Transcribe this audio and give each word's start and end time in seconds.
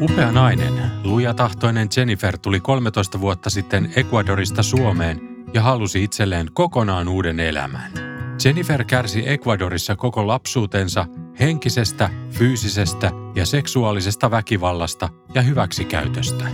Upea 0.00 0.32
nainen, 0.32 0.90
lujatahtoinen 1.04 1.88
Jennifer 1.96 2.38
tuli 2.38 2.60
13 2.60 3.20
vuotta 3.20 3.50
sitten 3.50 3.92
Ecuadorista 3.96 4.62
Suomeen 4.62 5.20
ja 5.54 5.62
halusi 5.62 6.04
itselleen 6.04 6.46
kokonaan 6.52 7.08
uuden 7.08 7.40
elämän. 7.40 7.92
Jennifer 8.44 8.84
kärsi 8.84 9.28
Ecuadorissa 9.28 9.96
koko 9.96 10.26
lapsuutensa 10.26 11.06
henkisestä, 11.40 12.10
fyysisestä 12.30 13.10
ja 13.34 13.46
seksuaalisesta 13.46 14.30
väkivallasta 14.30 15.08
ja 15.34 15.42
hyväksikäytöstä. 15.42 16.44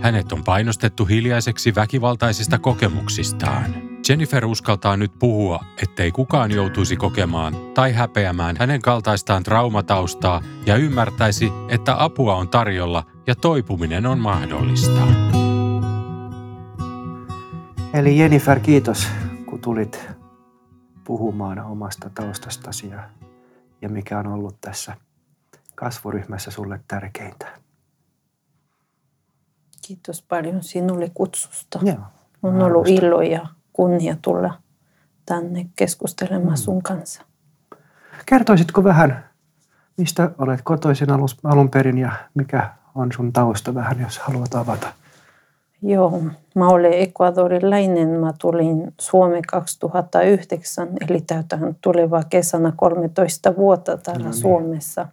Hänet 0.00 0.32
on 0.32 0.44
painostettu 0.44 1.04
hiljaiseksi 1.04 1.74
väkivaltaisista 1.74 2.58
kokemuksistaan. 2.58 3.87
Jennifer 4.08 4.46
uskaltaa 4.46 4.96
nyt 4.96 5.12
puhua, 5.18 5.64
ettei 5.82 6.12
kukaan 6.12 6.50
joutuisi 6.50 6.96
kokemaan 6.96 7.54
tai 7.74 7.92
häpeämään 7.92 8.56
hänen 8.58 8.82
kaltaistaan 8.82 9.42
traumataustaa 9.42 10.42
ja 10.66 10.76
ymmärtäisi, 10.76 11.52
että 11.68 12.04
apua 12.04 12.34
on 12.34 12.48
tarjolla 12.48 13.06
ja 13.26 13.34
toipuminen 13.34 14.06
on 14.06 14.18
mahdollista. 14.18 15.00
Eli 17.94 18.18
Jennifer, 18.18 18.60
kiitos 18.60 19.08
kun 19.46 19.60
tulit 19.60 20.08
puhumaan 21.04 21.58
omasta 21.58 22.10
taustastasi 22.10 22.88
ja, 22.88 23.10
ja 23.82 23.88
mikä 23.88 24.18
on 24.18 24.26
ollut 24.26 24.60
tässä 24.60 24.96
kasvuryhmässä 25.74 26.50
sulle 26.50 26.80
tärkeintä. 26.88 27.46
Kiitos 29.86 30.22
paljon 30.22 30.62
sinulle 30.62 31.10
kutsusta. 31.14 31.78
Joo, 31.82 31.98
on 32.42 32.62
ollut 32.62 32.88
ilo 32.88 33.22
ja 33.22 33.46
kunnia 33.78 34.16
tulla 34.22 34.54
tänne 35.26 35.66
keskustelemaan 35.76 36.54
mm. 36.54 36.56
sun 36.56 36.82
kanssa. 36.82 37.22
Kertoisitko 38.26 38.84
vähän, 38.84 39.24
mistä 39.96 40.30
olet 40.38 40.60
kotoisin 40.64 41.08
alun 41.44 41.70
perin 41.70 41.98
ja 41.98 42.12
mikä 42.34 42.70
on 42.94 43.12
sun 43.12 43.32
tausta 43.32 43.74
vähän, 43.74 44.00
jos 44.00 44.18
haluat 44.18 44.54
avata? 44.54 44.92
Joo, 45.82 46.22
mä 46.54 46.68
olen 46.68 46.92
ekvadorilainen. 46.92 48.08
Mä 48.08 48.32
tulin 48.40 48.94
Suomeen 49.00 49.42
2009, 49.48 50.88
eli 51.08 51.20
täytän 51.20 51.76
tuleva 51.80 52.22
kesänä 52.30 52.72
13 52.76 53.56
vuotta 53.56 53.96
täällä 53.96 54.24
no 54.24 54.30
niin. 54.30 54.40
Suomessa. 54.40 55.08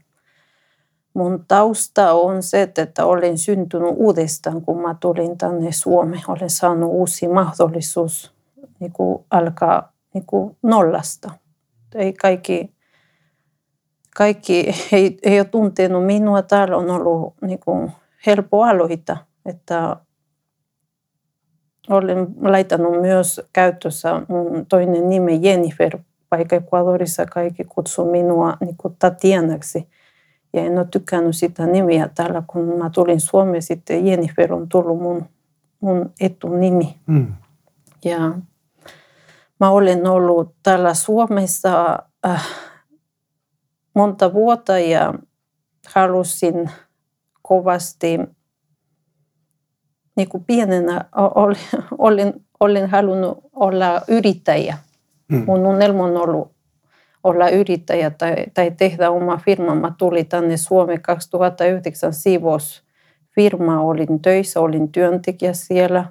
Mun 1.13 1.45
tausta 1.47 2.13
on 2.13 2.43
se, 2.43 2.61
että 2.61 3.05
olen 3.05 3.37
syntynyt 3.37 3.93
uudestaan, 3.95 4.61
kun 4.61 4.81
mä 4.81 4.95
tulin 4.99 5.37
tänne 5.37 5.71
Suomeen. 5.71 6.23
Olen 6.27 6.49
saanut 6.49 6.89
uusi 6.91 7.27
mahdollisuus 7.27 8.34
niin 8.79 8.91
kuin 8.91 9.25
alkaa 9.29 9.93
niin 10.13 10.25
kuin 10.25 10.57
nollasta. 10.63 11.31
Ei 11.95 12.13
kaikki, 12.13 12.73
kaikki 14.15 14.73
ei, 14.91 15.17
ei 15.23 15.39
ole 15.39 15.47
tuntenut 15.47 16.05
minua. 16.05 16.41
Täällä 16.41 16.77
on 16.77 16.89
ollut 16.89 17.33
niin 17.41 17.59
kuin 17.59 17.91
helppo 18.25 18.63
aloita. 18.63 19.17
Että 19.45 19.97
olen 21.89 22.27
laittanut 22.41 23.01
myös 23.01 23.41
käytössä 23.53 24.21
mun 24.27 24.65
toinen 24.65 25.09
nimi 25.09 25.39
Jennifer, 25.41 25.97
vaikka 26.31 26.55
Ecuadorissa 26.55 27.25
kaikki 27.25 27.63
kutsuu 27.63 28.11
minua 28.11 28.57
niin 28.59 28.77
kuin 28.77 28.95
Tatianaksi. 28.99 29.87
Ja 30.53 30.61
en 30.61 30.77
ole 30.77 30.87
tykännyt 30.91 31.35
sitä 31.35 31.65
nimiä 31.65 32.09
täällä, 32.15 32.43
kun 32.47 32.77
mä 32.77 32.89
tulin 32.89 33.19
Suomeen 33.19 33.61
sitten 33.61 34.07
Jennifer 34.07 34.53
on 34.53 34.69
tullut 34.69 35.01
mun, 35.01 35.25
mun 35.79 36.11
etunimi. 36.19 36.95
Mm. 37.07 37.33
Ja 38.05 38.31
mä 39.59 39.69
olen 39.69 40.07
ollut 40.07 40.55
täällä 40.63 40.93
Suomessa 40.93 41.99
äh, 42.25 42.47
monta 43.95 44.33
vuotta 44.33 44.79
ja 44.79 45.13
halusin 45.87 46.69
kovasti, 47.41 48.19
niin 50.15 50.29
kuin 50.29 50.43
pienenä 50.43 51.05
olin, 51.15 51.57
olin, 51.97 52.33
olin 52.59 52.89
halunnut 52.89 53.37
olla 53.53 54.01
yrittäjä. 54.07 54.77
Mm. 55.27 55.43
Mun 55.45 55.65
unelma 55.65 56.03
on 56.03 56.17
ollut 56.17 56.55
olla 57.23 57.49
yrittäjä 57.49 58.09
tai, 58.09 58.35
tai 58.53 58.71
tehdä 58.71 59.09
oma 59.09 59.37
firma. 59.37 59.75
Mä 59.75 59.93
tulin 59.97 60.27
tänne 60.27 60.57
Suomeen 60.57 61.01
2009 61.01 62.13
siivous 62.13 62.83
firma, 63.35 63.81
olin 63.81 64.21
töissä, 64.21 64.59
olin 64.59 64.91
työntekijä 64.91 65.53
siellä. 65.53 66.05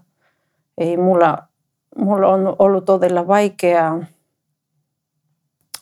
Ei 0.78 0.96
mulla, 0.96 1.38
mulla 1.98 2.28
on 2.28 2.56
ollut 2.58 2.84
todella 2.84 3.26
vaikeaa 3.26 4.04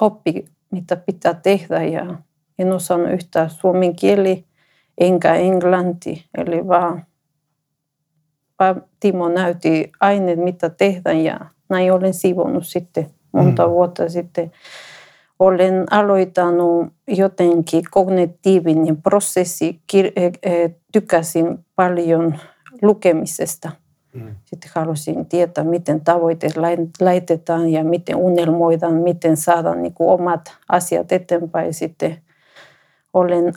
oppi, 0.01 0.45
mitä 0.71 0.97
pitää 0.97 1.35
tehdä 1.35 1.83
ja 1.83 2.07
en 2.59 2.73
osannut 2.73 3.13
yhtään 3.13 3.51
suomen 3.51 3.97
kieli 3.97 4.45
enkä 4.99 5.35
englanti. 5.35 6.27
Eli 6.39 6.69
vaan, 6.69 7.07
vaan 8.59 8.83
Timo 9.01 9.29
näytti 9.29 9.93
aineet, 10.01 10.39
mitä 10.39 10.71
tehdä 10.71 11.13
ja 11.13 11.41
näin 11.69 11.93
olen 11.93 12.15
siivonnut 12.15 12.67
sitten 12.67 13.07
monta 13.33 13.67
mm. 13.67 13.73
vuotta 13.73 14.09
sitten 14.09 14.53
olen 15.39 15.85
aloittanut 15.91 16.93
jotenkin 17.09 17.83
kognitiivinen 17.91 19.03
prosessi, 19.03 19.81
eh, 19.95 20.33
eh, 20.43 20.75
tykäsin 20.93 21.59
paljon 21.77 22.39
lukemisesta. 22.83 23.71
Mm. 24.15 24.37
Sitten 24.45 24.71
halusin 24.75 25.27
tietää, 25.27 25.65
miten 25.65 26.01
tavoitteet 26.01 26.55
laitetaan 27.01 27.69
ja 27.69 27.85
miten 27.85 28.17
unelmoidaan, 28.17 28.95
miten 28.95 29.37
saadaan 29.37 29.83
niin 29.83 29.95
kuin 29.95 30.11
omat 30.11 30.41
asiat 30.69 31.13
eteenpäin. 31.13 31.75
Sitten 31.75 32.19
olen 33.13 33.53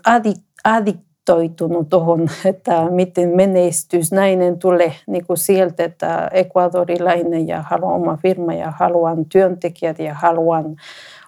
addiktoitunut 0.64 1.90
tuohon, 1.90 2.30
että 2.46 2.90
miten 2.90 3.30
menestys 3.30 4.12
nainen 4.12 4.60
tulee 4.60 4.94
niin 5.08 5.26
kuin 5.26 5.38
sieltä, 5.38 5.84
että 5.84 6.30
ekvadorilainen 6.34 7.48
ja 7.48 7.62
haluan 7.62 7.94
oma 7.96 8.18
firma 8.18 8.54
ja 8.54 8.72
haluan 8.72 9.26
työntekijät 9.26 10.00
ja 10.00 10.14
haluan 10.14 10.76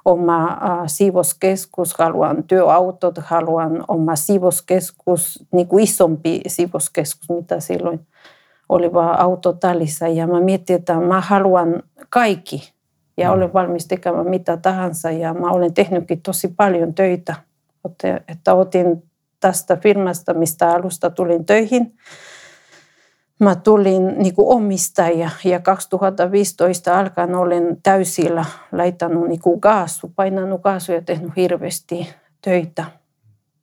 oma 0.05 0.57
siivoskeskus, 0.85 1.93
haluan 1.97 2.43
työautot, 2.43 3.17
haluan 3.17 3.83
oma 3.87 4.15
siivoskeskus, 4.15 5.45
niin 5.51 5.67
kuin 5.67 5.83
isompi 5.83 6.41
siivoskeskus, 6.47 7.29
mitä 7.29 7.59
silloin 7.59 7.99
oli 8.69 8.93
vaan 8.93 9.19
autotallissa. 9.19 10.07
Ja 10.07 10.27
mä 10.27 10.41
mietin, 10.41 10.75
että 10.75 10.99
mä 10.99 11.21
haluan 11.21 11.83
kaikki 12.09 12.73
ja 13.17 13.27
mm. 13.27 13.33
olen 13.33 13.53
valmis 13.53 13.87
tekemään 13.87 14.29
mitä 14.29 14.57
tahansa. 14.57 15.11
Ja 15.11 15.33
mä 15.33 15.51
olen 15.51 15.73
tehnytkin 15.73 16.21
tosi 16.21 16.47
paljon 16.47 16.93
töitä, 16.93 17.35
että 18.27 18.53
otin 18.53 19.03
tästä 19.39 19.75
firmasta, 19.75 20.33
mistä 20.33 20.69
alusta 20.69 21.09
tulin 21.09 21.45
töihin– 21.45 21.93
mä 23.39 23.55
tulin 23.55 24.07
niin 24.17 24.35
kuin 24.35 24.47
omistaja 24.47 25.29
ja 25.43 25.59
2015 25.59 26.99
alkaen 26.99 27.35
olen 27.35 27.77
täysillä 27.83 28.45
laittanut 28.71 29.27
niin 29.27 29.41
kuin 29.41 29.61
kaasu, 29.61 30.11
painanut 30.15 30.61
kaasu 30.61 30.91
ja 30.91 31.01
tehnyt 31.01 31.31
hirveästi 31.35 32.09
töitä. 32.41 32.85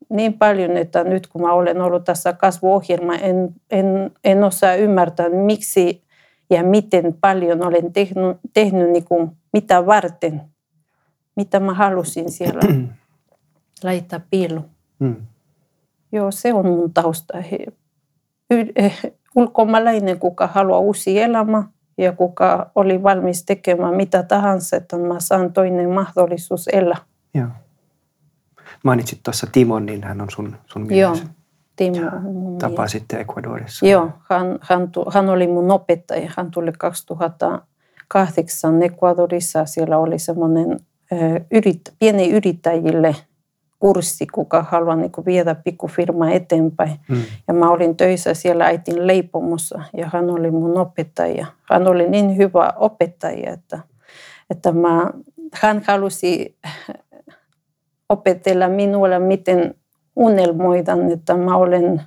Niin 0.08 0.32
paljon, 0.32 0.76
että 0.76 1.04
nyt 1.04 1.26
kun 1.26 1.42
mä 1.42 1.52
olen 1.52 1.80
ollut 1.80 2.04
tässä 2.04 2.32
kasvuohjelma, 2.32 3.14
en, 3.14 3.54
en, 3.70 4.10
en 4.24 4.44
osaa 4.44 4.74
ymmärtää, 4.74 5.28
miksi 5.28 6.02
ja 6.50 6.64
miten 6.64 7.16
paljon 7.20 7.66
olen 7.66 7.92
tehnyt, 7.92 8.36
tehnyt 8.52 8.90
niin 8.90 9.04
kuin 9.04 9.30
mitä 9.52 9.86
varten, 9.86 10.40
mitä 11.36 11.60
mä 11.60 11.74
halusin 11.74 12.30
siellä 12.30 12.60
laittaa 13.84 14.20
piilu. 14.30 14.60
Mm. 14.98 15.16
Joo, 16.12 16.30
se 16.30 16.54
on 16.54 16.66
mun 16.66 16.92
tausta 16.92 17.38
ulkomaalainen, 19.36 20.18
kuka 20.18 20.46
haluaa 20.46 20.78
uusi 20.78 21.20
elämä 21.20 21.62
ja 21.98 22.12
kuka 22.12 22.70
oli 22.74 23.02
valmis 23.02 23.44
tekemään 23.44 23.94
mitä 23.94 24.22
tahansa, 24.22 24.76
että 24.76 24.98
mä 24.98 25.20
saan 25.20 25.52
toinen 25.52 25.90
mahdollisuus 25.90 26.68
elää. 26.72 26.98
Joo. 27.34 27.48
Mainitsit 28.84 29.20
tuossa 29.22 29.46
Timon, 29.52 29.86
niin 29.86 30.04
hän 30.04 30.20
on 30.20 30.31
sun, 30.31 30.56
sun 30.66 30.86
mies. 30.86 31.00
Joo, 31.00 31.16
Timo. 31.76 32.10
Tapasitte 32.58 33.20
Ecuadorissa. 33.20 33.86
Joo, 33.86 34.10
hän, 34.31 34.58
hän, 34.60 34.90
hän 35.12 35.28
oli 35.28 35.46
mun 35.46 35.70
opettaja. 35.70 36.31
Hän 36.36 36.50
tuli 36.50 36.72
2008 36.78 38.82
Ecuadorissa. 38.82 39.64
Siellä 39.64 39.98
oli 39.98 40.19
semmoinen 40.19 40.81
yrit, 41.50 41.81
pieni 41.98 42.31
yrittäjille 42.31 43.16
kurssi, 43.78 44.26
kuka 44.26 44.62
haluaa 44.62 44.96
niin 44.96 45.12
kuin 45.12 45.25
viedä 45.25 45.54
pikkufirmaa 45.54 46.30
eteenpäin. 46.30 46.96
Mm. 47.08 47.22
Ja 47.48 47.54
mä 47.54 47.70
olin 47.70 47.96
töissä 47.96 48.34
siellä 48.34 48.64
äitin 48.64 49.06
leipomossa 49.06 49.82
ja 49.96 50.10
hän 50.12 50.30
oli 50.30 50.50
mun 50.50 50.78
opettaja. 50.78 51.46
Hän 51.70 51.88
oli 51.88 52.08
niin 52.08 52.37
hyvä 52.37 52.72
opettaja, 52.76 53.52
että, 53.52 53.78
että 54.50 54.72
mä, 54.72 55.10
hän 55.52 55.82
halusi 55.87 56.56
opetella 58.14 58.69
minulle, 58.69 59.19
miten 59.19 59.75
unelmoidan, 60.16 61.11
että 61.11 61.37
mä 61.37 61.56
olen 61.56 62.02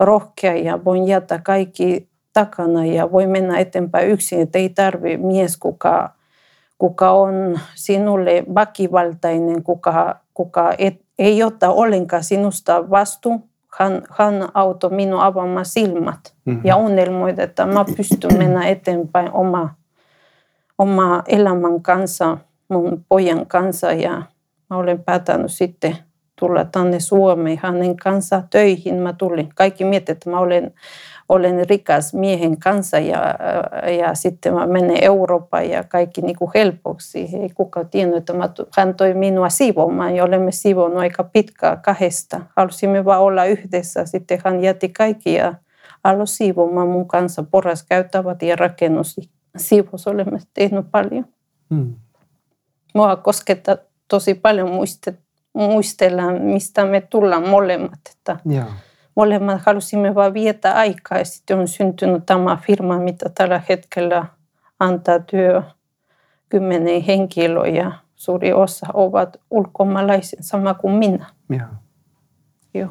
rohkea 0.00 0.54
ja 0.54 0.84
voin 0.84 1.06
jättää 1.06 1.40
kaikki 1.44 2.08
takana 2.32 2.86
ja 2.86 3.12
voi 3.12 3.26
mennä 3.26 3.58
eteenpäin 3.58 4.08
yksin, 4.08 4.40
että 4.40 4.58
ei 4.58 4.68
tarvi 4.68 5.16
mies, 5.16 5.56
kuka, 5.56 6.10
kuka 6.78 7.10
on 7.10 7.60
sinulle 7.74 8.44
väkivaltainen, 8.54 9.62
kuka, 9.62 10.16
kuka 10.34 10.72
et, 10.78 11.00
ei 11.18 11.42
ota 11.42 11.70
ollenkaan 11.70 12.24
sinusta 12.24 12.90
vastuun. 12.90 13.44
Hän, 13.78 14.02
hän 14.10 14.48
auttoi 14.54 14.90
minua 14.90 15.26
avaamaan 15.26 15.66
silmät 15.66 16.34
mm-hmm. 16.44 16.60
ja 16.64 16.76
unelmoida, 16.76 17.42
että 17.42 17.66
mä 17.66 17.84
pystyn 17.96 18.38
mennä 18.38 18.66
eteenpäin 18.66 19.32
oma, 19.32 19.74
oma 20.78 21.22
elämän 21.26 21.82
kanssa, 21.82 22.38
mun 22.68 23.04
pojan 23.08 23.46
kanssa 23.46 23.92
ja 23.92 24.22
mä 24.70 24.76
olen 24.76 25.04
päätänyt 25.04 25.52
sitten 25.52 25.96
tulla 26.38 26.64
tänne 26.64 27.00
Suomeen 27.00 27.60
hänen 27.62 27.96
kanssa 27.96 28.42
töihin. 28.50 28.94
Mä 28.94 29.12
tulin. 29.12 29.48
Kaikki 29.54 29.84
miettivät, 29.84 30.16
että 30.16 30.30
mä 30.30 30.38
olen, 30.38 30.74
olen 31.28 31.68
rikas 31.68 32.14
miehen 32.14 32.58
kanssa 32.58 32.98
ja, 32.98 33.34
ja 33.98 34.14
sitten 34.14 34.54
mä 34.54 34.66
menen 34.66 35.04
Eurooppaan 35.04 35.70
ja 35.70 35.84
kaikki 35.84 36.20
niin 36.20 36.36
kuin 36.36 36.50
helpoksi. 36.54 37.18
Ei 37.18 37.50
kukaan 37.54 37.88
tiennyt, 37.88 38.16
että 38.16 38.32
mä, 38.32 38.50
hän 38.76 38.94
toi 38.94 39.14
minua 39.14 39.48
siivomaan 39.48 40.16
ja 40.16 40.24
olemme 40.24 40.52
siivonut 40.52 40.98
aika 40.98 41.24
pitkää 41.24 41.76
kahdesta. 41.76 42.40
Halusimme 42.56 43.04
vaan 43.04 43.20
olla 43.20 43.44
yhdessä. 43.44 44.04
Sitten 44.04 44.40
hän 44.44 44.62
jätti 44.62 44.88
kaikki 44.88 45.34
ja 45.34 45.54
aloi 46.04 46.26
siivomaan 46.26 46.88
mun 46.88 47.08
kanssa. 47.08 47.44
Poras 47.50 47.82
käyttävät 47.82 48.42
ja 48.42 48.56
rakennus. 48.56 49.20
Siivos 49.56 50.06
olemme 50.06 50.38
tehneet 50.54 50.86
paljon. 50.90 51.26
Hmm. 51.74 51.94
Mua 52.94 53.16
koskettaa 53.16 53.76
tosi 54.08 54.34
paljon 54.34 54.68
muistella, 55.54 56.32
mistä 56.32 56.84
me 56.84 57.00
tullaan 57.00 57.48
molemmat. 57.48 58.00
Että 58.16 58.36
Joo. 58.46 58.66
Molemmat 59.14 59.62
halusimme 59.66 60.14
vain 60.14 60.34
viettää 60.34 60.74
aikaa 60.74 61.18
ja 61.18 61.24
sitten 61.24 61.58
on 61.58 61.68
syntynyt 61.68 62.26
tämä 62.26 62.58
firma, 62.66 62.98
mitä 62.98 63.30
tällä 63.34 63.62
hetkellä 63.68 64.26
antaa 64.80 65.18
työ 65.18 65.62
kymmenen 66.48 67.02
henkilöä 67.02 67.66
ja 67.66 67.92
suuri 68.16 68.52
osa 68.52 68.86
ovat 68.94 69.36
ulkomaalaisia, 69.50 70.42
sama 70.42 70.74
kuin 70.74 70.94
minä. 70.94 71.26
Joo. 71.50 71.68
Joo. 72.74 72.90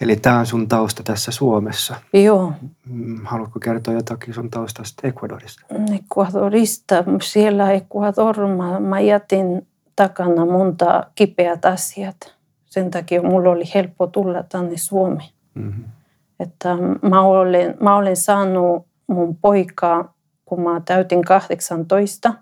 Eli 0.00 0.16
tämä 0.16 0.38
on 0.38 0.46
sun 0.46 0.68
tausta 0.68 1.02
tässä 1.02 1.32
Suomessa. 1.32 1.94
Joo. 2.12 2.52
Mm, 2.90 3.20
Haluatko 3.24 3.60
kertoa 3.60 3.94
jotakin 3.94 4.34
sun 4.34 4.50
taustasta 4.50 5.08
Ecuadorista? 5.08 5.62
Ecuadorista, 5.94 7.04
siellä 7.22 7.72
Ecuador, 7.72 8.46
mä, 8.46 8.80
mä 8.80 9.00
jätin 9.00 9.66
takana 9.96 10.46
monta 10.46 11.04
kipeät 11.14 11.64
asiat. 11.64 12.16
Sen 12.66 12.90
takia 12.90 13.22
mulla 13.22 13.50
oli 13.50 13.64
helppo 13.74 14.06
tulla 14.06 14.42
tänne 14.42 14.76
Suomeen. 14.76 15.30
Mm-hmm. 15.54 15.84
Että 16.40 16.76
mä 17.02 17.22
olen, 17.22 17.76
mä 17.80 17.96
olen 17.96 18.16
saanut 18.16 18.86
mun 19.06 19.36
poikaa, 19.36 20.14
kun 20.44 20.60
mä 20.60 20.80
täytin 20.84 21.24
18. 21.24 22.34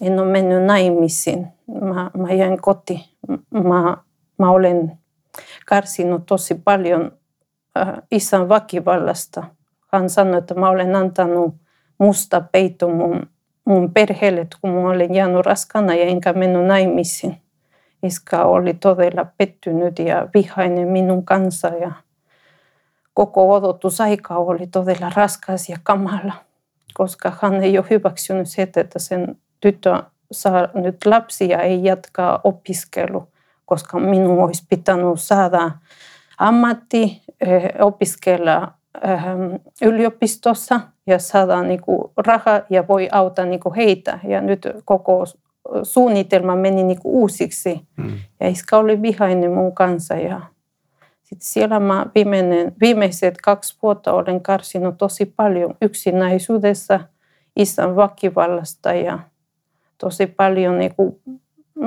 En 0.00 0.20
ole 0.20 0.32
mennyt 0.32 0.64
naimisiin. 0.64 1.46
Mä, 1.80 2.10
mä 2.16 2.32
jäin 2.32 2.62
koti. 2.62 3.14
Mä, 3.50 3.96
mä 4.38 4.50
olen 4.50 4.97
kärsinyt 5.68 6.26
tosi 6.26 6.54
paljon 6.54 7.12
äh, 7.78 7.94
isän 8.10 8.48
väkivallasta. 8.48 9.44
Hän 9.92 10.10
sanoi, 10.10 10.38
että 10.38 10.54
mä 10.54 10.68
olen 10.68 10.96
antanut 10.96 11.54
musta 11.98 12.40
peito 12.40 12.88
mun, 12.88 13.26
mun 13.64 13.92
perheelle, 13.92 14.46
kun 14.60 14.70
mä 14.70 14.80
olen 14.90 15.14
jäänyt 15.14 15.46
raskana 15.46 15.94
ja 15.94 16.04
enkä 16.04 16.32
mennyt 16.32 16.66
naimisiin. 16.66 17.36
Iskä 18.02 18.44
oli 18.44 18.74
todella 18.74 19.26
pettynyt 19.38 19.98
ja 19.98 20.28
vihainen 20.34 20.88
minun 20.88 21.24
kanssa 21.24 21.68
ja 21.68 21.92
koko 23.14 23.52
odotusaika 23.52 24.36
oli 24.36 24.66
todella 24.66 25.12
raskas 25.16 25.68
ja 25.68 25.76
kamala, 25.82 26.32
koska 26.94 27.32
hän 27.42 27.54
ei 27.54 27.78
ole 27.78 27.86
hyväksynyt 27.90 28.48
se, 28.48 28.62
että 28.62 28.98
sen 28.98 29.36
tyttö 29.60 30.02
saa 30.32 30.68
nyt 30.74 31.06
lapsia 31.06 31.48
ja 31.48 31.62
ei 31.62 31.84
jatkaa 31.84 32.40
opiskelua 32.44 33.26
koska 33.68 33.98
minun 33.98 34.44
olisi 34.44 34.66
pitänyt 34.68 35.20
saada 35.20 35.70
ammatti, 36.38 37.22
opiskella 37.80 38.72
yliopistossa 39.82 40.80
ja 41.06 41.18
saada 41.18 41.62
niinku 41.62 42.12
rahaa 42.16 42.60
ja 42.70 42.88
voi 42.88 43.08
auttaa 43.12 43.44
niinku 43.44 43.74
heitä. 43.76 44.18
Ja 44.28 44.40
nyt 44.40 44.68
koko 44.84 45.24
suunnitelma 45.82 46.56
meni 46.56 46.84
niinku 46.84 47.20
uusiksi. 47.20 47.80
Mm. 47.96 48.18
Ja 48.40 48.48
iskä 48.48 48.76
oli 48.76 49.02
vihainen 49.02 49.52
mun 49.52 49.74
kanssa. 49.74 50.14
Ja 50.14 50.40
sitten 51.22 51.46
siellä 51.46 51.80
mä 51.80 52.06
viimeinen, 52.14 52.72
viimeiset 52.80 53.34
kaksi 53.42 53.78
vuotta 53.82 54.12
olen 54.12 54.40
karsinut 54.40 54.98
tosi 54.98 55.26
paljon 55.26 55.74
yksinäisyydessä, 55.82 57.00
isän 57.56 57.96
väkivallasta 57.96 58.92
ja 58.92 59.18
tosi 59.98 60.26
paljon 60.26 60.78
niinku 60.78 61.20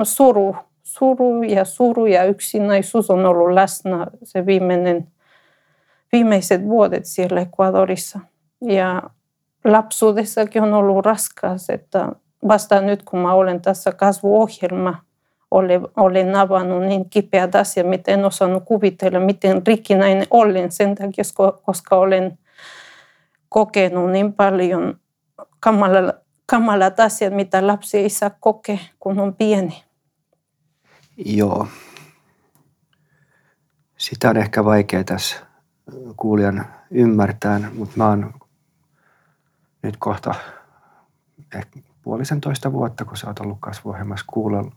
suru 0.02 0.56
suru 0.82 1.42
ja 1.42 1.64
suru 1.64 2.06
ja 2.06 2.24
yksinäisyys 2.24 3.10
on 3.10 3.26
ollut 3.26 3.52
läsnä 3.52 4.06
se 4.22 4.46
viimeinen, 4.46 5.08
viimeiset 6.12 6.64
vuodet 6.64 7.06
siellä 7.06 7.40
Ecuadorissa. 7.40 8.20
Ja 8.60 9.02
lapsuudessakin 9.64 10.62
on 10.62 10.74
ollut 10.74 11.06
raskas, 11.06 11.70
että 11.70 12.08
vasta 12.48 12.80
nyt 12.80 13.02
kun 13.02 13.18
mä 13.18 13.34
olen 13.34 13.60
tässä 13.60 13.92
kasvuohjelma, 13.92 14.94
olen, 15.50 15.80
olen 15.96 16.34
avannut 16.34 16.82
niin 16.82 17.10
kipeät 17.10 17.54
asiat, 17.54 17.86
miten 17.86 18.18
en 18.18 18.24
osannut 18.24 18.62
kuvitella, 18.64 19.20
miten 19.20 19.66
rikkinäinen 19.66 20.26
olen 20.30 20.72
sen 20.72 20.94
takia, 20.94 21.24
koska 21.62 21.96
olen 21.96 22.38
kokenut 23.48 24.10
niin 24.10 24.32
paljon 24.32 24.96
kamalat, 25.60 26.16
kamalat 26.46 27.00
asiat, 27.00 27.34
mitä 27.34 27.66
lapsi 27.66 27.98
ei 27.98 28.10
saa 28.10 28.30
kokea, 28.40 28.78
kun 29.00 29.20
on 29.20 29.34
pieni. 29.34 29.82
Joo. 31.16 31.68
Sitä 33.98 34.30
on 34.30 34.36
ehkä 34.36 34.64
vaikea 34.64 35.04
tässä 35.04 35.36
kuulijan 36.16 36.66
ymmärtää, 36.90 37.60
mutta 37.74 37.96
mä 37.96 38.08
oon 38.08 38.34
nyt 39.82 39.96
kohta 39.98 40.34
ehkä 41.54 41.80
puolisentoista 42.02 42.72
vuotta, 42.72 43.04
kun 43.04 43.16
sä 43.16 43.26
oot 43.26 43.40
ollut 43.40 43.58
kasvuohjelmassa 43.60 44.26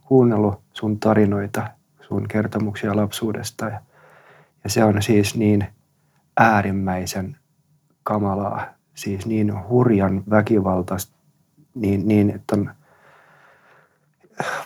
kuunnellut 0.06 0.62
sun 0.74 1.00
tarinoita, 1.00 1.70
sun 2.02 2.28
kertomuksia 2.28 2.96
lapsuudesta. 2.96 3.66
Ja, 3.66 3.82
ja 4.64 4.70
se 4.70 4.84
on 4.84 5.02
siis 5.02 5.36
niin 5.36 5.68
äärimmäisen 6.38 7.38
kamalaa, 8.04 8.66
siis 8.94 9.26
niin 9.26 9.68
hurjan 9.70 10.24
väkivaltaista, 10.30 11.16
niin, 11.76 12.08
niin 12.08 12.30
että 12.30 12.56
on 12.56 12.72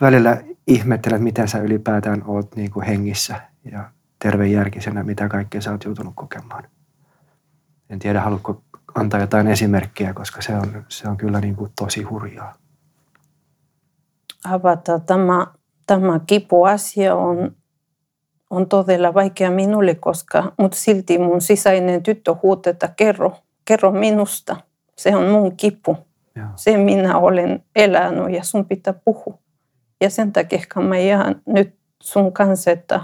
välillä 0.02 0.38
ihmettelen, 0.70 1.24
miten 1.24 1.48
sä 1.48 1.60
ylipäätään 1.60 2.24
oot 2.28 2.56
niin 2.56 2.72
kuin 2.72 2.86
hengissä 2.86 3.42
ja 3.72 3.92
tervejärkisenä, 4.20 5.04
mitä 5.04 5.30
kaikkea 5.30 5.62
sä 5.62 5.72
oot 5.72 5.84
joutunut 5.84 6.14
kokemaan. 6.16 6.64
En 7.90 8.00
tiedä, 8.00 8.22
haluatko 8.22 8.62
antaa 8.96 9.20
jotain 9.20 9.48
esimerkkiä, 9.48 10.14
koska 10.14 10.42
se 10.42 10.56
on, 10.56 10.86
se 10.88 11.08
on 11.08 11.18
kyllä 11.18 11.42
niin 11.42 11.56
kuin 11.56 11.72
tosi 11.80 12.04
hurjaa. 12.04 12.54
Avata 14.46 15.00
tämä, 15.00 15.48
tämä 15.88 16.20
kipuasia 16.28 17.16
on, 17.16 17.56
on 18.50 18.70
todella 18.70 19.14
vaikea 19.14 19.52
minulle, 19.52 19.96
koska 19.96 20.54
mutta 20.60 20.78
silti 20.78 21.18
mun 21.18 21.42
sisäinen 21.42 22.04
tyttö 22.04 22.36
huutaa, 22.44 22.72
että 22.72 22.88
kerro, 22.88 23.38
kerro 23.66 23.92
minusta. 23.92 24.56
Se 24.96 25.16
on 25.16 25.28
mun 25.28 25.58
kipu. 25.58 25.98
Ja. 26.36 26.48
Se 26.56 26.78
minä 26.78 27.18
olen 27.18 27.64
elänyt 27.76 28.32
ja 28.36 28.44
sun 28.44 28.66
pitää 28.66 28.94
puhua. 28.94 29.38
Ja 30.01 30.10
sen 30.10 30.34
takia 30.34 30.60
mä 30.75 30.98
jään 30.98 31.41
nyt 31.46 31.75
sun 32.03 32.34
kanssa, 32.34 32.72
että, 32.72 33.01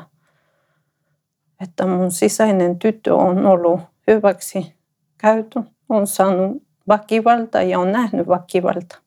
että 1.61 1.85
mun 1.85 2.11
sisäinen 2.11 2.79
tyttö 2.79 3.15
on 3.15 3.45
ollut 3.45 3.79
hyväksi 4.07 4.75
käyty, 5.17 5.59
on 5.89 6.07
saanut 6.07 6.63
väkivalta 6.87 7.61
ja 7.61 7.79
on 7.79 7.91
nähnyt 7.91 8.27
väkivalta. 8.27 8.97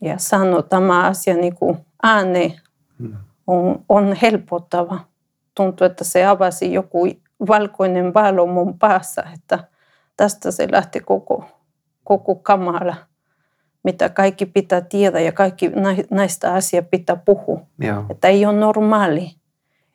Ja 0.00 0.18
sanoo 0.18 0.62
tämä 0.62 1.06
asia 1.06 1.34
niin 1.34 1.54
kuin 1.54 1.78
ääneen 2.02 2.60
hmm. 2.98 3.16
on, 3.46 3.84
on 3.88 4.16
helpottava. 4.22 5.00
Tuntuu, 5.54 5.84
että 5.84 6.04
se 6.04 6.26
avasi 6.26 6.72
joku 6.72 7.06
valkoinen 7.48 8.14
valo 8.14 8.46
mun 8.46 8.78
päässä, 8.78 9.24
että 9.34 9.64
tästä 10.16 10.50
se 10.50 10.68
lähti 10.72 11.00
koko, 11.00 11.44
koko 12.04 12.34
kamala 12.34 12.96
mitä 13.84 14.08
kaikki 14.08 14.46
pitää 14.46 14.80
tietää 14.80 15.20
ja 15.20 15.32
kaikki 15.32 15.72
näistä 16.10 16.52
asioista 16.54 16.88
pitää 16.90 17.16
puhua. 17.16 17.60
Joo. 17.78 18.04
Että 18.10 18.28
ei 18.28 18.46
ole 18.46 18.58
normaali. 18.58 19.30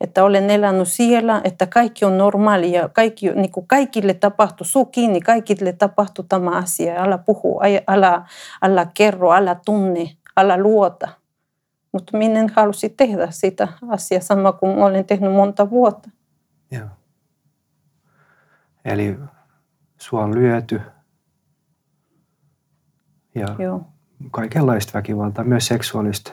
Että 0.00 0.24
olen 0.24 0.50
elänyt 0.50 0.88
siellä, 0.88 1.40
että 1.44 1.66
kaikki 1.66 2.04
on 2.04 2.18
normaali 2.18 2.72
ja 2.72 2.88
kaikki, 2.88 3.30
niin 3.30 3.52
kuin 3.52 3.66
kaikille 3.66 4.14
tapahtuu, 4.14 4.64
suu 4.64 4.84
kiinni, 4.84 5.20
kaikille 5.20 5.72
tapahtuu 5.72 6.24
tämä 6.28 6.50
asia. 6.50 7.02
Älä 7.02 7.18
puhu, 7.18 7.60
älä, 7.88 8.26
älä 8.62 8.86
kerro, 8.94 9.32
älä 9.32 9.56
tunne, 9.64 10.10
älä 10.36 10.56
luota. 10.56 11.08
Mutta 11.92 12.18
minä 12.18 12.40
en 12.40 12.52
halusi 12.56 12.88
tehdä 12.88 13.28
sitä 13.30 13.68
asiaa 13.88 14.20
sama 14.20 14.52
kuin 14.52 14.78
olen 14.78 15.04
tehnyt 15.04 15.32
monta 15.32 15.70
vuotta. 15.70 16.10
Joo. 16.70 16.88
Eli 18.84 19.18
sua 20.00 20.24
on 20.24 20.34
lyöty 20.34 20.80
ja 23.36 23.56
Joo. 23.58 23.80
kaikenlaista 24.30 24.92
väkivaltaa, 24.94 25.44
myös 25.44 25.66
seksuaalista 25.66 26.32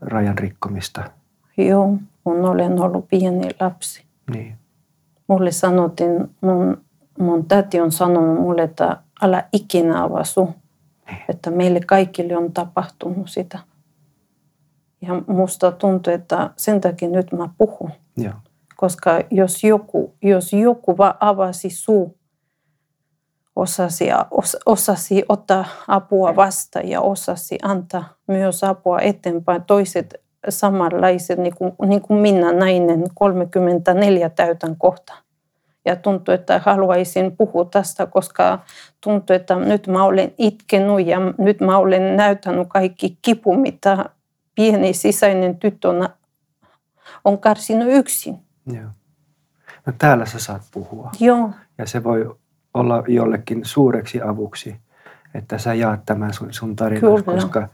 rajan 0.00 0.38
rikkomista. 0.38 1.10
Joo, 1.56 1.98
kun 2.24 2.44
olen 2.44 2.80
ollut 2.80 3.08
pieni 3.08 3.50
lapsi. 3.60 4.04
Niin. 4.32 4.56
Mulle 5.28 5.52
sanottiin, 5.52 6.30
mun, 6.40 6.84
mun 7.18 7.44
täti 7.46 7.80
on 7.80 7.92
sanonut 7.92 8.40
mulle, 8.40 8.62
että 8.62 8.96
älä 9.22 9.48
ikinä 9.52 10.02
avaa 10.02 10.24
suu. 10.24 10.54
Niin. 11.06 11.22
Että 11.28 11.50
meille 11.50 11.80
kaikille 11.80 12.36
on 12.36 12.52
tapahtunut 12.52 13.30
sitä. 13.30 13.58
Ja 15.00 15.22
musta 15.26 15.72
tuntuu, 15.72 16.12
että 16.12 16.50
sen 16.56 16.80
takia 16.80 17.08
nyt 17.08 17.32
mä 17.32 17.48
puhun. 17.58 17.90
Joo. 18.16 18.34
Koska 18.76 19.10
jos 19.30 19.64
joku, 19.64 20.14
jos 20.22 20.52
joku 20.52 20.98
vaan 20.98 21.14
avasi 21.20 21.70
suu, 21.70 22.16
osasi, 23.56 24.08
os, 24.30 24.56
osasi 24.66 25.24
ottaa 25.28 25.64
apua 25.88 26.36
vastaan 26.36 26.88
ja 26.88 27.00
osasi 27.00 27.58
antaa 27.62 28.04
myös 28.26 28.64
apua 28.64 29.00
eteenpäin. 29.00 29.64
Toiset 29.64 30.14
samanlaiset, 30.48 31.38
niin 31.38 31.56
kuin, 31.56 31.72
niin 31.86 32.02
kuin 32.02 32.20
minä 32.20 32.52
nainen, 32.52 33.04
34 33.14 34.30
täytän 34.30 34.76
kohta. 34.76 35.14
Ja 35.84 35.96
tuntuu, 35.96 36.34
että 36.34 36.60
haluaisin 36.64 37.36
puhua 37.36 37.64
tästä, 37.64 38.06
koska 38.06 38.58
tuntuu, 39.00 39.36
että 39.36 39.56
nyt 39.56 39.86
mä 39.86 40.04
olen 40.04 40.34
itkenut 40.38 41.06
ja 41.06 41.18
nyt 41.38 41.60
mä 41.60 41.78
olen 41.78 42.16
näyttänyt 42.16 42.68
kaikki 42.68 43.18
kipu, 43.22 43.54
mitä 43.54 44.04
pieni 44.54 44.92
sisäinen 44.92 45.56
tyttö 45.56 45.88
on, 45.88 46.08
on 47.24 47.38
karsinut 47.38 47.88
yksin. 47.90 48.38
Joo. 48.66 48.90
No 49.86 49.92
täällä 49.98 50.26
sä 50.26 50.38
saat 50.38 50.62
puhua. 50.72 51.10
Joo, 51.20 51.50
Ja 51.78 51.86
se 51.86 52.04
voi 52.04 52.36
olla 52.74 53.04
jollekin 53.08 53.60
suureksi 53.64 54.22
avuksi, 54.22 54.76
että 55.34 55.58
sä 55.58 55.74
jaat 55.74 56.00
tämän 56.06 56.34
sun, 56.34 56.52
sun 56.52 56.76
tarinan, 56.76 57.00
Kyllä. 57.00 57.22
koska 57.22 57.68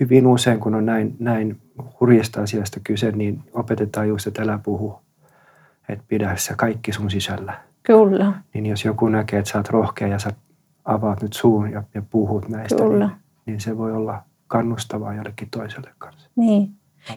hyvin 0.00 0.26
usein, 0.26 0.60
kun 0.60 0.74
on 0.74 0.86
näin, 0.86 1.16
näin 1.18 1.60
hurjasta 2.00 2.42
asiasta 2.42 2.80
kyse, 2.84 3.12
niin 3.12 3.42
opetetaan 3.52 4.08
just, 4.08 4.26
että 4.26 4.42
älä 4.42 4.58
puhu, 4.62 5.00
että 5.88 6.04
pidä 6.08 6.36
se 6.36 6.54
kaikki 6.56 6.92
sun 6.92 7.10
sisällä. 7.10 7.52
kyllä, 7.82 8.32
Niin 8.54 8.66
jos 8.66 8.84
joku 8.84 9.08
näkee, 9.08 9.38
että 9.38 9.50
sä 9.50 9.58
oot 9.58 9.68
rohkea 9.68 10.08
ja 10.08 10.18
sä 10.18 10.30
avaat 10.84 11.22
nyt 11.22 11.32
suun 11.32 11.70
ja, 11.70 11.82
ja 11.94 12.02
puhut 12.10 12.48
näistä, 12.48 12.82
Kyllä. 12.82 13.06
niin, 13.06 13.16
niin 13.46 13.60
se 13.60 13.78
voi 13.78 13.92
olla 13.92 14.22
kannustavaa 14.48 15.14
jollekin 15.14 15.48
toiselle 15.50 15.90
kanssa. 15.98 16.30
niin. 16.36 16.70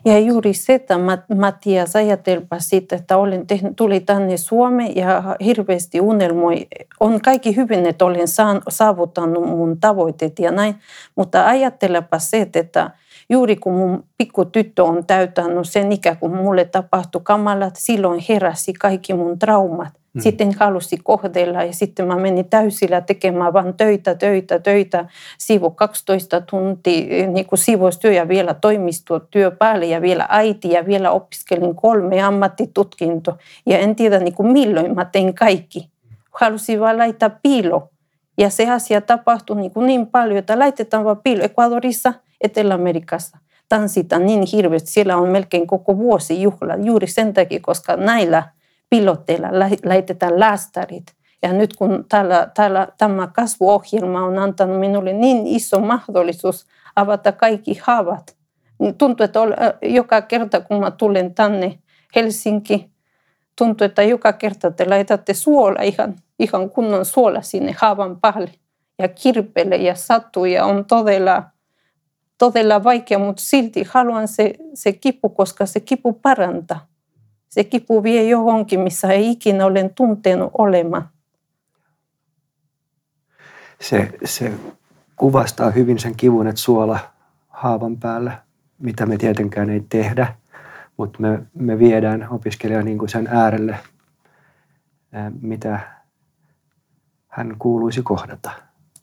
Ja 0.05 0.19
juuri 0.19 0.53
se, 0.53 0.73
että 0.73 0.95
Mat- 0.95 1.35
Matias 1.35 1.95
ajatelpa 1.95 2.59
siitä, 2.59 2.95
että 2.95 3.17
olen 3.17 3.47
tehnyt, 3.47 3.73
tuli 3.75 3.99
tänne 3.99 4.37
Suomeen 4.37 4.95
ja 4.95 5.35
hirveästi 5.45 6.01
unelmoi. 6.01 6.67
On 6.99 7.21
kaikki 7.21 7.55
hyvin, 7.55 7.85
että 7.85 8.05
olen 8.05 8.27
saan- 8.27 8.61
saavuttanut 8.69 9.49
mun 9.49 9.79
tavoitteet 9.79 10.39
ja 10.39 10.51
näin, 10.51 10.75
mutta 11.15 11.47
ajattelepa 11.47 12.19
se, 12.19 12.49
että 12.55 12.91
juuri 13.29 13.55
kun 13.55 13.73
mun 13.73 14.03
pikkutyttö 14.17 14.83
on 14.83 15.05
täyttänyt 15.05 15.69
sen 15.69 15.91
ikä, 15.91 16.15
kun 16.15 16.35
mulle 16.35 16.65
tapahtui 16.65 17.21
kamalat, 17.23 17.75
silloin 17.77 18.23
heräsi 18.29 18.73
kaikki 18.73 19.13
mun 19.13 19.39
traumat. 19.39 20.02
Mm. 20.13 20.21
Sitten 20.21 20.51
halusi 20.59 20.97
kohdella 21.03 21.63
ja 21.63 21.73
sitten 21.73 22.07
mä 22.07 22.15
menin 22.15 22.49
täysillä 22.49 23.01
tekemään 23.01 23.53
vain 23.53 23.73
töitä, 23.73 24.15
töitä, 24.15 24.59
töitä. 24.59 25.05
Sivu 25.37 25.69
12 25.69 26.41
tuntia 26.41 27.27
niin 27.27 27.45
kuin 27.45 27.59
sivustyö 27.59 28.11
ja 28.11 28.27
vielä 28.27 28.53
toimistotyö 28.53 29.51
päälle 29.51 29.85
ja 29.85 30.01
vielä 30.01 30.27
äiti 30.29 30.69
ja 30.71 30.85
vielä 30.85 31.11
opiskelin 31.11 31.75
kolme 31.75 32.21
ammattitutkinto. 32.21 33.37
Ja 33.65 33.77
en 33.77 33.95
tiedä 33.95 34.19
niin 34.19 34.33
kuin 34.33 34.51
milloin 34.51 34.95
mä 34.95 35.05
tein 35.05 35.33
kaikki. 35.33 35.89
Halusin 36.31 36.79
vaan 36.79 36.97
laittaa 36.97 37.29
piilo. 37.43 37.89
Ja 38.37 38.49
se 38.49 38.71
asia 38.71 39.01
tapahtui 39.01 39.55
niin, 39.55 39.71
kuin 39.71 39.85
niin 39.85 40.07
paljon, 40.07 40.37
että 40.37 40.59
laitetaan 40.59 41.05
vaan 41.05 41.21
piilo 41.23 41.43
Ecuadorissa, 41.43 42.13
Etelä-Amerikassa. 42.41 43.37
Tanssitaan 43.69 44.25
niin 44.25 44.43
hirveästi. 44.51 44.91
Siellä 44.91 45.17
on 45.17 45.29
melkein 45.29 45.67
koko 45.67 45.97
vuosi 45.97 46.41
juhla 46.41 46.75
juuri 46.75 47.07
sen 47.07 47.33
takia, 47.33 47.59
koska 47.61 47.95
näillä 47.95 48.43
pilotteilla 48.93 49.47
laitetaan 49.85 50.39
lastarit. 50.39 51.03
Ja 51.41 51.53
nyt 51.53 51.75
kun 51.75 52.05
täällä, 52.09 52.51
täällä, 52.53 52.87
tämä 52.97 53.27
kasvuohjelma 53.27 54.23
on 54.23 54.39
antanut 54.39 54.79
minulle 54.79 55.13
niin 55.13 55.47
iso 55.47 55.79
mahdollisuus 55.79 56.65
avata 56.95 57.31
kaikki 57.31 57.79
haavat, 57.83 58.35
niin 58.79 58.97
tuntuu, 58.97 59.23
että 59.23 59.39
joka 59.81 60.21
kerta 60.21 60.61
kun 60.61 60.79
mä 60.79 60.91
tulen 60.91 61.33
tänne 61.33 61.79
Helsinki, 62.15 62.91
tuntuu, 63.57 63.85
että 63.85 64.03
joka 64.03 64.33
kerta 64.33 64.71
te 64.71 64.89
laitatte 64.89 65.33
suola, 65.33 65.81
ihan, 65.81 66.15
ihan 66.39 66.69
kunnon 66.69 67.05
suola 67.05 67.41
sinne 67.41 67.75
haavan 67.77 68.19
päälle. 68.21 68.51
Ja 68.99 69.07
kirpele 69.07 69.75
ja 69.75 69.95
sattuu 69.95 70.45
ja 70.45 70.65
on 70.65 70.85
todella, 70.85 71.43
todella 72.37 72.83
vaikea, 72.83 73.19
mutta 73.19 73.43
silti 73.43 73.83
haluan 73.89 74.27
se, 74.27 74.53
se 74.73 74.91
kipu, 74.93 75.29
koska 75.29 75.65
se 75.65 75.79
kipu 75.79 76.13
parantaa. 76.13 76.92
Se 77.53 77.63
kipu 77.63 78.03
vie 78.03 78.29
johonkin, 78.29 78.79
missä 78.79 79.07
ei 79.07 79.31
ikinä 79.31 79.65
ole 79.65 79.91
tuntenut 79.95 80.51
olemaan. 80.57 81.09
Se, 83.81 84.09
se 84.25 84.53
kuvastaa 85.15 85.71
hyvin 85.71 85.99
sen 85.99 86.15
kivun, 86.15 86.47
että 86.47 86.61
suola 86.61 86.99
haavan 87.49 87.97
päällä, 87.97 88.41
mitä 88.79 89.05
me 89.05 89.17
tietenkään 89.17 89.69
ei 89.69 89.85
tehdä, 89.89 90.35
mutta 90.97 91.21
me, 91.21 91.39
me 91.53 91.79
viedään 91.79 92.27
opiskelija 92.29 92.81
niin 92.81 92.97
kuin 92.97 93.09
sen 93.09 93.27
äärelle, 93.31 93.79
mitä 95.41 95.79
hän 97.27 97.55
kuuluisi 97.59 98.01
kohdata, 98.03 98.51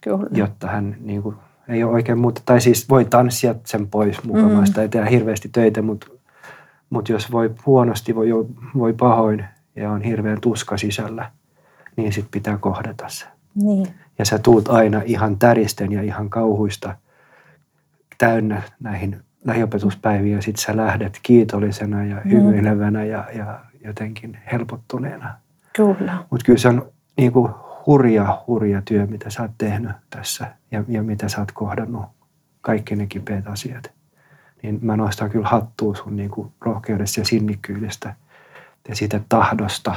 Kyllä. 0.02 0.26
jotta 0.33 0.66
hän 0.66 0.97
niin 1.00 1.23
kuin, 1.23 1.37
ei 1.69 1.85
ole 1.85 1.92
oikein 1.92 2.19
muuta. 2.19 2.42
Tai 2.45 2.61
siis 2.61 2.88
voi 2.88 3.04
tanssia 3.04 3.54
sen 3.64 3.88
pois 3.88 4.25
mukamasta 4.25 4.80
mm. 4.80 4.83
ja 4.83 4.88
tehdä 4.88 5.07
hirveästi 5.07 5.49
töitä, 5.49 5.83
mutta, 5.83 6.07
mutta 6.90 7.12
jos 7.12 7.32
voi 7.32 7.54
huonosti, 7.66 8.14
voi, 8.14 8.28
voi 8.78 8.92
pahoin 8.92 9.44
ja 9.76 9.90
on 9.90 10.02
hirveän 10.02 10.40
tuska 10.40 10.76
sisällä, 10.76 11.30
niin 11.97 12.12
sitten 12.12 12.30
pitää 12.30 12.59
kohdata 12.59 13.09
se. 13.09 13.26
Niin. 13.54 13.87
Ja 14.18 14.25
sä 14.25 14.38
tuut 14.38 14.68
aina 14.68 15.02
ihan 15.04 15.38
täristen 15.38 15.92
ja 15.92 16.02
ihan 16.02 16.30
kauhuista 16.30 16.97
täynnä 18.18 18.62
näihin 18.80 19.20
lähiopetuspäiviin 19.44 20.35
ja 20.35 20.42
sit 20.42 20.56
sä 20.56 20.76
lähdet 20.76 21.20
kiitollisena 21.23 22.04
ja 22.04 22.20
hymyilevänä 22.20 23.04
ja, 23.04 23.25
ja 23.35 23.61
jotenkin 23.85 24.38
helpottuneena. 24.52 25.35
Kyllä. 25.76 26.25
Mutta 26.30 26.47
kyllä 26.47 26.59
se 26.59 26.68
on 26.68 26.92
niin 27.16 27.32
kuin 27.32 27.52
hurja, 27.87 28.44
hurja 28.47 28.82
työ, 28.85 29.06
mitä 29.06 29.30
sä 29.30 29.42
oot 29.42 29.50
tehnyt 29.59 29.92
tässä 30.11 30.47
ja, 30.70 30.85
ja 30.88 31.02
mitä 31.02 31.28
sä 31.28 31.40
oot 31.40 31.52
kohdannut, 31.52 32.04
kaikki 32.61 32.97
ne 32.97 33.06
kipeät 33.06 33.47
asiat. 33.47 33.92
Niin 34.62 34.78
mä 34.82 34.96
nostan 34.96 35.30
kyllä 35.30 35.48
hattua 35.48 35.94
sun 35.94 36.16
niin 36.16 36.30
kuin 36.30 36.52
rohkeudesta 36.60 37.20
ja 37.20 37.24
sinnikkyydestä 37.24 38.14
ja 38.88 38.96
siitä 38.96 39.20
tahdosta, 39.28 39.94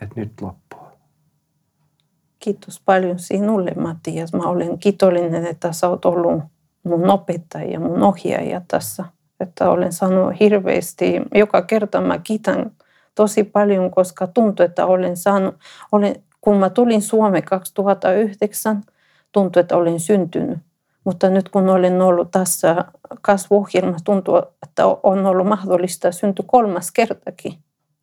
että 0.00 0.20
nyt 0.20 0.32
loppuu. 0.40 0.80
Kiitos 2.38 2.82
paljon 2.84 3.18
sinulle, 3.18 3.72
Mattias. 3.76 4.32
Mä 4.32 4.42
olen 4.42 4.78
kiitollinen, 4.78 5.46
että 5.46 5.72
sä 5.72 5.88
oot 5.88 6.04
ollut 6.04 6.42
mun 6.82 7.10
opettaja 7.10 7.70
ja 7.70 7.80
mun 7.80 8.02
ohjaaja 8.02 8.60
tässä. 8.68 9.04
Että 9.40 9.70
olen 9.70 9.92
saanut 9.92 10.40
hirveästi, 10.40 11.20
joka 11.34 11.62
kerta 11.62 12.00
mä 12.00 12.18
kiitän 12.18 12.70
tosi 13.14 13.44
paljon, 13.44 13.90
koska 13.90 14.26
tuntuu, 14.26 14.66
että 14.66 14.86
olen 14.86 15.16
saanut, 15.16 15.54
olen, 15.92 16.16
kun 16.40 16.56
mä 16.56 16.70
tulin 16.70 17.02
Suomeen 17.02 17.44
2009, 17.44 18.82
tuntui, 19.32 19.60
että 19.60 19.76
olen 19.76 20.00
syntynyt. 20.00 20.58
Mutta 21.04 21.30
nyt 21.30 21.48
kun 21.48 21.68
olen 21.68 22.02
ollut 22.02 22.30
tässä 22.30 22.84
kasvuohjelmassa, 23.22 24.04
tuntuu, 24.04 24.36
että 24.62 24.86
on 25.02 25.26
ollut 25.26 25.46
mahdollista 25.46 26.12
syntyä 26.12 26.44
kolmas 26.48 26.92
kertakin. 26.92 27.54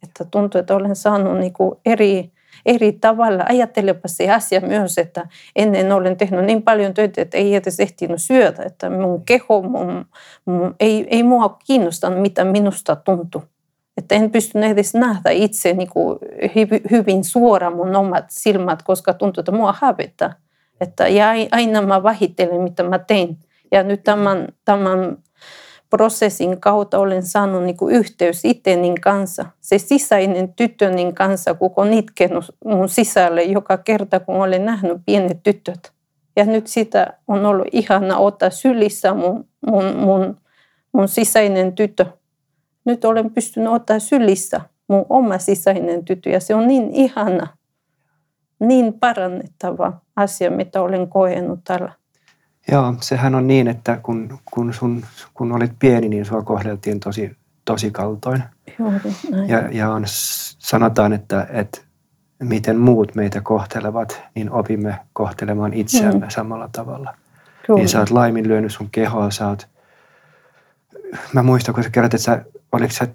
Että 0.03 0.25
tuntuu, 0.25 0.59
että 0.59 0.75
olen 0.75 0.95
saanut 0.95 1.39
niin 1.39 1.53
kuin 1.53 1.75
eri, 1.85 2.31
eri 2.65 2.91
tavalla. 2.91 3.45
Ajattelepa 3.49 4.07
se 4.07 4.31
asia 4.31 4.61
myös, 4.61 4.97
että 4.97 5.27
ennen 5.55 5.91
olen 5.91 6.17
tehnyt 6.17 6.45
niin 6.45 6.63
paljon 6.63 6.93
töitä, 6.93 7.21
että 7.21 7.37
ei 7.37 7.55
edes 7.55 7.79
ehtinyt 7.79 8.21
syödä. 8.21 8.63
Että 8.63 8.89
mun 8.89 9.25
keho, 9.25 9.61
mun, 9.61 10.05
mun, 10.45 10.75
ei, 10.79 11.07
ei 11.09 11.23
mua 11.23 11.57
kiinnostanut, 11.65 12.21
mitä 12.21 12.43
minusta 12.43 12.95
tuntuu. 12.95 13.43
Että 13.97 14.15
en 14.15 14.31
pystynyt 14.31 14.71
edes 14.71 14.93
nähdä 14.93 15.29
itse 15.29 15.73
niin 15.73 15.89
kuin 15.89 16.19
hyvin 16.91 17.23
suora 17.23 17.69
mun 17.69 17.95
omat 17.95 18.25
silmät, 18.29 18.83
koska 18.83 19.13
tuntuu, 19.13 19.41
että 19.41 19.51
mua 19.51 19.75
hävetää. 19.81 20.35
Että, 20.81 21.07
ja 21.07 21.27
aina 21.51 21.81
mä 21.81 22.03
vahittelen, 22.03 22.61
mitä 22.61 22.83
mä 22.83 22.99
tein. 22.99 23.37
Ja 23.71 23.83
nyt 23.83 24.03
tämän, 24.03 24.47
tämän 24.65 25.17
prosessin 25.89 26.61
kautta 26.61 26.99
olen 26.99 27.23
saanut 27.23 27.63
niin 27.63 27.77
kuin 27.77 27.95
yhteys 27.95 28.45
itsenin 28.45 29.01
kanssa. 29.01 29.45
Se 29.61 29.77
sisäinen 29.77 30.53
tyttönin 30.53 31.15
kanssa, 31.15 31.53
kun 31.53 31.73
on 31.75 31.93
itkenut 31.93 32.55
mun 32.65 32.89
sisälle 32.89 33.43
joka 33.43 33.77
kerta, 33.77 34.19
kun 34.19 34.35
olen 34.35 34.65
nähnyt 34.65 34.97
pienet 35.05 35.43
tytöt. 35.43 35.91
Ja 36.35 36.45
nyt 36.45 36.67
sitä 36.67 37.13
on 37.27 37.45
ollut 37.45 37.67
ihana 37.71 38.17
ottaa 38.17 38.49
sylissä 38.49 39.13
mun, 39.13 39.47
mun, 39.67 39.95
mun, 39.95 40.37
mun 40.93 41.07
sisäinen 41.07 41.73
tyttö. 41.73 42.05
Nyt 42.85 43.05
olen 43.05 43.31
pystynyt 43.31 43.73
ottaa 43.73 43.99
sylissä 43.99 44.61
mun 44.87 45.05
oma 45.09 45.37
sisäinen 45.37 46.05
tyttö 46.05 46.29
ja 46.29 46.39
se 46.39 46.55
on 46.55 46.67
niin 46.67 46.91
ihana, 46.91 47.47
niin 48.61 48.93
parannettava 48.93 49.93
asia, 50.15 50.51
mitä 50.51 50.81
olen 50.81 51.07
koenut 51.07 51.59
täällä. 51.63 51.91
Joo, 52.71 52.95
sehän 53.01 53.35
on 53.35 53.47
niin, 53.47 53.67
että 53.67 53.99
kun, 54.03 54.39
kun, 54.51 54.73
sun, 54.73 55.03
kun 55.33 55.51
olit 55.51 55.71
pieni, 55.79 56.09
niin 56.09 56.25
sua 56.25 56.41
kohdeltiin 56.41 56.99
tosi, 56.99 57.37
tosi 57.65 57.91
kaltoin. 57.91 58.43
Juuri 58.79 59.15
näin. 59.31 59.49
Ja, 59.49 59.69
ja 59.71 59.89
on, 59.89 60.03
sanotaan, 60.05 61.13
että, 61.13 61.47
että 61.49 61.81
miten 62.43 62.77
muut 62.77 63.15
meitä 63.15 63.41
kohtelevat, 63.41 64.21
niin 64.35 64.51
opimme 64.51 64.99
kohtelemaan 65.13 65.73
itseämme 65.73 66.25
mm. 66.25 66.29
samalla 66.29 66.69
tavalla. 66.71 67.13
Kyllä. 67.65 67.77
Niin 67.77 67.89
sä 67.89 67.99
oot 67.99 68.09
laiminlyönyt 68.09 68.73
sun 68.73 68.89
kehoa, 68.91 69.31
sä 69.31 69.47
oot, 69.47 69.67
mä 71.33 71.43
muistan, 71.43 71.75
kun 71.75 71.83
sä 71.83 71.89
kerrot, 71.89 72.13
että 72.13 72.23
sä, 72.23 72.45
oliko 72.71 72.93
sä 72.93 73.07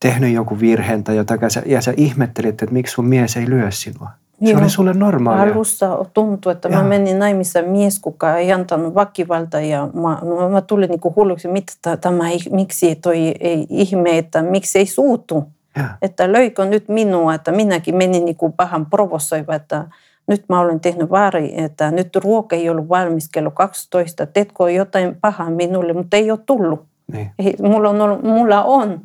tehnyt 0.00 0.32
jonkun 0.32 0.60
virheen 0.60 1.04
tai 1.04 1.16
jotain, 1.16 1.40
ja 1.66 1.82
sä 1.82 1.94
ihmettelit, 1.96 2.62
että 2.62 2.74
miksi 2.74 2.92
sun 2.92 3.06
mies 3.06 3.36
ei 3.36 3.50
lyö 3.50 3.70
sinua. 3.70 4.10
Se 4.44 4.56
oli 4.56 4.70
sulle 4.70 4.92
normaalia. 4.92 5.54
Alussa 5.54 6.04
tuntui, 6.14 6.52
että 6.52 6.68
Joo. 6.68 6.82
mä 6.82 6.88
menin 6.88 7.18
naimissa 7.18 7.62
mies, 7.62 7.98
kuka 7.98 8.36
ei 8.36 8.52
antanut 8.52 8.94
väkivalta 8.94 9.60
ja 9.60 9.88
mä, 9.94 10.18
no, 10.22 10.48
mä 10.48 10.60
tulin 10.60 10.90
niin 10.90 11.00
hulluksi, 11.16 11.48
mitä 11.48 11.96
tämä 11.96 12.30
ei, 12.30 12.38
miksi 12.50 12.94
toi 12.94 13.34
ei 13.40 13.66
ihme, 13.70 14.18
että 14.18 14.42
miksi 14.42 14.78
ei 14.78 14.86
suutu. 14.86 15.44
Ja. 15.76 15.84
Että 16.02 16.32
löikö 16.32 16.64
nyt 16.64 16.88
minua, 16.88 17.34
että 17.34 17.52
minäkin 17.52 17.96
menin 17.96 18.24
niin 18.24 18.36
kuin 18.36 18.52
pahan 18.52 18.86
provosoiva, 18.86 19.54
että 19.54 19.84
nyt 20.26 20.44
mä 20.48 20.60
olen 20.60 20.80
tehnyt 20.80 21.10
vaari, 21.10 21.52
että 21.56 21.90
nyt 21.90 22.16
ruoka 22.16 22.56
ei 22.56 22.70
ollut 22.70 22.88
valmis 22.88 23.28
kello 23.28 23.50
12, 23.50 24.26
teetkö 24.26 24.70
jotain 24.70 25.16
pahaa 25.20 25.50
minulle, 25.50 25.92
mutta 25.92 26.16
ei 26.16 26.30
ole 26.30 26.38
tullut. 26.46 26.84
Niin. 27.12 27.30
Ei, 27.38 27.56
mulla, 27.62 27.88
on 27.88 28.00
ollut, 28.00 28.22
mulla 28.22 28.64
on 28.64 29.00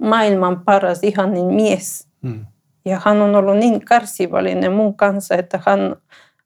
maailman 0.00 0.60
paras 0.64 0.98
ihanin 1.02 1.46
mies. 1.46 2.08
Hmm. 2.22 2.46
Ja 2.88 3.00
hän 3.04 3.22
on 3.22 3.34
ollut 3.34 3.56
niin 3.56 3.84
kärsivällinen 3.84 4.72
mun 4.72 4.94
kanssa, 4.94 5.34
että 5.34 5.60
hän, 5.66 5.96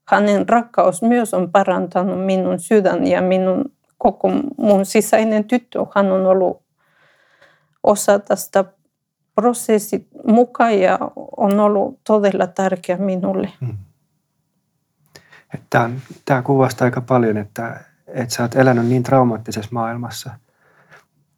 hänen 0.07 0.49
rakkaus 0.49 1.01
myös 1.01 1.33
on 1.33 1.51
parantanut 1.51 2.25
minun 2.25 2.59
sydän 2.59 3.07
ja 3.07 3.21
minun 3.21 3.65
koko 3.97 4.31
mun 4.57 4.85
sisäinen 4.85 5.43
tyttö. 5.43 5.85
Hän 5.95 6.11
on 6.11 6.25
ollut 6.25 6.61
osa 7.83 8.19
tästä 8.19 8.65
prosessit 9.35 10.07
mukaan 10.27 10.79
ja 10.79 10.99
on 11.37 11.59
ollut 11.59 11.99
todella 12.03 12.47
tärkeä 12.47 12.97
minulle. 12.97 13.49
Hmm. 13.65 13.77
Tämä, 15.69 15.89
tämä 16.25 16.41
kuvastaa 16.41 16.85
aika 16.85 17.01
paljon, 17.01 17.37
että, 17.37 17.79
että 18.07 18.35
sä 18.35 18.43
oot 18.43 18.55
elänyt 18.55 18.85
niin 18.85 19.03
traumaattisessa 19.03 19.69
maailmassa, 19.73 20.31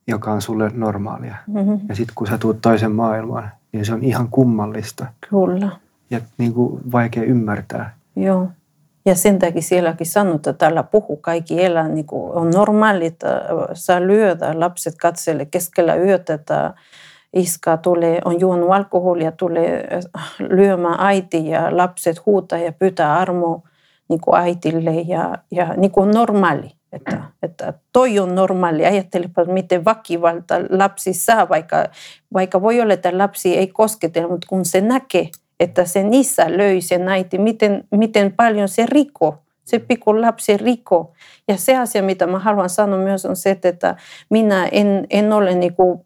joka 0.08 0.32
on 0.32 0.42
sulle 0.42 0.72
normaalia. 0.74 1.36
Mm-hmm. 1.48 1.80
Ja 1.90 1.96
sitten 1.96 2.16
kun 2.16 2.28
sä 2.28 2.38
tuut 2.38 2.62
toisen 2.62 2.92
maailmaan, 2.92 3.52
niin 3.76 3.86
se 3.86 3.94
on 3.94 4.04
ihan 4.04 4.28
kummallista. 4.30 5.06
Kyllä. 5.30 5.70
Ja 6.10 6.22
niin 6.38 6.54
kuin 6.54 6.92
vaikea 6.92 7.24
ymmärtää. 7.24 7.96
Joo. 8.16 8.48
Ja 9.06 9.16
sen 9.16 9.40
takia 9.40 9.62
sielläkin 9.62 10.08
sanotaan, 10.08 10.36
että 10.36 10.54
täällä 10.54 10.84
puhuu 10.84 11.18
kaikki 11.18 11.64
elää, 11.64 11.88
niin 11.88 12.06
kuin 12.06 12.34
on 12.34 12.50
normaali, 12.50 13.06
että 13.06 13.42
saa 13.74 14.02
lyödä 14.02 14.60
lapset 14.60 14.96
katselle 15.02 15.46
keskellä 15.46 15.96
yötä, 15.96 16.34
että 16.34 16.74
iska 17.34 17.78
tulee, 17.78 18.22
on 18.26 18.40
juonut 18.40 18.72
alkoholia, 18.72 19.32
tulee 19.32 19.88
lyömään 20.40 20.96
äiti 21.00 21.50
ja 21.50 21.78
lapset 21.78 22.26
huutaa 22.26 22.60
ja 22.60 22.72
pyytää 22.72 23.18
armoa 23.18 23.62
niin 24.10 24.22
kuin 24.22 24.36
äitille 24.36 24.92
ja, 24.92 25.38
ja 25.52 25.74
niin 25.78 25.92
kuin 25.92 26.12
normaali. 26.12 26.72
Että, 26.94 27.24
että 27.44 27.74
toi 27.94 28.20
on 28.20 28.36
normaali. 28.36 28.86
Ajattelepa, 28.86 29.46
miten 29.46 29.86
väkivalta 29.86 30.56
lapsi 30.70 31.14
saa, 31.14 31.50
vaikka, 31.50 31.86
vaikka 32.34 32.62
voi 32.62 32.82
olla, 32.82 32.94
että 32.94 33.18
lapsi 33.18 33.58
ei 33.58 33.68
kosketella, 33.68 34.30
mutta 34.30 34.48
kun 34.50 34.66
se 34.66 34.82
näkee, 34.82 35.30
että 35.60 35.86
sen 35.86 36.14
isä 36.14 36.58
löi 36.58 36.82
sen 36.82 37.10
äiti, 37.10 37.38
miten, 37.38 37.84
miten 37.92 38.34
paljon 38.34 38.70
se 38.70 38.86
riko, 38.86 39.44
se 39.64 39.80
pikku 39.80 40.22
lapsi 40.22 40.58
riko. 40.58 41.14
Ja 41.48 41.58
se 41.58 41.78
asia, 41.78 42.04
mitä 42.04 42.28
mä 42.28 42.40
haluan 42.40 42.70
sanoa 42.70 43.00
myös 43.00 43.26
on 43.26 43.36
se, 43.36 43.60
että 43.64 43.96
minä 44.30 44.66
en, 44.72 45.08
en 45.10 45.34
ole 45.34 45.56
niin 45.56 45.76
kuin, 45.76 46.00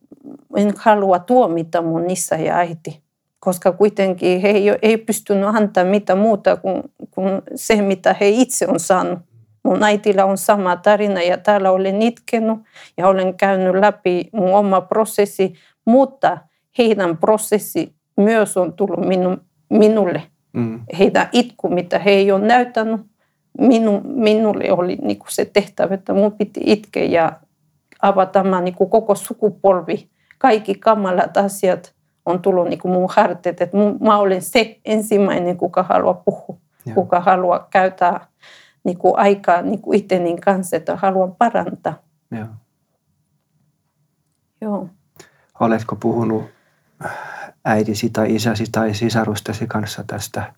en 0.56 0.74
halua 0.78 1.20
tuomita 1.20 1.82
mun 1.82 2.10
isä 2.10 2.36
ja 2.36 2.56
äiti 2.58 3.04
koska 3.40 3.72
kuitenkin 3.72 4.42
he 4.42 4.50
ei, 4.50 4.70
ei 4.82 4.98
pystynyt 4.98 5.50
antaa 5.56 5.84
mitään 5.84 6.20
muuta 6.20 6.58
kuin, 6.58 6.84
kuin 7.12 7.42
se, 7.56 7.82
mitä 7.82 8.16
he 8.20 8.30
itse 8.30 8.68
on 8.68 8.80
saanut. 8.80 9.20
Mun 9.64 9.84
äitillä 9.84 10.26
on 10.26 10.38
sama 10.38 10.76
tarina 10.76 11.22
ja 11.22 11.38
täällä 11.38 11.72
olen 11.72 12.02
itkenut 12.02 12.60
ja 12.98 13.08
olen 13.08 13.34
käynyt 13.34 13.76
läpi 13.82 14.30
mun 14.34 14.54
oma 14.54 14.82
prosessi, 14.82 15.54
mutta 15.86 16.38
heidän 16.78 17.18
prosessi 17.18 17.94
myös 18.18 18.58
on 18.58 18.74
tullut 18.74 19.06
minu, 19.06 19.38
minulle. 19.70 20.24
Mm. 20.54 20.80
Heidän 21.00 21.30
itku, 21.32 21.70
mitä 21.70 22.00
he 22.00 22.12
ei 22.12 22.32
ole 22.32 22.46
näyttänyt, 22.46 23.02
minu, 23.60 24.02
minulle 24.04 24.72
oli 24.72 24.98
niin 25.02 25.20
kuin 25.20 25.32
se 25.32 25.46
tehtävä, 25.46 25.96
että 25.96 26.14
mun 26.14 26.32
piti 26.32 26.62
itkeä 26.64 27.06
ja 27.06 27.32
avata 28.02 28.32
tämä 28.32 28.62
niin 28.62 28.76
kuin 28.76 28.90
koko 28.90 29.16
sukupolvi. 29.16 30.08
Kaikki 30.38 30.76
kamalat 30.76 31.38
asiat 31.38 31.94
on 32.26 32.42
tullut 32.42 32.68
niin 32.68 32.80
kuin 32.80 32.92
mun 32.92 33.10
harteet, 33.16 33.62
että 33.62 33.78
mä 34.00 34.18
olen 34.18 34.42
se 34.42 34.80
ensimmäinen, 34.86 35.58
kuka 35.58 35.84
haluaa 35.84 36.14
puhua, 36.14 36.58
ja. 36.86 36.94
kuka 36.94 37.20
haluaa 37.20 37.68
käyttää 37.70 38.28
niin 38.84 38.98
kuin 38.98 39.18
aikaa 39.18 39.62
niin 39.62 39.82
kuin 39.82 40.42
kanssa, 40.46 40.78
että 40.78 40.96
haluan 40.96 41.36
parantaa. 41.36 42.02
Joo. 42.32 42.48
Joo. 44.62 44.90
Oletko 45.60 45.96
puhunut 45.96 46.44
äidisi 47.66 48.10
tai 48.10 48.36
isäsi 48.36 48.66
tai 48.72 48.94
sisarustesi 48.94 49.68
kanssa 49.68 50.04
tästä? 50.08 50.54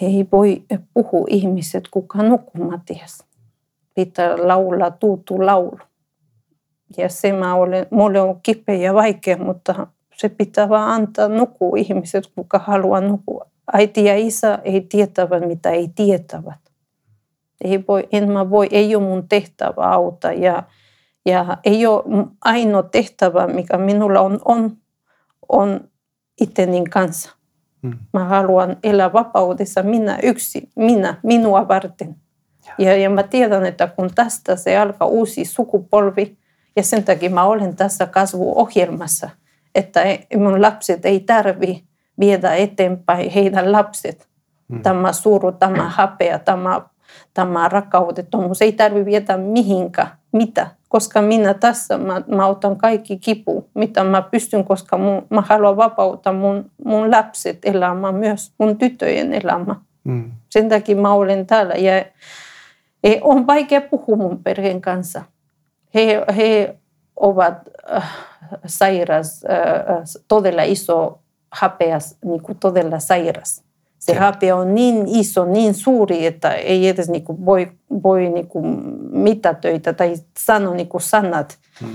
Ei 0.00 0.28
voi 0.32 0.62
puhua 0.94 1.26
ihmiset, 1.30 1.84
kuka 1.90 2.22
nukkumatias. 2.22 3.24
Pitää 3.94 4.48
laulaa 4.48 4.90
tuutu 4.90 5.46
laulu. 5.46 5.78
Ja 6.96 7.08
se 7.08 7.32
mä 7.32 7.54
olen, 7.54 7.86
mulle 7.90 8.20
on 8.20 8.40
kipeä 8.42 8.74
ja 8.74 8.94
vaikea, 8.94 9.36
mutta 9.36 9.86
se 10.16 10.28
pitää 10.28 10.68
vaan 10.68 10.90
antaa 10.90 11.28
nukkua 11.28 11.76
ihmiset, 11.76 12.24
kuka 12.34 12.58
haluaa 12.58 13.00
nukkua. 13.00 13.46
Äiti 13.72 14.04
ja 14.04 14.16
isä 14.16 14.58
ei 14.64 14.80
tietävät, 14.80 15.46
mitä 15.46 15.70
ei 15.70 15.88
tietävät. 15.94 16.67
Ei 17.64 17.84
voi, 17.88 18.08
en 18.12 18.32
mä 18.32 18.50
voi, 18.50 18.68
ei 18.70 18.96
ole 18.96 19.04
mun 19.04 19.28
tehtävä 19.28 19.90
auttaa 19.90 20.32
ja, 20.32 20.62
ja 21.26 21.56
ei 21.64 21.86
ole 21.86 22.04
ainoa 22.44 22.82
tehtävä, 22.82 23.46
mikä 23.46 23.78
minulla 23.78 24.20
on, 24.20 24.40
on, 24.44 24.76
on 25.48 25.80
itseni 26.40 26.84
kanssa. 26.84 27.30
Hmm. 27.82 27.98
Mä 28.12 28.24
haluan 28.24 28.76
elää 28.82 29.12
vapaudessa 29.12 29.82
minä 29.82 30.18
yksi, 30.22 30.70
minä, 30.76 31.14
minua 31.22 31.68
varten. 31.68 32.16
Ja, 32.78 32.96
ja 32.96 33.10
mä 33.10 33.22
tiedän, 33.22 33.66
että 33.66 33.86
kun 33.86 34.10
tästä 34.14 34.56
se 34.56 34.78
alkaa 34.78 35.08
uusi 35.08 35.44
sukupolvi, 35.44 36.36
ja 36.76 36.82
sen 36.82 37.04
takia 37.04 37.30
mä 37.30 37.44
olen 37.44 37.76
tässä 37.76 38.06
kasvuohjelmassa, 38.06 39.30
että 39.74 40.00
mun 40.36 40.62
lapset 40.62 41.04
ei 41.04 41.20
tarvi 41.20 41.84
viedä 42.20 42.54
eteenpäin 42.54 43.30
heidän 43.30 43.72
lapset. 43.72 44.28
Hmm. 44.68 44.82
Tämä 44.82 45.12
suru, 45.12 45.52
tämä 45.52 45.92
häpeä, 45.96 46.38
tämä 46.38 46.80
tämä 47.34 47.68
rakkaudettomuus 47.68 48.62
ei 48.62 48.72
tarvitse 48.72 49.04
vietä 49.04 49.36
mihinkään, 49.36 50.08
mitä, 50.32 50.66
koska 50.88 51.22
minä 51.22 51.54
tässä, 51.54 51.98
mä, 51.98 52.22
mä 52.26 52.46
otan 52.46 52.76
kaikki 52.76 53.18
kipu, 53.18 53.68
mitä 53.74 54.04
mä 54.04 54.22
pystyn, 54.22 54.64
koska 54.64 54.98
mun, 54.98 55.26
mä 55.30 55.40
haluan 55.40 55.76
vapauttaa 55.76 56.32
mun, 56.32 56.70
mun 56.84 57.10
lapset 57.10 57.58
elämään, 57.64 58.14
myös 58.14 58.52
mun 58.58 58.78
tyttöjen 58.78 59.32
elämä. 59.32 59.76
Mm. 60.04 60.30
Sen 60.50 60.68
takia 60.68 60.96
mä 60.96 61.12
olen 61.12 61.46
täällä 61.46 61.74
ja 61.74 62.04
on 63.20 63.46
vaikea 63.46 63.80
puhua 63.80 64.16
mun 64.16 64.42
perheen 64.42 64.80
kanssa. 64.80 65.22
He, 65.94 66.24
he 66.36 66.76
ovat 67.16 67.58
äh, 67.94 68.16
sairas, 68.66 69.44
äh, 69.44 69.96
todella 70.28 70.62
iso 70.62 71.18
hapeas, 71.50 72.16
niin 72.24 72.42
todella 72.60 72.98
sairas 72.98 73.67
se 73.98 74.14
häpeä 74.14 74.56
on 74.56 74.74
niin 74.74 75.04
iso, 75.06 75.44
niin 75.44 75.74
suuri, 75.74 76.26
että 76.26 76.52
ei 76.52 76.88
edes 76.88 77.08
niinku 77.08 77.46
voi, 77.46 77.72
voi 78.02 78.28
niinku 78.28 78.62
töitä 79.60 79.92
tai 79.92 80.14
sanoa 80.38 80.74
niinku 80.74 80.98
sanat. 80.98 81.58
Hmm. 81.80 81.90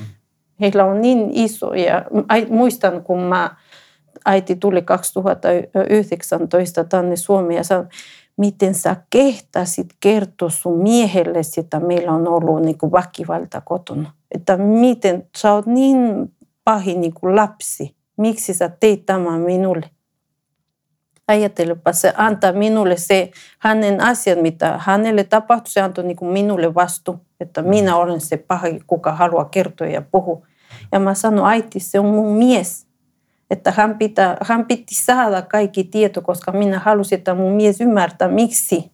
Heillä 0.62 0.86
on 0.86 1.02
niin 1.02 1.30
iso. 1.32 1.74
Ja 1.74 2.06
muistan, 2.50 3.04
kun 3.04 3.20
mä, 3.20 3.56
äiti 4.26 4.56
tuli 4.56 4.82
2019 4.82 6.84
tänne 6.84 7.16
Suomeen 7.16 7.58
ja 7.58 7.64
sanoi, 7.64 7.86
miten 8.38 8.76
sä 8.76 8.96
kehtasit 9.10 9.88
kertoa 10.00 10.50
sun 10.50 10.84
miehelle, 10.84 11.42
että 11.58 11.80
meillä 11.80 12.12
on 12.12 12.28
ollut 12.28 12.62
niin 12.62 12.78
kuin 12.78 12.92
väkivalta 12.92 13.62
kotona. 13.62 14.12
Että 14.32 14.58
miten 14.58 15.28
sä 15.38 15.54
oot 15.54 15.66
niin 15.66 16.32
pahin 16.64 17.02
niin 17.02 17.14
kuin 17.14 17.36
lapsi. 17.36 17.96
Miksi 18.18 18.54
sä 18.54 18.70
teit 18.80 19.06
tämän 19.06 19.42
minulle? 19.42 19.90
Ajattelepa, 21.28 21.94
se 21.94 22.14
antaa 22.18 22.52
minulle 22.52 22.98
se 22.98 23.32
hänen 23.60 24.02
asiat, 24.02 24.42
mitä 24.42 24.80
hänelle 24.80 25.24
tapahtui, 25.24 25.72
se 25.72 25.82
antoi 25.82 26.04
niin 26.04 26.18
minulle 26.22 26.76
vastu, 26.76 27.20
että 27.40 27.62
minä 27.62 27.96
olen 27.96 28.22
se 28.22 28.38
paha, 28.38 28.68
kuka 28.88 29.12
haluaa 29.12 29.46
kertoa 29.46 29.88
ja 29.88 30.02
puhua. 30.12 30.48
Ja 30.92 31.00
mä 31.00 31.14
sanoin, 31.14 31.54
äiti, 31.54 31.80
se 31.80 32.00
on 32.00 32.06
mun 32.06 32.38
mies 32.38 32.88
että 33.54 33.72
hän, 33.72 33.98
pitää, 33.98 34.38
hän 34.42 34.66
piti 34.66 34.96
saada 34.96 35.42
kaikki 35.42 35.84
tieto, 35.84 36.22
koska 36.22 36.52
minä 36.52 36.80
halusin, 36.80 37.18
että 37.18 37.34
mun 37.34 37.52
mies 37.52 37.82
ymmärtää, 37.82 38.28
miksi, 38.28 38.92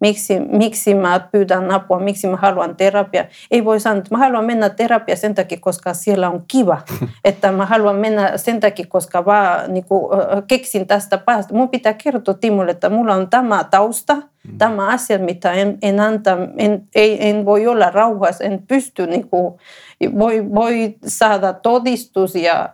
miksi, 0.00 0.40
miksi 0.40 0.94
mä 0.94 1.20
pyydän 1.32 1.70
apua, 1.70 1.98
miksi 1.98 2.26
mä 2.26 2.36
haluan 2.36 2.76
terapia. 2.76 3.24
Ei 3.50 3.64
voi 3.64 3.80
sanoa, 3.80 3.98
että 3.98 4.14
mä 4.14 4.18
haluan 4.18 4.44
mennä 4.44 4.68
terapia 4.68 5.16
sen 5.16 5.34
takia, 5.34 5.58
koska 5.60 5.94
siellä 5.94 6.30
on 6.30 6.44
kiva. 6.48 6.82
Että 7.24 7.52
mä 7.52 7.66
haluan 7.66 7.96
mennä 7.96 8.36
sen 8.36 8.60
takia, 8.60 8.86
koska 8.88 9.24
vaan 9.24 9.74
niin 9.74 9.84
kuin, 9.84 10.10
keksin 10.48 10.86
tästä 10.86 11.18
pahasta. 11.18 11.54
Mun 11.54 11.68
pitää 11.68 11.94
kertoa 11.94 12.34
Timolle, 12.34 12.70
että 12.70 12.88
mulla 12.88 13.14
on 13.14 13.30
tämä 13.30 13.64
tausta, 13.64 14.14
mm. 14.14 14.58
tämä 14.58 14.86
asia, 14.86 15.18
mitä 15.18 15.52
en, 15.52 15.78
en, 15.82 16.00
anta, 16.00 16.38
en, 16.56 16.88
ei, 16.94 17.28
en 17.28 17.44
voi 17.44 17.66
olla 17.66 17.90
rauhassa, 17.90 18.44
en 18.44 18.62
pysty, 18.68 19.06
niin 19.06 19.28
kuin, 19.28 19.54
voi, 20.18 20.54
voi 20.54 20.94
saada 21.06 21.52
todistus 21.52 22.34
ja 22.34 22.68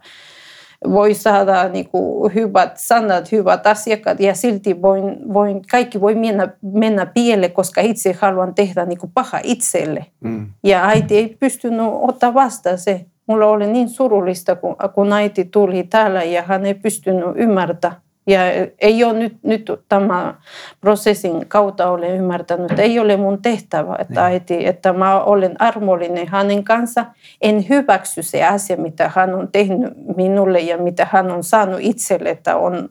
voi 0.84 1.14
saada 1.14 1.68
niin 1.68 1.88
kuin, 1.88 2.34
hyvät 2.34 2.76
sanat, 2.76 3.32
hyvät 3.32 3.66
asiakkaat 3.66 4.20
ja 4.20 4.34
silti 4.34 4.82
voin, 4.82 5.34
voin, 5.34 5.62
kaikki 5.70 6.00
voi 6.00 6.14
mennä, 6.14 6.48
mennä 6.62 7.06
pieleen, 7.06 7.52
koska 7.52 7.80
itse 7.80 8.12
haluan 8.20 8.54
tehdä 8.54 8.84
niin 8.84 8.98
kuin, 8.98 9.12
paha 9.14 9.40
itselle. 9.42 10.06
Mm. 10.20 10.46
Ja 10.64 10.86
äiti 10.86 11.16
ei 11.16 11.36
pystynyt 11.40 11.86
ottaa 12.00 12.34
vastaan 12.34 12.78
se. 12.78 13.06
Mulla 13.26 13.46
oli 13.46 13.66
niin 13.66 13.88
surullista, 13.88 14.56
kun, 14.56 14.76
kun 14.94 15.12
äiti 15.12 15.44
tuli 15.44 15.82
täällä 15.82 16.22
ja 16.22 16.42
hän 16.42 16.66
ei 16.66 16.74
pystynyt 16.74 17.24
ymmärtämään 17.36 18.05
ja 18.26 18.40
ei 18.78 19.04
ole 19.04 19.12
nyt, 19.12 19.36
nyt 19.42 19.70
tämä 19.88 20.34
prosessin 20.80 21.48
kautta 21.48 21.90
olen 21.90 22.10
ymmärtänyt, 22.10 22.70
että 22.70 22.82
ei 22.82 22.98
ole 22.98 23.16
mun 23.16 23.42
tehtävä, 23.42 23.96
että, 23.98 24.20
niin. 24.20 24.32
äiti, 24.32 24.66
että 24.66 24.92
mä 24.92 25.20
olen 25.20 25.62
armollinen 25.62 26.28
hänen 26.28 26.64
kanssa. 26.64 27.04
En 27.40 27.68
hyväksy 27.68 28.22
se 28.22 28.44
asia, 28.44 28.76
mitä 28.76 29.10
hän 29.14 29.34
on 29.34 29.48
tehnyt 29.52 29.92
minulle 30.16 30.60
ja 30.60 30.78
mitä 30.78 31.06
hän 31.10 31.30
on 31.30 31.44
saanut 31.44 31.80
itselle, 31.80 32.30
että 32.30 32.56
on, 32.56 32.88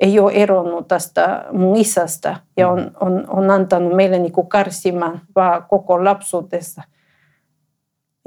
ei 0.00 0.18
ole 0.18 0.32
eronnut 0.32 0.88
tästä 0.88 1.44
mun 1.52 1.76
isästä 1.76 2.36
ja 2.56 2.68
on, 2.68 2.90
on, 3.00 3.24
on 3.28 3.50
antanut 3.50 3.96
meille 3.96 4.18
niin 4.18 4.48
karsimaan 4.48 5.20
vaan 5.36 5.64
koko 5.68 6.04
lapsuudessa– 6.04 6.82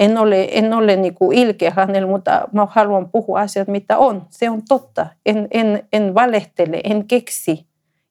en 0.02 0.18
ole, 0.18 0.48
en 0.50 0.74
ole 0.74 0.96
niin 0.96 1.14
kuin 1.14 1.38
ilkeä 1.38 1.72
hänellä, 1.76 2.08
mutta 2.08 2.48
mä 2.52 2.66
haluan 2.70 3.08
puhua 3.08 3.40
asiat, 3.40 3.68
mitä 3.68 3.98
on. 3.98 4.26
Se 4.30 4.50
on 4.50 4.62
totta. 4.68 5.06
En, 5.26 5.48
en, 5.50 5.82
en 5.92 6.14
valehtele, 6.14 6.80
en 6.84 7.04
keksi. 7.08 7.66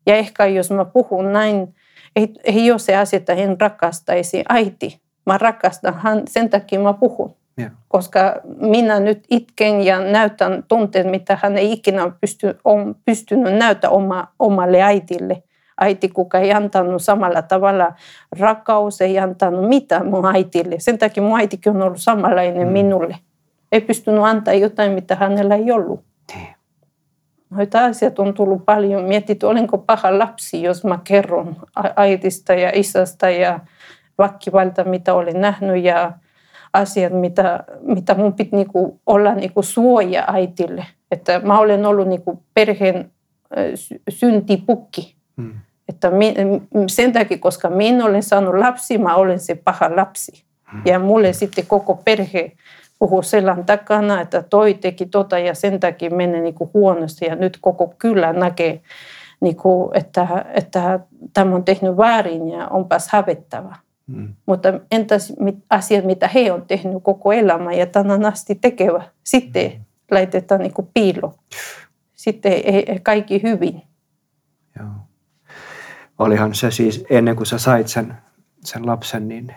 Ja 0.06 0.16
ehkä 0.16 0.46
jos 0.46 0.72
mä 0.72 0.86
puhun 0.86 1.34
näin, 1.34 1.76
ei, 2.16 2.34
ei 2.44 2.72
ole 2.72 2.80
se 2.80 2.96
asia, 2.96 3.18
että 3.18 3.34
en 3.34 3.62
rakastaisi 3.62 4.44
äiti. 4.50 5.02
Mä 5.26 5.38
rakastan 5.38 5.94
hän, 5.94 6.22
sen 6.28 6.50
takia 6.50 6.80
mä 6.80 6.94
puhun. 6.94 7.36
Yeah. 7.60 7.72
Koska 7.88 8.36
minä 8.58 9.00
nyt 9.00 9.24
itken 9.30 9.82
ja 9.82 10.00
näytän 10.00 10.64
tunteet, 10.68 11.08
mitä 11.08 11.38
hän 11.42 11.58
ei 11.58 11.72
ikinä 11.72 12.12
pysty, 12.22 12.58
on 12.64 12.96
pystynyt 13.06 13.54
näytä 13.54 13.90
oma, 13.90 14.28
omalle 14.40 14.82
äitille 14.82 15.44
äiti, 15.82 16.10
kuka 16.10 16.40
ei 16.40 16.54
antanut 16.54 17.02
samalla 17.02 17.42
tavalla 17.42 17.94
rakkaus, 18.40 19.02
ei 19.02 19.20
antanut 19.20 19.70
mitään 19.70 20.08
mun 20.08 20.26
äitille. 20.26 20.76
Sen 20.80 20.98
takia 20.98 21.24
mun 21.24 21.40
äitikin 21.40 21.76
on 21.76 21.82
ollut 21.82 22.02
samanlainen 22.02 22.68
mm. 22.68 22.74
minulle. 22.74 23.18
Ei 23.72 23.82
pystynyt 23.82 24.24
antaa 24.24 24.54
jotain, 24.54 24.92
mitä 24.92 25.16
hänellä 25.16 25.56
ei 25.56 25.72
ollut. 25.72 26.04
Niin. 26.36 26.48
Noita 27.50 27.86
asiat 27.86 28.20
on 28.20 28.34
tullut 28.34 28.66
paljon. 28.66 29.04
Mietit, 29.04 29.44
olenko 29.44 29.78
paha 29.78 30.20
lapsi, 30.20 30.64
jos 30.64 30.84
mä 30.84 31.00
kerron 31.04 31.56
äitistä 31.96 32.54
ja 32.54 32.72
isästä 32.74 33.30
ja 33.30 33.60
väkivalta, 34.18 34.84
mitä 34.84 35.14
olen 35.14 35.42
nähnyt 35.42 35.84
ja 35.84 36.12
asiat, 36.74 37.14
mitä, 37.14 37.64
mitä 37.82 38.16
mun 38.16 38.34
piti 38.34 38.56
niinku 38.56 39.00
olla 39.06 39.36
niinku 39.36 39.62
suoja 39.62 40.24
äitille. 40.28 40.86
Että 41.12 41.40
mä 41.44 41.60
olen 41.60 41.86
ollut 41.86 42.08
niinku 42.08 42.44
perheen 42.54 43.12
syntipukki. 44.10 45.16
Mm. 45.36 45.54
Että 45.92 46.12
sen 46.88 47.14
takia, 47.14 47.38
koska 47.38 47.70
minä 47.70 48.06
olen 48.06 48.24
saanut 48.24 48.56
lapsi, 48.56 48.98
mä 48.98 49.16
olen 49.16 49.40
se 49.40 49.56
paha 49.56 49.96
lapsi. 49.96 50.44
Hmm. 50.72 50.82
Ja 50.86 51.00
mulle 51.00 51.34
sitten 51.34 51.66
koko 51.68 51.96
perhe 51.96 52.52
puhuu 53.00 53.22
selän 53.22 53.66
takana, 53.66 54.22
että 54.22 54.44
toi 54.44 54.74
teki 54.74 55.06
tota 55.06 55.40
ja 55.40 55.56
sen 55.56 55.80
takia 55.80 56.10
menee 56.10 56.42
niin 56.42 56.56
huonosti. 56.74 57.26
Ja 57.26 57.36
nyt 57.36 57.58
koko 57.62 57.94
kylä 57.98 58.34
näkee, 58.34 58.82
niin 59.42 59.56
kuin, 59.56 59.98
että, 59.98 60.46
että 60.54 61.00
tämä 61.34 61.56
on 61.56 61.64
tehnyt 61.64 61.98
väärin 61.98 62.50
ja 62.50 62.68
onpas 62.68 63.10
hävettävä. 63.10 63.76
Hmm. 64.12 64.34
Mutta 64.46 64.74
entäs 64.92 65.34
asiat, 65.70 66.06
mitä 66.06 66.28
he 66.28 66.52
on 66.52 66.66
tehnyt 66.68 67.04
koko 67.04 67.32
elämä 67.32 67.74
ja 67.74 67.86
tänään 67.86 68.26
asti 68.26 68.56
tekevä, 68.56 69.04
sitten 69.24 69.72
hmm. 69.72 69.82
laitetaan 70.12 70.62
niin 70.62 70.90
piilo. 70.94 71.34
Sitten 72.14 72.52
ei, 72.52 72.92
ei 72.92 73.00
kaikki 73.04 73.44
hyvin. 73.44 73.82
Joo 74.80 75.11
olihan 76.22 76.56
se 76.56 76.72
siis 76.72 77.06
ennen 77.10 77.36
kuin 77.36 77.48
sä 77.48 77.58
sait 77.58 77.88
sen, 77.88 78.14
sen 78.64 78.86
lapsen, 78.86 79.28
niin, 79.28 79.56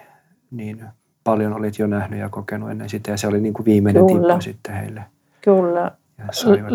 niin 0.51 0.85
paljon 1.25 1.53
olit 1.53 1.79
jo 1.79 1.87
nähnyt 1.87 2.21
ja 2.21 2.29
kokenut 2.29 2.71
ennen 2.71 2.89
sitä 2.89 3.11
ja 3.11 3.17
se 3.17 3.27
oli 3.27 3.41
niin 3.41 3.55
kuin 3.55 3.67
viimeinen 3.67 4.07
Kyllä. 4.07 4.21
tippa 4.21 4.41
sitten 4.41 4.75
heille. 4.75 5.05
Kyllä. 5.41 5.91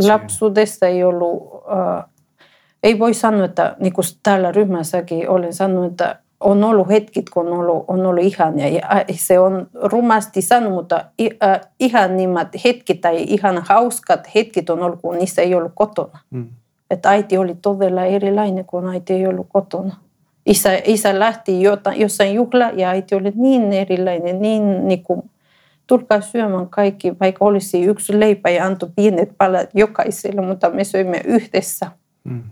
Lapsuudesta 0.07 0.87
ei 0.87 1.03
ollut, 1.03 1.63
äh, 1.71 2.05
ei 2.83 2.99
voi 2.99 3.13
sanoa, 3.13 3.45
että 3.45 3.75
niin 3.79 3.93
kuin 3.93 4.05
täällä 4.23 4.51
ryhmässäkin 4.51 5.29
olen 5.29 5.53
sanonut, 5.53 5.91
että 5.91 6.19
on 6.39 6.63
ollut 6.63 6.89
hetkit, 6.89 7.29
kun 7.29 7.47
on 7.47 7.53
ollut, 7.53 7.85
on 7.87 8.05
ollut 8.05 8.23
ihania. 8.23 8.67
Ja 8.67 9.05
se 9.11 9.39
on 9.39 9.67
rumasti 9.83 10.41
sanonut, 10.41 10.73
mutta 10.73 11.05
äh, 11.21 11.61
ihanimmat 11.79 12.47
hetket 12.65 13.01
tai 13.01 13.23
ihan 13.23 13.63
hauskat 13.69 14.29
hetket 14.35 14.69
on 14.69 14.83
ollut, 14.83 15.01
kun 15.01 15.17
niissä 15.17 15.41
ei 15.41 15.55
ollut 15.55 15.71
kotona. 15.75 16.19
Mm. 16.29 16.47
Että 16.89 17.09
äiti 17.09 17.37
oli 17.37 17.55
todella 17.61 18.05
erilainen, 18.05 18.65
kun 18.65 18.89
äiti 18.89 19.13
ei 19.13 19.27
ollut 19.27 19.47
kotona. 19.49 19.95
Isä, 20.45 20.69
isä 20.85 21.19
lähti 21.19 21.61
jossain 21.95 22.33
juhla 22.33 22.69
ja 22.69 22.89
äiti 22.89 23.15
oli 23.15 23.33
niin 23.35 23.73
erilainen, 23.73 24.41
niin, 24.41 24.87
niin 24.87 25.03
kuin, 25.03 25.29
tulkaa 25.87 26.21
syömään 26.21 26.69
kaikki, 26.69 27.19
vaikka 27.19 27.45
olisi 27.45 27.83
yksi 27.83 28.19
leipä 28.19 28.49
ja 28.49 28.65
antoi 28.65 28.89
pienet 28.95 29.29
palat 29.37 29.69
jokaiselle, 29.73 30.41
mutta 30.41 30.69
me 30.69 30.83
söimme 30.83 31.21
yhdessä. 31.25 31.91
Mm. 32.23 32.43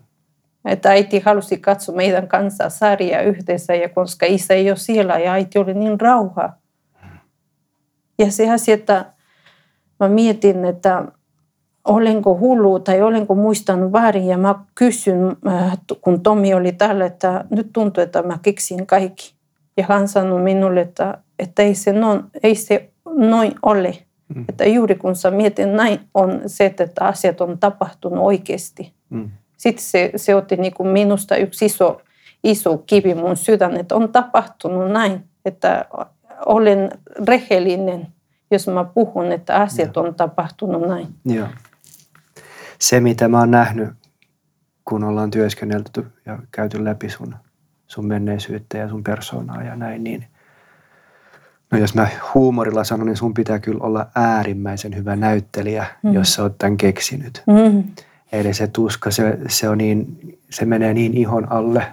Että 0.65 0.89
äiti 0.89 1.19
halusi 1.19 1.57
katsoa 1.57 1.95
meidän 1.95 2.27
kanssa 2.27 2.69
sarjaa 2.69 3.21
yhdessä, 3.21 3.75
ja 3.75 3.89
koska 3.89 4.25
isä 4.25 4.53
ei 4.53 4.69
ole 4.69 4.77
siellä 4.77 5.19
ja 5.19 5.31
äiti 5.31 5.59
oli 5.59 5.73
niin 5.73 5.99
rauha. 5.99 6.53
Ja 8.19 8.31
se 8.31 8.51
asia, 8.51 8.73
että 8.73 9.05
mä 9.99 10.07
mietin, 10.07 10.65
että 10.65 11.03
olenko 11.87 12.37
hullu 12.39 12.79
tai 12.79 13.01
olenko 13.01 13.35
muistanut 13.35 13.91
väärin. 13.91 14.27
Ja 14.27 14.37
mä 14.37 14.55
kysyn, 14.75 15.37
äh, 15.47 15.77
kun 16.01 16.23
Tomi 16.23 16.53
oli 16.53 16.71
täällä, 16.71 17.05
että 17.05 17.45
nyt 17.49 17.69
tuntuu, 17.73 18.03
että 18.03 18.23
mä 18.23 18.37
keksin 18.41 18.87
kaikki. 18.87 19.33
Ja 19.77 19.85
hän 19.89 20.07
sanoi 20.07 20.41
minulle, 20.41 20.81
että, 20.81 21.17
että 21.39 21.63
ei, 21.63 21.75
se 21.75 21.93
noin, 21.93 22.23
ei 22.43 22.55
se 22.55 22.89
noin 23.05 23.55
ole. 23.63 23.97
Mm. 24.35 24.45
Että 24.49 24.65
juuri 24.65 24.95
kun 24.95 25.15
sä 25.15 25.31
mietin 25.31 25.75
näin, 25.75 25.99
on 26.13 26.41
se, 26.47 26.65
että 26.65 27.05
asiat 27.05 27.41
on 27.41 27.57
tapahtunut 27.57 28.19
oikeasti. 28.19 28.93
Mm. 29.09 29.29
Sitten 29.57 29.83
se, 29.83 30.11
se 30.15 30.35
otti 30.35 30.55
niin 30.55 30.73
kuin 30.73 30.89
minusta 30.89 31.35
yksi 31.35 31.65
iso, 31.65 32.01
iso 32.43 32.77
kivi 32.77 33.13
mun 33.13 33.37
sydän, 33.37 33.77
että 33.77 33.95
on 33.95 34.11
tapahtunut 34.11 34.91
näin, 34.91 35.23
että 35.45 35.85
olen 36.45 36.89
rehellinen, 37.27 38.07
jos 38.51 38.67
mä 38.67 38.83
puhun, 38.83 39.31
että 39.31 39.55
asiat 39.55 39.95
ja. 39.95 40.01
on 40.01 40.15
tapahtunut 40.15 40.87
näin. 40.87 41.07
Ja 41.25 41.47
se, 42.79 42.99
mitä 42.99 43.27
mä 43.27 43.39
oon 43.39 43.51
nähnyt, 43.51 43.89
kun 44.85 45.03
ollaan 45.03 45.31
työskennelty 45.31 46.07
ja 46.25 46.39
käyty 46.51 46.85
läpi 46.85 47.09
sun, 47.09 47.35
sun 47.87 48.05
menneisyyttä 48.07 48.77
ja 48.77 48.89
sun 48.89 49.03
persoonaa 49.03 49.63
ja 49.63 49.75
näin, 49.75 50.03
niin 50.03 50.25
no 51.71 51.77
jos 51.77 51.95
mä 51.95 52.07
huumorilla 52.33 52.83
sanon, 52.83 53.07
niin 53.07 53.17
sun 53.17 53.33
pitää 53.33 53.59
kyllä 53.59 53.83
olla 53.83 54.07
äärimmäisen 54.15 54.95
hyvä 54.95 55.15
näyttelijä, 55.15 55.85
mm. 56.03 56.13
jos 56.13 56.33
sä 56.33 56.43
oot 56.43 56.57
tämän 56.57 56.77
keksinyt. 56.77 57.43
Mm. 57.47 57.83
Eli 58.31 58.53
se 58.53 58.67
tuska, 58.67 59.11
se, 59.11 59.37
se, 59.49 59.69
on 59.69 59.77
niin, 59.77 60.17
se 60.49 60.65
menee 60.65 60.93
niin 60.93 61.17
ihon 61.17 61.51
alle, 61.51 61.85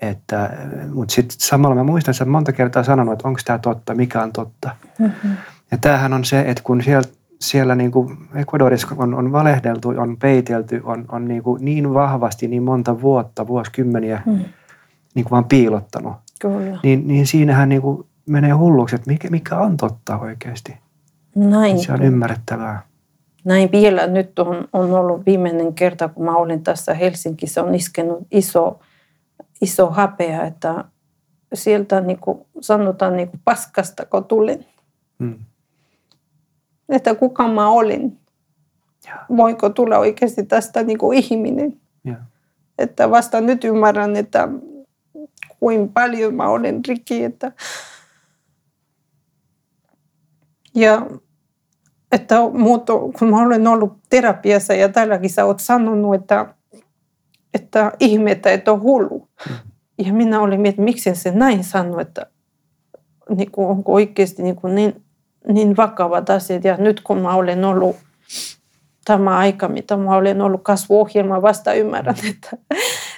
että, 0.00 0.50
mutta 0.94 1.14
sitten 1.14 1.36
samalla 1.40 1.74
mä 1.76 1.84
muistan, 1.84 2.12
että 2.12 2.24
monta 2.24 2.52
kertaa 2.52 2.82
sanonut, 2.82 3.12
että 3.12 3.28
onko 3.28 3.40
tämä 3.44 3.58
totta, 3.58 3.94
mikä 3.94 4.22
on 4.22 4.32
totta. 4.32 4.76
Mm-hmm. 4.98 5.36
Ja 5.70 5.78
tämähän 5.78 6.12
on 6.12 6.24
se, 6.24 6.40
että 6.40 6.62
kun 6.62 6.82
sieltä 6.82 7.08
siellä 7.40 7.74
niin 7.74 7.90
kuin 7.90 8.18
Ecuadorissa 8.34 8.88
on, 8.96 9.14
on 9.14 9.32
valehdeltu, 9.32 9.88
on 9.88 10.16
peitelty, 10.16 10.80
on, 10.84 11.04
on 11.08 11.28
niin, 11.28 11.42
kuin 11.42 11.64
niin 11.64 11.94
vahvasti 11.94 12.48
niin 12.48 12.62
monta 12.62 13.00
vuotta, 13.00 13.46
vuosikymmeniä 13.46 14.22
mm. 14.26 14.32
niin 15.14 15.24
kuin 15.24 15.30
vaan 15.30 15.44
piilottanut. 15.44 16.12
Kyllä. 16.40 16.78
Niin, 16.82 17.06
niin 17.08 17.26
siinähän 17.26 17.68
niin 17.68 17.82
kuin 17.82 18.06
menee 18.26 18.50
hulluksi, 18.50 18.96
että 18.96 19.10
mikä, 19.10 19.30
mikä 19.30 19.56
on 19.56 19.76
totta 19.76 20.18
oikeasti. 20.18 20.76
Näin. 21.34 21.78
Se 21.78 21.92
on 21.92 22.02
ymmärrettävää. 22.02 22.82
Näin 23.44 23.72
vielä 23.72 24.06
nyt 24.06 24.38
on, 24.38 24.68
on 24.72 24.92
ollut 24.92 25.26
viimeinen 25.26 25.74
kerta, 25.74 26.08
kun 26.08 26.24
mä 26.24 26.36
olin 26.36 26.62
tässä 26.62 26.94
Helsingissä, 26.94 27.62
on 27.62 27.74
iskenut 27.74 28.26
iso, 28.30 28.80
iso 29.62 29.90
häpeä, 29.90 30.42
että 30.42 30.84
sieltä 31.54 32.00
niin 32.00 32.18
kuin 32.18 32.38
sanotaan 32.60 33.16
niin 33.16 33.28
kuin 33.28 33.40
paskasta, 33.44 34.06
kun 34.06 34.24
tulin. 34.24 34.66
Mm. 35.18 35.38
Että 36.88 37.14
kuka 37.14 37.48
mä 37.48 37.68
olin. 37.68 38.18
Ja. 39.06 39.26
Voiko 39.36 39.70
tulla 39.70 39.98
oikeasti 39.98 40.42
tästä 40.42 40.82
niin 40.82 40.98
kuin 40.98 41.18
ihminen. 41.18 41.80
Ja. 42.04 42.14
Että 42.78 43.10
vasta 43.10 43.40
nyt 43.40 43.64
ymmärrän, 43.64 44.16
että 44.16 44.48
kuinka 45.60 45.92
paljon 45.94 46.34
mä 46.34 46.48
olen 46.48 46.80
rikki. 46.88 47.24
Että... 47.24 47.52
Ja 50.74 51.06
että 52.14 52.34
muuttu, 52.52 53.12
kun 53.18 53.30
mä 53.30 53.42
olen 53.42 53.66
ollut 53.66 53.98
terapiassa 54.10 54.74
ja 54.74 54.88
täälläkin 54.88 55.30
sä 55.30 55.44
oot 55.44 55.60
sanonut, 55.60 56.14
että, 56.14 56.54
että 57.54 57.92
ihmettä, 58.00 58.52
että 58.52 58.72
on 58.72 58.82
hullu. 58.82 59.28
Mm. 59.48 59.56
Ja 59.98 60.12
minä 60.12 60.40
olin 60.40 60.60
miettinyt, 60.60 60.84
miksi 60.84 61.14
se 61.14 61.30
näin 61.30 61.64
sanoi, 61.64 62.02
että 62.02 62.26
niin 63.28 63.50
kuin, 63.50 63.68
onko 63.68 63.92
oikeasti 63.92 64.42
niin, 64.42 64.56
kuin 64.56 64.74
niin, 64.74 65.03
niin 65.48 65.76
vakavat 65.76 66.30
asiat. 66.30 66.64
Ja 66.64 66.76
nyt 66.76 67.00
kun 67.00 67.18
mä 67.18 67.34
olen 67.34 67.64
ollut 67.64 67.96
tämä 69.04 69.36
aika, 69.36 69.68
mitä 69.68 69.96
mä 69.96 70.16
olen 70.16 70.40
ollut 70.40 70.62
kasvuohjelma, 70.62 71.42
vasta 71.42 71.72
ymmärrän, 71.72 72.16
että 72.30 72.56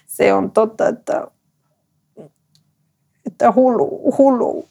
se 0.07 0.33
on 0.33 0.51
totta, 0.51 0.89
että, 0.89 1.27
että 3.27 3.53
hullu, 3.53 4.15
hullu 4.19 4.69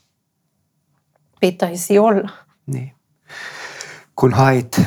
pitäisi 1.39 1.99
olla. 1.99 2.29
Niin. 2.65 2.91
Kun 4.15 4.33
hait 4.33 4.81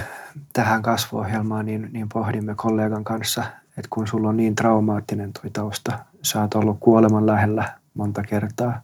tähän 0.52 0.83
kasvuohjelmaan, 0.83 1.66
niin, 1.66 1.88
niin 1.92 2.09
pohdimme 2.09 2.54
kollegan 2.57 3.04
kanssa, 3.04 3.44
että 3.68 3.88
kun 3.90 4.07
sulla 4.07 4.28
on 4.28 4.37
niin 4.37 4.54
traumaattinen 4.54 5.33
tuo 5.33 5.50
tausta, 5.52 5.98
sä 6.22 6.40
oot 6.40 6.54
ollut 6.54 6.76
kuoleman 6.81 7.26
lähellä 7.26 7.78
monta 7.94 8.22
kertaa, 8.22 8.81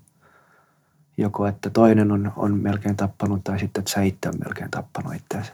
joko 1.16 1.46
että 1.46 1.70
toinen 1.70 2.12
on, 2.12 2.32
on 2.36 2.60
melkein 2.60 2.96
tappanut 2.96 3.44
tai 3.44 3.58
sitten, 3.58 3.80
että 3.80 3.90
sä 3.90 4.02
itse 4.02 4.28
on 4.28 4.34
melkein 4.44 4.70
tappanut 4.70 5.14
itseäsi, 5.14 5.52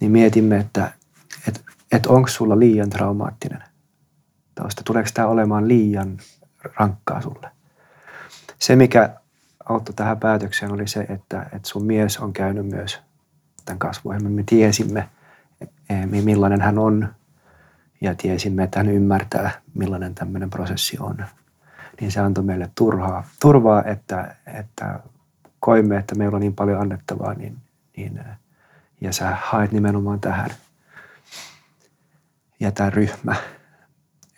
niin 0.00 0.12
mietimme, 0.12 0.56
että 0.56 0.92
et, 1.48 1.64
et 1.92 2.06
onko 2.06 2.28
sulla 2.28 2.58
liian 2.58 2.90
traumaattinen 2.90 3.62
tausta, 4.54 4.82
tuleeko 4.84 5.10
tämä 5.14 5.28
olemaan 5.28 5.68
liian 5.68 6.18
rankkaa 6.78 7.20
sulle. 7.20 7.50
Se, 8.58 8.76
mikä 8.76 9.10
auttoi 9.64 9.94
tähän 9.94 10.20
päätökseen, 10.20 10.72
oli 10.72 10.88
se, 10.88 11.00
että, 11.00 11.42
että 11.42 11.68
sun 11.68 11.84
mies 11.84 12.18
on 12.18 12.32
käynyt 12.32 12.66
myös 12.66 13.00
tämän 13.64 13.78
kasvuohjelman. 13.78 14.32
Me 14.32 14.42
tiesimme, 14.46 15.08
e, 15.90 16.06
millainen 16.06 16.60
hän 16.60 16.78
on 16.78 17.14
ja 18.00 18.14
tiesimme, 18.14 18.64
että 18.64 18.78
hän 18.78 18.88
ymmärtää, 18.88 19.50
millainen 19.74 20.14
tämmöinen 20.14 20.50
prosessi 20.50 20.96
on. 21.00 21.24
Niin 22.02 22.12
se 22.12 22.20
antoi 22.20 22.44
meille 22.44 22.70
turhaa, 22.74 23.24
turvaa, 23.40 23.84
että, 23.84 24.36
että 24.46 25.00
koimme, 25.60 25.96
että 25.96 26.14
meillä 26.14 26.34
on 26.34 26.40
niin 26.40 26.54
paljon 26.54 26.80
annettavaa, 26.80 27.34
niin, 27.34 27.56
niin, 27.96 28.20
ja 29.00 29.12
sä 29.12 29.36
haet 29.40 29.72
nimenomaan 29.72 30.20
tähän. 30.20 30.50
Ja 32.60 32.72
tämä 32.72 32.90
ryhmä, 32.90 33.36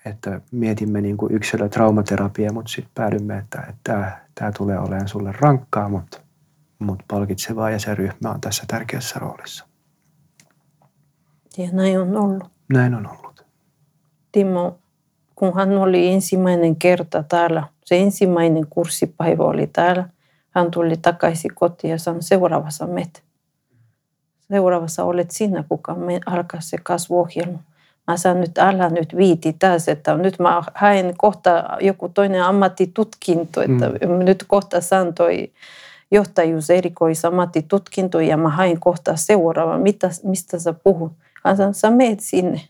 että 0.05 0.41
mietimme 0.51 1.01
niin 1.01 1.17
kuin 1.17 1.35
yksilö 1.35 1.69
traumaterapia, 1.69 2.53
mutta 2.53 2.69
sitten 2.69 2.95
päädymme, 2.95 3.39
että, 3.39 3.73
tämä 4.35 4.53
tulee 4.57 4.79
olemaan 4.79 5.09
sulle 5.09 5.33
rankkaa, 5.33 5.89
mutta, 5.89 6.21
mutta 6.79 7.05
palkitsevaa 7.09 7.71
ja 7.71 7.79
se 7.79 7.95
ryhmä 7.95 8.31
on 8.31 8.41
tässä 8.41 8.65
tärkeässä 8.69 9.19
roolissa. 9.19 9.67
Ja 11.57 11.69
näin 11.73 12.01
on 12.01 12.17
ollut. 12.17 12.53
Näin 12.69 12.95
on 12.95 13.07
ollut. 13.07 13.47
Timo, 14.33 14.79
kun 15.35 15.55
hän 15.55 15.79
oli 15.79 16.09
ensimmäinen 16.09 16.77
kerta 16.77 17.23
täällä, 17.23 17.65
se 17.85 17.99
ensimmäinen 18.01 18.67
kurssipäivä 18.71 19.45
oli 19.45 19.67
täällä, 19.67 20.09
hän 20.51 20.71
tuli 20.71 20.97
takaisin 20.97 21.55
kotiin 21.55 21.91
ja 21.91 21.99
sanoi, 21.99 22.23
seuraavassa 22.23 22.87
met. 22.87 23.23
Seuraavassa 24.51 25.05
olet 25.05 25.31
sinä, 25.31 25.65
kuka 25.69 25.95
me 25.95 26.21
alkaa 26.27 26.61
se 26.61 26.77
kasvuohjelma. 26.83 27.59
Mä 28.07 28.17
sanon 28.17 28.41
nyt, 28.41 28.59
älä 28.59 28.89
nyt 28.89 29.17
viiti 29.17 29.53
taas, 29.59 29.89
että 29.89 30.17
nyt 30.17 30.39
mä 30.39 30.63
haen 30.75 31.15
kohta 31.17 31.65
joku 31.81 32.09
toinen 32.09 32.43
ammattitutkinto, 32.43 33.63
että 33.63 33.89
mm. 33.89 34.25
nyt 34.25 34.45
kohta 34.47 34.81
saan 34.81 35.15
toi 35.15 35.53
johtajuus 36.11 36.71
erikoisammattitutkinto 36.71 38.21
ja 38.21 38.37
mä 38.37 38.49
hain 38.49 38.81
kohta 38.81 39.17
seuraava, 39.17 39.79
Mitä, 39.79 40.11
mistä 40.23 40.59
sä 40.59 40.73
puhut. 40.73 41.13
Hän 41.45 41.57
sanoi, 41.57 41.75
sä 41.75 41.91
meet 41.91 42.21
sinne. 42.21 42.61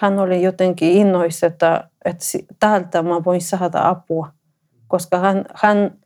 Hän 0.00 0.18
oli 0.18 0.42
jotenkin 0.42 0.92
innoissa, 0.92 1.46
että, 1.46 1.90
että 2.04 2.24
täältä 2.58 3.02
mä 3.02 3.24
voin 3.24 3.40
saada 3.40 3.88
apua, 3.88 4.32
koska 4.88 5.18
hän, 5.18 5.44
hän, 5.54 5.98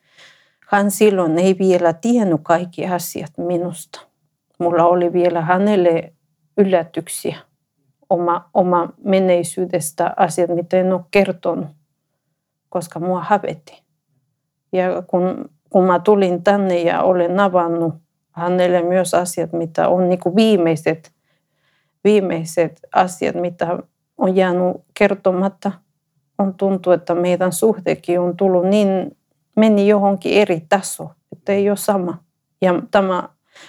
hän 0.68 0.90
silloin 0.90 1.38
ei 1.38 1.57
vielä 1.59 1.92
tiennyt 1.92 2.40
kaikki 2.42 2.87
asiat 2.87 3.33
minusta. 3.37 4.00
Mulla 4.59 4.85
oli 4.85 5.12
vielä 5.12 5.40
hänelle 5.40 6.12
yllätyksiä 6.59 7.37
oma, 8.11 8.50
oma 8.54 8.88
menneisyydestä 9.04 10.14
asiat, 10.16 10.50
mitä 10.50 10.76
en 10.76 10.92
ole 10.92 11.04
kertonut, 11.11 11.68
koska 12.68 13.00
mua 13.00 13.24
hävetti. 13.28 13.83
Ja 14.72 15.02
kun, 15.07 15.50
kun 15.70 15.85
mä 15.85 15.98
tulin 15.98 16.42
tänne 16.42 16.83
ja 16.83 17.02
olen 17.02 17.40
avannut 17.40 17.94
hänelle 18.30 18.83
myös 18.83 19.14
asiat, 19.14 19.52
mitä 19.52 19.88
on 19.88 20.09
niin 20.09 20.20
kuin 20.20 20.37
viimeiset, 20.37 21.13
viimeiset 22.04 22.80
asiat, 22.94 23.34
mitä 23.34 23.78
on 24.18 24.36
jäänyt 24.36 24.76
kertomatta, 24.94 25.72
on 26.38 26.54
tuntuu, 26.54 26.92
että 26.92 27.14
meidän 27.14 27.52
suhteekin 27.52 28.20
on 28.20 28.36
tullut 28.36 28.66
niin, 28.66 29.16
meni 29.56 29.88
johonkin 29.88 30.32
eri 30.32 30.62
taso, 30.68 31.10
että 31.32 31.52
ei 31.52 31.68
ole 31.70 31.76
sama. 31.76 32.18
Ja 32.62 32.82
tämä 32.90 33.28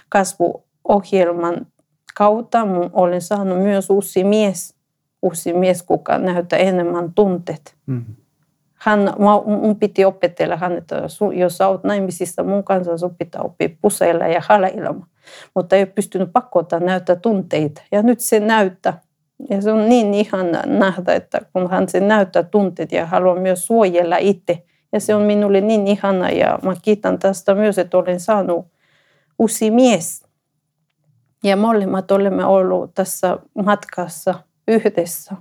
kasvuohjelman 0.09 1.67
kautta 2.17 2.67
olen 2.93 3.21
saanut 3.21 3.57
myös 3.57 3.89
uusi 3.89 4.23
mies, 4.23 4.75
uusi 5.21 5.53
mies, 5.53 5.83
kuka 5.83 6.17
näyttää 6.17 6.59
enemmän 6.59 7.13
tunteet. 7.13 7.75
Mm. 7.85 8.05
Hän, 8.85 9.13
mun 9.45 9.75
piti 9.75 10.05
opetella 10.05 10.57
hän, 10.57 10.77
että 10.77 10.95
jos 11.35 11.61
olet 11.61 11.83
naimisissa 11.83 12.43
mun 12.43 12.63
kanssa, 12.63 12.97
sun 12.97 13.15
pitää 13.15 13.41
oppia 13.41 13.69
puseilla 13.81 14.27
ja 14.27 14.41
halailma. 14.45 15.07
Mutta 15.55 15.75
ei 15.75 15.81
ole 15.81 15.91
pystynyt 15.95 16.33
pakota 16.33 16.79
näyttää 16.79 17.15
tunteita. 17.15 17.81
Ja 17.91 18.01
nyt 18.01 18.19
se 18.19 18.39
näyttää. 18.39 19.01
Ja 19.49 19.61
se 19.61 19.71
on 19.71 19.89
niin 19.89 20.13
ihan 20.13 20.47
nähdä, 20.65 21.13
että 21.13 21.41
kun 21.53 21.69
hän 21.69 21.89
se 21.89 21.99
näyttää 21.99 22.43
tunteet 22.43 22.91
ja 22.91 23.05
haluaa 23.05 23.35
myös 23.35 23.65
suojella 23.65 24.17
itse. 24.17 24.63
Ja 24.93 24.99
se 24.99 25.15
on 25.15 25.21
minulle 25.21 25.61
niin 25.61 25.87
ihana 25.87 26.29
ja 26.29 26.59
mä 26.63 26.73
kiitän 26.81 27.19
tästä 27.19 27.55
myös, 27.55 27.77
että 27.77 27.97
olen 27.97 28.19
saanut 28.19 28.67
uusi 29.39 29.71
mies 29.71 30.25
ja 31.43 31.57
molemmat 31.57 32.11
olemme 32.11 32.45
olleet 32.45 32.91
tässä 32.93 33.37
matkassa 33.65 34.35
yhdessä. 34.67 35.35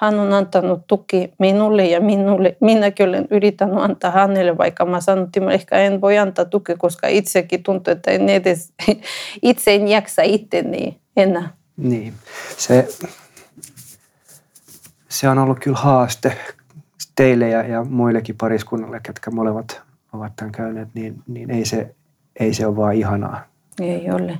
Hän 0.00 0.18
on 0.18 0.32
antanut 0.32 0.86
tuki 0.86 1.32
minulle 1.38 1.84
ja 1.84 2.00
minulle. 2.00 2.56
Minäkin 2.60 3.08
olen 3.08 3.26
yrittänyt 3.30 3.76
antaa 3.78 4.10
hänelle, 4.10 4.58
vaikka 4.58 4.84
mä 4.84 5.00
sanoin, 5.00 5.26
että 5.26 5.52
ehkä 5.52 5.78
en 5.78 6.00
voi 6.00 6.18
antaa 6.18 6.44
tukea, 6.44 6.76
koska 6.76 7.08
itsekin 7.08 7.62
tuntuu, 7.62 7.92
että 7.92 8.10
en 8.10 8.28
edes, 8.28 8.72
itse 9.42 9.74
en 9.74 9.88
jaksa 9.88 10.22
itteni 10.22 11.00
enää. 11.16 11.48
Niin, 11.76 12.14
se, 12.56 12.88
se 15.08 15.28
on 15.28 15.38
ollut 15.38 15.58
kyllä 15.60 15.78
haaste 15.78 16.36
teille 17.16 17.48
ja, 17.48 17.62
ja 17.62 17.84
muillekin 17.84 18.36
pariskunnalle, 18.40 19.00
ketkä 19.02 19.30
molemmat 19.30 19.82
ovat 20.12 20.32
tämän 20.36 20.52
käyneet, 20.52 20.88
niin, 20.94 21.22
niin 21.26 21.50
ei, 21.50 21.64
se, 21.64 21.94
ei 22.40 22.54
se 22.54 22.66
ole 22.66 22.76
vaan 22.76 22.94
ihanaa. 22.94 23.44
Ei 23.80 24.10
ole 24.10 24.38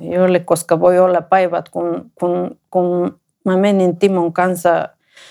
jolle, 0.00 0.40
koska 0.40 0.80
voi 0.80 0.98
olla 0.98 1.22
päivät, 1.22 1.68
kun, 1.68 2.10
kun, 2.14 2.58
kun 2.70 3.19
mä 3.44 3.56
menin 3.56 3.96
Timon 3.96 4.32
kanssa 4.32 4.88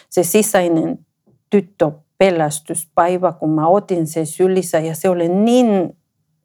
se 0.10 0.24
sisäinen 0.24 1.00
tyttö 1.50 1.92
pelästyspäivä, 2.18 3.32
kun 3.32 3.50
mä 3.50 3.68
otin 3.68 4.08
sen 4.08 4.26
sylissä 4.26 4.80
ja 4.80 4.96
se 4.96 5.10
oli 5.10 5.28
niin 5.28 5.98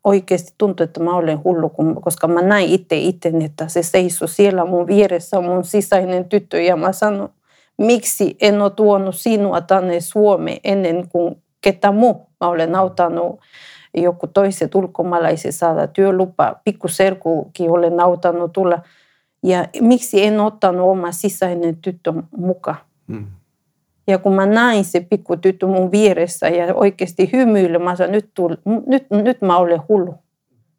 oikeasti 0.04 0.54
tuntui, 0.58 0.84
että 0.84 1.02
mä 1.02 1.16
olen 1.16 1.44
hullu, 1.44 1.70
koska 2.00 2.28
mä 2.28 2.42
näin 2.42 2.68
itse 2.68 2.96
itten, 2.96 3.42
että 3.42 3.68
se 3.68 3.82
seisoi 3.82 4.28
siellä 4.28 4.64
mun 4.64 4.86
vieressä 4.86 5.40
mun 5.40 5.64
sisäinen 5.64 6.24
tyttö 6.24 6.60
ja 6.60 6.76
mä 6.76 6.92
sanoin, 6.92 7.30
miksi 7.78 8.36
en 8.40 8.62
ole 8.62 8.70
tuonut 8.70 9.14
sinua 9.14 9.60
tänne 9.60 10.00
Suomeen 10.00 10.60
ennen 10.64 11.08
kuin 11.08 11.42
ketä 11.60 11.92
muu. 11.92 12.26
Mä 12.40 12.48
olen 12.48 12.74
auttanut 12.74 13.40
joku 13.94 14.26
toiset 14.26 14.74
ulkomaalaiset 14.74 15.54
saada 15.54 15.86
työlupa. 15.86 16.60
Pikkuserkukin 16.64 17.70
olen 17.70 18.00
auttanut 18.00 18.52
tulla. 18.52 18.78
Ja 19.44 19.68
miksi 19.80 20.24
en 20.24 20.40
ottanut 20.40 20.88
oma 20.88 21.12
sisäinen 21.12 21.76
tyttö 21.76 22.12
mukaan? 22.36 22.76
Mm. 23.06 23.26
Ja 24.06 24.18
kun 24.18 24.34
mä 24.34 24.46
näin 24.46 24.84
se 24.84 25.00
pikku 25.00 25.36
tyttö 25.36 25.66
mun 25.66 25.92
vieressä 25.92 26.48
ja 26.48 26.74
oikeasti 26.74 27.30
hymyillä, 27.32 27.78
mä 27.78 27.96
sanoin, 27.96 28.12
nyt, 28.12 28.30
nyt, 28.86 29.06
nyt 29.10 29.42
mä 29.42 29.56
olen 29.56 29.80
hullu. 29.88 30.14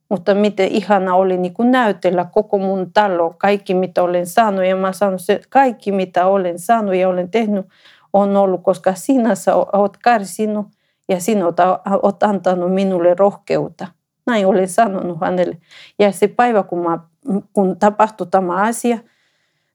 Mutta 0.10 0.36
miten 0.36 0.67
ihana 0.67 1.15
oli 1.15 1.38
niin 1.38 1.54
kuin 1.54 1.71
näytellä 1.71 2.25
koko 2.34 2.58
mun 2.58 2.91
talo, 2.93 3.36
kaikki 3.38 3.73
mitä 3.73 4.04
olen 4.04 4.28
saanut. 4.28 4.65
Ja 4.65 4.75
mä 4.75 4.91
sanon, 4.91 5.19
se 5.19 5.41
kaikki 5.49 5.91
mitä 5.91 6.25
olen 6.25 6.60
saanut 6.60 6.95
ja 6.95 7.10
olen 7.10 7.32
tehnyt 7.32 7.65
on 8.13 8.38
ollut, 8.38 8.63
koska 8.63 8.93
sinä 8.93 9.36
sä 9.36 9.56
oot 9.56 9.97
karsinut 9.97 10.67
ja 11.10 11.19
sinä 11.19 11.45
oot, 11.45 11.58
oot 12.04 12.23
antanut 12.23 12.73
minulle 12.73 13.13
rohkeutta. 13.13 13.88
Näin 14.26 14.48
olen 14.48 14.68
sanonut 14.68 15.22
hänelle. 15.22 15.58
Ja 16.00 16.12
se 16.12 16.28
päivä, 16.28 16.64
kun, 16.64 16.84
mä, 16.84 17.00
kun 17.54 17.80
tapahtui 17.80 18.28
tämä 18.28 18.56
asia, 18.56 18.98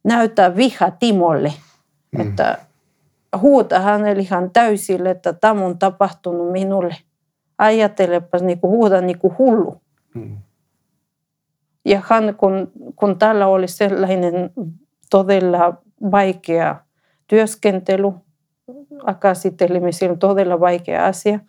näyttää 0.05 0.57
viha 0.57 0.91
Timolle, 0.91 1.53
mm. 2.13 2.21
että 2.21 2.59
huuta 3.41 3.81
hänelle 3.81 4.23
ihan 4.23 4.51
täysille, 4.51 5.11
että 5.11 5.33
tämä 5.33 5.65
on 5.65 5.79
tapahtunut 5.79 6.53
minulle. 6.53 6.97
Ajattelepa 7.59 8.39
niin 8.39 8.61
kuin 8.61 8.71
huuda 8.71 9.01
niin 9.01 9.19
kuin 9.19 9.39
hullu. 9.39 9.81
Mm. 10.15 10.37
Ja 11.85 12.03
hän, 12.05 12.35
kun, 12.35 12.73
kun 12.97 13.19
täällä 13.19 13.47
oli 13.47 13.69
sellainen 13.69 14.51
todella 15.11 15.77
vaikea 16.11 16.77
työskentely, 17.27 18.13
käsittelimme 19.21 19.93
silloin 19.93 20.19
todella 20.19 20.61
vaikea 20.61 21.07
asia. 21.07 21.41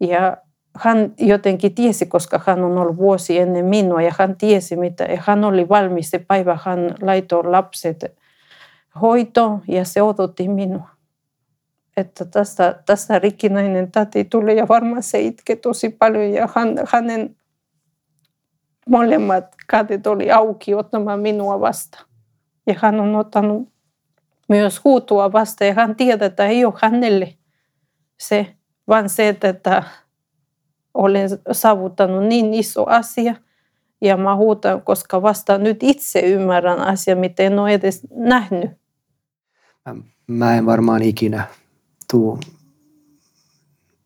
Ja 0.00 0.36
hän 0.74 1.12
jotenkin 1.18 1.74
tiesi, 1.74 2.06
koska 2.06 2.40
hän 2.46 2.64
on 2.64 2.78
ollut 2.78 2.96
vuosi 2.96 3.38
ennen 3.38 3.64
minua 3.64 4.02
ja 4.02 4.14
hän 4.18 4.36
tiesi 4.36 4.76
mitä. 4.76 5.08
Hän 5.18 5.44
oli 5.44 5.68
valmis 5.68 6.10
se 6.10 6.18
päivä, 6.18 6.58
hän 6.64 6.94
laitoi 7.00 7.44
lapset 7.44 8.04
hoitoon 9.00 9.62
ja 9.68 9.84
se 9.84 10.02
odotti 10.02 10.48
minua. 10.48 10.88
Että 11.96 12.24
tässä, 12.24 12.74
tässä 12.86 13.18
rikkinäinen 13.18 13.92
tati 13.92 14.24
tuli 14.24 14.56
ja 14.56 14.68
varmaan 14.68 15.02
se 15.02 15.20
itke 15.20 15.56
tosi 15.56 15.90
paljon 15.90 16.30
ja 16.30 16.48
hän, 16.54 16.76
hänen 16.88 17.36
molemmat 18.88 19.44
kädet 19.70 20.06
oli 20.06 20.30
auki 20.30 20.74
ottamaan 20.74 21.20
minua 21.20 21.60
vastaan. 21.60 22.06
Ja 22.66 22.74
hän 22.78 23.00
on 23.00 23.16
ottanut 23.16 23.68
myös 24.48 24.84
huutua 24.84 25.32
vastaan 25.32 25.68
ja 25.68 25.74
hän 25.74 25.96
tietää, 25.96 26.26
että 26.26 26.46
ei 26.46 26.64
ole 26.64 26.74
hänelle 26.82 27.34
se, 28.20 28.54
vaan 28.88 29.08
se, 29.08 29.28
että 29.28 29.82
olen 30.94 31.28
saavuttanut 31.52 32.24
niin 32.24 32.54
iso 32.54 32.84
asia 32.86 33.34
ja 34.00 34.16
mä 34.16 34.36
huutan, 34.36 34.82
koska 34.82 35.22
vasta 35.22 35.58
nyt 35.58 35.82
itse 35.82 36.20
ymmärrän 36.20 36.78
asia, 36.78 37.16
mitä 37.16 37.42
en 37.42 37.58
ole 37.58 37.72
edes 37.72 38.06
nähnyt. 38.10 38.70
Mä, 40.26 40.56
en 40.56 40.66
varmaan 40.66 41.02
ikinä 41.02 41.46
tuu, 42.10 42.40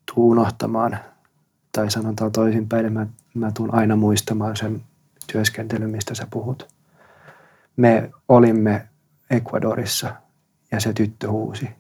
tuu 0.07 0.31
unohtamaan, 0.31 0.99
tai 1.73 1.91
sanotaan 1.91 2.33
toisinpäin, 2.33 2.93
mä, 2.93 3.07
mä 3.35 3.53
tuun 3.57 3.75
aina 3.75 3.97
muistamaan 3.97 4.57
sen 4.57 4.83
työskentelyn, 5.33 5.91
mistä 5.91 6.15
sä 6.15 6.27
puhut. 6.31 6.69
Me 7.77 8.11
olimme 8.29 8.89
Ecuadorissa 9.31 10.15
ja 10.73 10.81
se 10.81 10.93
tyttö 10.93 11.31
huusi. 11.31 11.78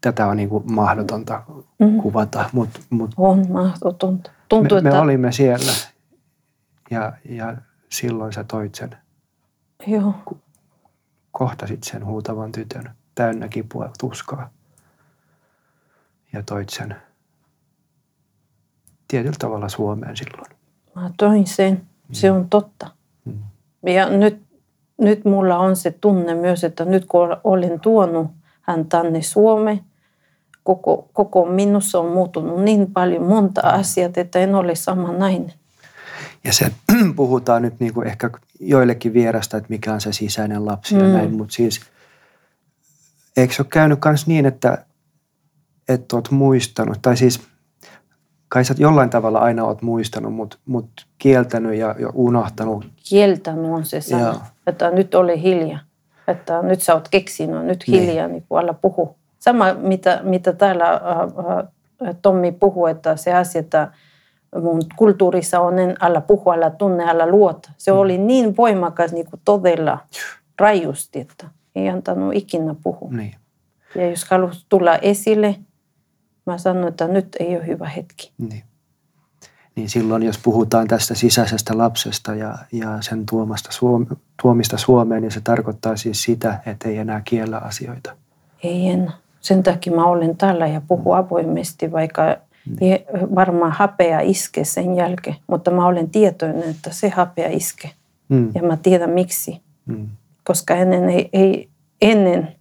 Tätä 0.00 0.26
on 0.26 0.36
niin 0.36 0.48
kuin 0.48 0.72
mahdotonta 0.72 1.42
mm. 1.78 1.98
kuvata. 2.02 2.50
Mut, 2.52 2.70
mut 2.90 3.10
on 3.16 3.52
mahdotonta. 3.52 4.30
Tuntuu, 4.48 4.78
me, 4.78 4.82
me 4.82 4.88
että... 4.88 5.02
olimme 5.02 5.32
siellä 5.32 5.72
ja, 6.90 7.12
ja 7.28 7.56
silloin 7.88 8.32
sä 8.32 8.44
toit 8.44 8.74
sen. 8.74 8.96
Joo. 9.86 10.14
Kohtasit 11.32 11.82
sen 11.84 12.06
huutavan 12.06 12.52
tytön 12.52 12.90
täynnä 13.14 13.48
kipua 13.48 13.90
tuskaa. 14.00 14.50
Ja 16.32 16.42
toit 16.42 16.68
sen 16.68 16.96
tietyllä 19.08 19.36
tavalla 19.38 19.68
Suomeen 19.68 20.16
silloin. 20.16 20.50
Mä 20.94 21.10
toin 21.16 21.46
sen. 21.46 21.86
Se 22.12 22.30
on 22.30 22.48
totta. 22.48 22.90
Mm. 23.24 23.42
Ja 23.86 24.08
nyt 24.08 24.44
nyt 25.00 25.24
mulla 25.24 25.58
on 25.58 25.76
se 25.76 25.90
tunne 25.90 26.34
myös, 26.34 26.64
että 26.64 26.84
nyt 26.84 27.04
kun 27.04 27.36
olen 27.44 27.80
tuonut 27.80 28.30
hän 28.66 28.86
tänne 28.86 29.22
Suomeen, 29.22 29.80
koko, 30.62 31.08
koko 31.12 31.46
minussa 31.46 32.00
on 32.00 32.12
muuttunut 32.12 32.62
niin 32.62 32.92
paljon 32.92 33.22
monta 33.22 33.60
asiaa, 33.60 34.10
että 34.16 34.38
en 34.38 34.54
ole 34.54 34.74
sama 34.74 35.12
nainen. 35.12 35.52
Ja 36.44 36.52
se 36.52 36.72
puhutaan 37.16 37.62
nyt 37.62 37.80
niin 37.80 37.94
kuin 37.94 38.06
ehkä 38.06 38.30
joillekin 38.60 39.12
vierasta, 39.12 39.56
että 39.56 39.70
mikä 39.70 39.92
on 39.92 40.00
se 40.00 40.12
sisäinen 40.12 40.66
lapsi 40.66 40.94
ja 40.94 41.02
mm. 41.02 41.08
näin, 41.08 41.34
mutta 41.34 41.54
siis 41.54 41.80
eikö 43.36 43.54
se 43.54 43.62
ole 43.62 43.68
käynyt 43.70 43.98
myös 44.04 44.26
niin, 44.26 44.46
että, 44.46 44.84
että 45.88 46.16
olet 46.16 46.30
muistanut, 46.30 46.98
tai 47.02 47.16
siis 47.16 47.40
kai 48.48 48.64
sä 48.64 48.74
jollain 48.78 49.10
tavalla 49.10 49.38
aina 49.38 49.64
olet 49.64 49.82
muistanut, 49.82 50.34
mutta 50.34 50.58
mut 50.66 51.06
kieltänyt 51.18 51.74
ja, 51.74 51.94
ja 51.98 52.10
unohtanut. 52.14 52.86
Kieltänyt 53.08 53.70
on 53.70 53.84
se 53.84 54.00
sana 54.00 54.46
että 54.66 54.90
nyt 54.90 55.14
ole 55.14 55.42
hiljaa. 55.42 55.80
Että 56.28 56.62
nyt 56.62 56.80
sä 56.80 56.94
oot 56.94 57.08
keksinyt, 57.08 57.64
nyt 57.64 57.84
niin. 57.86 58.02
hiljaa, 58.02 58.28
niin 58.28 58.44
kuin 58.48 58.64
älä 58.64 58.74
puhu. 58.74 59.16
Sama, 59.38 59.74
mitä, 59.74 60.20
mitä 60.22 60.52
täällä 60.52 60.92
äh, 60.92 60.98
äh, 62.08 62.16
Tommi 62.22 62.52
puhuu, 62.52 62.86
että 62.86 63.16
se 63.16 63.34
asia, 63.34 63.60
että 63.60 63.92
mun 64.62 64.82
kulttuurissa 64.96 65.60
on 65.60 65.78
en 65.78 65.96
älä 66.00 66.20
puhu, 66.20 66.50
älä 66.50 66.70
tunne, 66.70 67.04
älä 67.10 67.26
luota. 67.26 67.70
Se 67.76 67.92
mm. 67.92 67.98
oli 67.98 68.18
niin 68.18 68.56
voimakas 68.56 69.12
niin 69.12 69.26
kuin 69.30 69.40
todella 69.44 69.98
rajusti, 70.58 71.20
että 71.20 71.46
ei 71.74 71.88
antanut 71.88 72.34
ikinä 72.34 72.74
puhua. 72.82 73.10
Niin. 73.10 73.34
Ja 73.94 74.10
jos 74.10 74.24
halusi 74.30 74.66
tulla 74.68 74.96
esille, 74.96 75.56
mä 76.46 76.58
sanoin, 76.58 76.88
että 76.88 77.08
nyt 77.08 77.36
ei 77.40 77.56
ole 77.56 77.66
hyvä 77.66 77.88
hetki. 77.88 78.32
Niin 78.38 78.64
niin 79.76 79.88
silloin 79.88 80.22
jos 80.22 80.38
puhutaan 80.38 80.88
tästä 80.88 81.14
sisäisestä 81.14 81.78
lapsesta 81.78 82.34
ja, 82.34 82.58
ja 82.72 83.02
sen 83.02 83.26
tuomasta 83.26 83.72
Suome, 83.72 84.06
tuomista 84.42 84.78
Suomeen, 84.78 85.22
niin 85.22 85.30
se 85.30 85.40
tarkoittaa 85.40 85.96
siis 85.96 86.22
sitä, 86.22 86.60
että 86.66 86.88
ei 86.88 86.98
enää 86.98 87.22
kiellä 87.24 87.58
asioita. 87.58 88.12
Ei 88.62 88.88
enää. 88.88 89.12
Sen 89.40 89.62
takia 89.62 89.94
mä 89.94 90.04
olen 90.04 90.36
täällä 90.36 90.66
ja 90.66 90.80
puhun 90.88 91.16
avoimesti, 91.16 91.92
vaikka 91.92 92.22
mm. 92.66 92.76
varmaan 93.34 93.72
hapea 93.72 94.20
iske 94.20 94.64
sen 94.64 94.96
jälkeen, 94.96 95.36
mutta 95.46 95.70
mä 95.70 95.86
olen 95.86 96.10
tietoinen, 96.10 96.70
että 96.70 96.90
se 96.92 97.08
hapea 97.08 97.48
iske. 97.48 97.90
Mm. 98.28 98.50
Ja 98.54 98.62
mä 98.62 98.76
tiedän 98.76 99.10
miksi. 99.10 99.60
Mm. 99.86 100.08
Koska 100.44 100.74
ennen, 100.74 101.08
ei, 101.10 101.28
ei, 101.32 101.68
ennen 102.02 102.54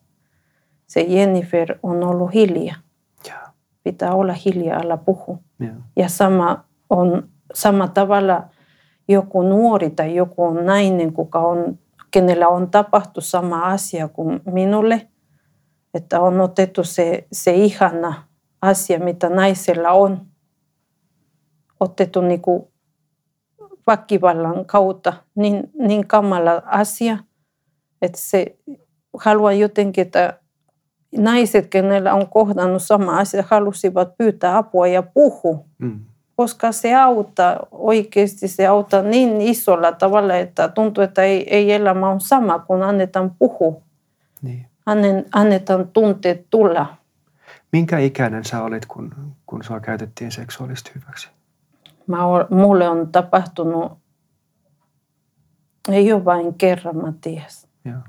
se 0.87 1.01
Jennifer 1.01 1.77
on 1.83 2.03
ollut 2.03 2.33
hiljaa. 2.33 2.75
Ja. 3.27 3.35
Pitää 3.83 4.13
olla 4.13 4.33
hiljaa, 4.33 4.79
alla 4.79 4.97
puhu. 4.97 5.39
Ja, 5.59 5.69
ja 5.95 6.09
sama 6.09 6.63
on 6.93 7.29
sama 7.53 7.87
tavalla 7.87 8.43
joku 9.07 9.41
nuori 9.41 9.89
tai 9.89 10.15
joku 10.15 10.53
nainen, 10.53 11.13
kuka 11.13 11.39
on, 11.39 11.79
kenellä 12.11 12.47
on 12.47 12.71
tapahtu 12.71 13.21
sama 13.21 13.61
asia 13.61 14.07
kuin 14.07 14.41
minulle, 14.45 15.07
että 15.93 16.21
on 16.21 16.41
otettu 16.41 16.83
se, 16.83 17.27
se 17.31 17.53
ihana 17.53 18.23
asia, 18.61 18.99
mitä 18.99 19.29
naisella 19.29 19.91
on, 19.91 20.21
otettu 21.79 22.21
niin 22.21 22.41
väkivallan 23.87 24.65
kautta 24.65 25.13
niin, 25.35 25.71
niin 25.79 26.07
kamala 26.07 26.61
asia, 26.65 27.17
että 28.01 28.19
se 28.21 28.57
haluan 29.17 29.59
jotenkin, 29.59 30.01
että 30.01 30.39
naiset, 31.17 31.67
kenellä 31.67 32.13
on 32.13 32.29
kohdannut 32.29 32.83
sama 32.83 33.17
asia, 33.17 33.43
halusivat 33.49 34.17
pyytää 34.17 34.57
apua 34.57 34.87
ja 34.87 35.03
puhua. 35.03 35.65
Mm 35.77 35.99
koska 36.35 36.71
se 36.71 36.95
auttaa 36.95 37.59
oikeasti, 37.71 38.47
se 38.47 38.67
auttaa 38.67 39.01
niin 39.01 39.41
isolla 39.41 39.91
tavalla, 39.91 40.35
että 40.35 40.67
tuntuu, 40.67 41.03
että 41.03 41.23
ei, 41.23 41.55
ei 41.55 41.71
elämä 41.71 42.09
on 42.09 42.21
sama, 42.21 42.59
kun 42.59 42.83
annetaan 42.83 43.35
puhua. 43.39 43.81
Niin. 44.41 44.67
Annetaan 45.33 45.87
tunteet 45.87 46.45
tulla. 46.49 46.95
Minkä 47.71 47.99
ikäinen 47.99 48.45
sä 48.45 48.63
olit, 48.63 48.85
kun, 48.85 49.15
kun 49.45 49.63
sua 49.63 49.79
käytettiin 49.79 50.31
seksuaalisesti 50.31 50.91
hyväksi? 50.95 51.29
Mä, 52.07 52.17
mulle 52.49 52.89
on 52.89 53.11
tapahtunut, 53.11 53.91
ei 55.89 56.13
ole 56.13 56.25
vain 56.25 56.53
kerran, 56.53 56.97
Matias. 56.97 57.67
Ja. 57.85 58.01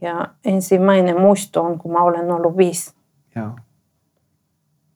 ja 0.00 0.28
ensimmäinen 0.44 1.20
muisto 1.20 1.62
on, 1.62 1.78
kun 1.78 1.92
mä 1.92 2.02
olen 2.02 2.32
ollut 2.32 2.56
viisi. 2.56 2.94
Ja. 3.34 3.54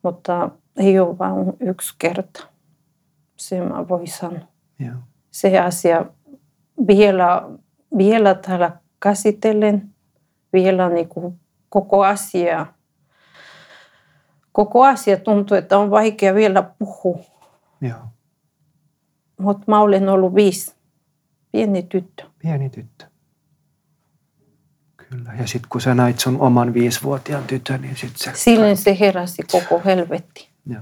Mutta 0.03 0.49
ei 0.77 0.99
ole 0.99 1.17
vain 1.17 1.53
yksi 1.59 1.95
kerta. 1.99 2.47
Se 3.37 3.61
mä 3.61 3.87
voin 3.87 4.07
sanoa. 4.07 4.47
Ja. 4.79 4.93
Se 5.31 5.59
asia 5.59 6.05
vielä, 6.87 7.49
vielä 7.97 8.33
täällä 8.33 8.71
käsitellen, 8.99 9.89
vielä 10.53 10.89
niin 10.89 11.09
kuin 11.09 11.39
koko 11.69 12.03
asia 12.03 12.65
koko 14.53 14.85
asia 14.85 15.17
tuntuu, 15.17 15.57
että 15.57 15.77
on 15.77 15.91
vaikea 15.91 16.35
vielä 16.35 16.63
puhua. 16.79 17.19
Joo. 17.81 17.99
Mutta 19.39 19.63
mä 19.67 19.79
olen 19.79 20.09
ollut 20.09 20.35
viisi. 20.35 20.75
Pieni 21.51 21.83
tyttö. 21.83 22.23
Pieni 22.39 22.69
tyttö. 22.69 23.05
Kyllä. 24.97 25.33
Ja 25.39 25.47
sitten 25.47 25.69
kun 25.69 25.81
sä 25.81 25.95
näit 25.95 26.19
sun 26.19 26.41
oman 26.41 26.73
viisivuotiaan 26.73 27.43
tytön, 27.43 27.81
niin 27.81 27.95
sitten 27.95 28.35
se... 28.35 28.39
Silloin 28.39 28.77
se 28.77 28.97
heräsi 28.99 29.43
koko 29.51 29.81
helvetti. 29.85 30.52
Joo. 30.65 30.81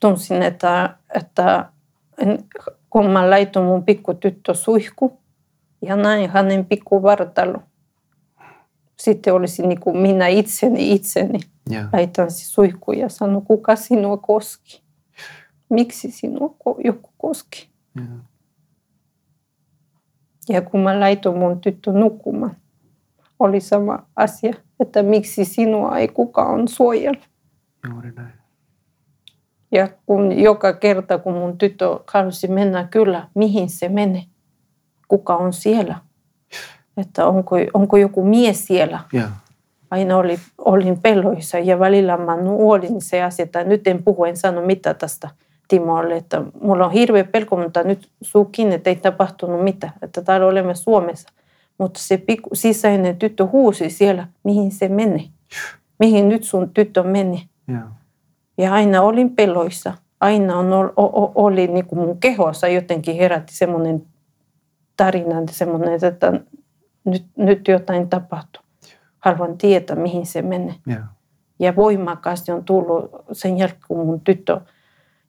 Tunsin, 0.00 0.42
että, 0.42 0.96
että 1.14 1.72
kun 2.90 3.10
mä 3.10 3.30
laitoin 3.30 3.66
mun 3.66 3.84
pikkutyttö 3.84 4.54
suihku 4.54 5.20
ja 5.82 5.96
näin 5.96 6.30
hänen 6.30 6.64
pikku 6.64 7.02
vartalo. 7.02 7.62
Sitten 8.98 9.34
olisi 9.34 9.66
niin 9.66 9.80
kuin 9.80 9.96
minä 9.96 10.26
itseni 10.26 10.92
itseni. 10.92 11.40
Joo. 11.70 11.84
Laitan 11.92 12.30
suihku 12.30 12.92
ja 12.92 13.08
sanon, 13.08 13.42
kuka 13.42 13.76
sinua 13.76 14.16
koski? 14.16 14.82
Miksi 15.70 16.10
sinua 16.10 16.54
joku 16.84 17.10
koski? 17.18 17.70
Joo. 17.96 18.06
Ja 20.48 20.62
kun 20.62 20.80
mä 20.80 21.00
laitoin 21.00 21.38
mun 21.38 21.60
tyttö 21.60 21.92
nukkumaan, 21.92 22.56
oli 23.38 23.60
sama 23.60 24.06
asia, 24.16 24.52
että 24.80 25.02
miksi 25.02 25.44
sinua 25.44 25.98
ei 25.98 26.08
kukaan 26.08 26.68
suojella. 26.68 27.24
Juuri 27.88 28.12
näin. 28.12 28.37
Ja 29.72 29.88
kun 30.06 30.40
joka 30.40 30.72
kerta, 30.72 31.18
kun 31.18 31.32
mun 31.32 31.58
tyttö 31.58 31.98
halusi 32.12 32.48
mennä 32.48 32.88
kyllä, 32.90 33.28
mihin 33.34 33.68
se 33.70 33.88
menee? 33.88 34.22
Kuka 35.08 35.36
on 35.36 35.52
siellä? 35.52 35.96
Että 36.96 37.26
onko, 37.26 37.56
onko 37.74 37.96
joku 37.96 38.24
mies 38.24 38.66
siellä? 38.66 39.00
Joo. 39.12 39.28
Aina 39.90 40.16
oli, 40.16 40.38
olin 40.58 41.00
peloissa 41.00 41.58
ja 41.58 41.78
välillä 41.78 42.16
mä 42.16 42.36
nuolin 42.36 43.00
se 43.00 43.22
asia, 43.22 43.42
että 43.42 43.64
nyt 43.64 43.86
en 43.86 44.02
puhu, 44.02 44.24
en 44.24 44.36
sano 44.36 44.62
mitä 44.62 44.94
tästä 44.94 45.30
Timolle, 45.68 46.16
että 46.16 46.42
mulla 46.60 46.86
on 46.86 46.92
hirveä 46.92 47.24
pelko, 47.24 47.56
mutta 47.56 47.82
nyt 47.82 48.08
suukin, 48.20 48.72
että 48.72 48.90
ei 48.90 48.96
tapahtunut 48.96 49.64
mitään, 49.64 49.92
että 50.02 50.22
täällä 50.22 50.46
olemme 50.46 50.74
Suomessa. 50.74 51.28
Mutta 51.78 52.00
se 52.00 52.16
pikku, 52.16 52.50
sisäinen 52.52 53.16
tyttö 53.16 53.46
huusi 53.46 53.90
siellä, 53.90 54.28
mihin 54.44 54.70
se 54.70 54.88
menee, 54.88 55.24
mihin 55.98 56.28
nyt 56.28 56.44
sun 56.44 56.70
tyttö 56.70 57.02
menee. 57.02 57.40
Joo. 57.68 57.80
Ja 58.58 58.72
aina 58.72 59.02
olin 59.02 59.36
peloissa. 59.36 59.94
Aina 60.20 60.56
on, 60.58 60.72
ol- 60.72 60.92
o- 60.96 61.22
o- 61.22 61.32
oli 61.34 61.66
niin 61.66 61.86
kuin 61.86 61.98
mun 61.98 62.20
kehossa 62.20 62.68
jotenkin 62.68 63.16
herätti 63.16 63.56
semmoinen 63.56 64.02
tarina, 64.96 65.34
semmoinen, 65.50 66.04
että 66.04 66.32
nyt, 67.04 67.24
nyt 67.36 67.68
jotain 67.68 68.08
tapahtuu. 68.08 68.62
Haluan 69.18 69.58
tietää, 69.58 69.96
mihin 69.96 70.26
se 70.26 70.42
menee. 70.42 70.74
Joo. 70.86 71.00
Ja 71.58 71.76
voimakkaasti 71.76 72.52
on 72.52 72.64
tullut 72.64 73.10
sen 73.32 73.58
jälkeen, 73.58 73.82
kun 73.88 74.06
mun 74.06 74.20
tyttö, 74.20 74.60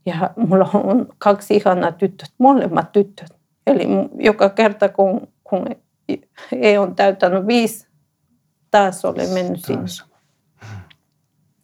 ja 0.05 0.29
mulla 0.35 0.69
on 0.73 1.07
kaksi 1.17 1.55
ihanaa 1.55 1.91
tyttöä, 1.91 2.27
molemmat 2.37 2.91
tyttöt. 2.91 3.29
Eli 3.67 3.87
joka 4.15 4.49
kerta, 4.49 4.89
kun, 4.89 5.27
kun 5.43 5.65
ei 6.51 6.77
on 6.77 6.95
täyttänyt 6.95 7.47
viisi, 7.47 7.87
taas 8.71 9.05
olen 9.05 9.29
mennyt 9.29 9.65
sinne. 9.65 9.77
Taas. 9.81 10.05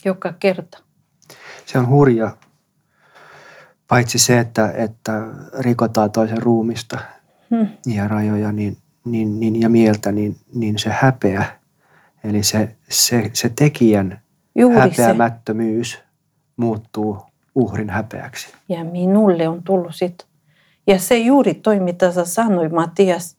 Joka 0.06 0.34
kerta. 0.40 0.85
Se 1.66 1.80
on 1.80 1.88
hurja. 1.88 2.38
Paitsi 3.88 4.20
se, 4.20 4.40
että, 4.40 4.72
että 4.72 5.28
rikotaan 5.60 6.12
toisen 6.12 6.42
ruumista 6.42 7.00
Hmm. 7.50 7.68
ja 7.86 8.08
rajoja 8.08 8.52
niin, 8.52 8.78
niin, 9.06 9.40
niin, 9.40 9.62
ja 9.62 9.70
mieltä, 9.70 10.12
niin, 10.12 10.36
niin 10.54 10.80
se 10.80 10.90
häpeä, 10.90 11.46
eli 12.24 12.44
se, 12.44 12.76
se, 12.90 13.30
se 13.34 13.50
tekijän 13.50 14.22
Juuri 14.56 14.94
se. 14.94 15.02
häpeämättömyys 15.04 16.00
muuttuu 16.58 17.18
uhrin 17.56 17.90
häpeäksi. 17.90 18.48
Ja 18.70 18.84
minulle 18.84 19.48
on 19.48 19.64
tullut 19.64 19.96
sit. 19.96 20.26
Ja 20.88 21.00
se 21.00 21.18
juuri 21.18 21.54
toi, 21.54 21.80
mitä 21.80 22.12
sä 22.12 22.26
sanoit, 22.26 22.72
Matias. 22.72 23.38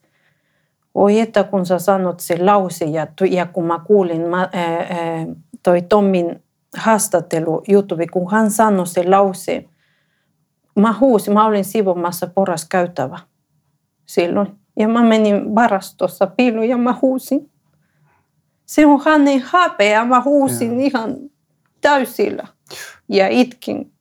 Oi, 0.95 1.19
että 1.19 1.43
kun 1.43 1.65
sä 1.65 1.79
sanot 1.79 2.19
se 2.19 2.43
lause 2.43 2.85
ja, 2.85 3.07
ja 3.29 3.45
kun 3.45 3.65
mä 3.65 3.79
kuulin 3.79 4.21
mä, 4.21 4.49
ää, 4.53 5.25
toi 5.63 5.81
Tommin 5.81 6.43
haastattelu 6.77 7.63
YouTube, 7.69 8.07
kun 8.07 8.31
hän 8.31 8.51
sanoi 8.51 8.87
se 8.87 9.09
lause. 9.09 9.65
Mä 10.79 10.93
huusin, 10.99 11.33
mä 11.33 11.45
olin 11.45 11.65
sivomassa 11.65 12.27
poras 12.27 12.65
käytävä 12.69 13.19
silloin. 14.05 14.47
Ja 14.79 14.87
mä 14.87 15.03
menin 15.03 15.55
varastossa 15.55 16.27
piiloon 16.27 16.69
ja 16.69 16.77
mä 16.77 16.95
huusin. 17.01 17.51
Se 18.65 18.85
on 18.85 19.01
hänen 19.05 19.43
häpeä, 19.45 20.05
mä 20.05 20.21
huusin 20.21 20.71
Joo. 20.71 20.87
ihan 20.87 21.15
täysillä. 21.81 22.47
Ja 23.09 23.27
itkin 23.27 23.91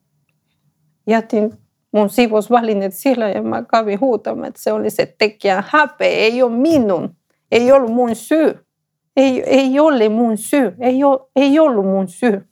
jätin 1.07 1.53
mun 1.93 2.11
siivosvälineet 2.11 2.95
siellä 2.95 3.29
ja 3.29 3.43
mä 3.43 3.63
kävin 3.63 4.01
huutamaan, 4.01 4.49
että 4.49 4.63
se 4.63 4.73
oli 4.73 4.91
se 4.91 5.15
tekijän 5.19 5.65
häpeä, 5.69 6.09
ei 6.09 6.43
ole 6.43 6.53
minun, 6.53 7.17
ei 7.53 7.73
ollut 7.73 7.93
mun 7.93 8.15
syy. 8.15 8.67
Ei, 9.17 9.43
ei 9.43 9.81
ole 9.81 10.09
mun 10.09 10.37
syy, 10.37 10.75
ei, 10.81 11.05
ole, 11.05 11.21
ei 11.37 11.59
ollut 11.59 11.85
mun 11.85 12.09
syy. 12.09 12.49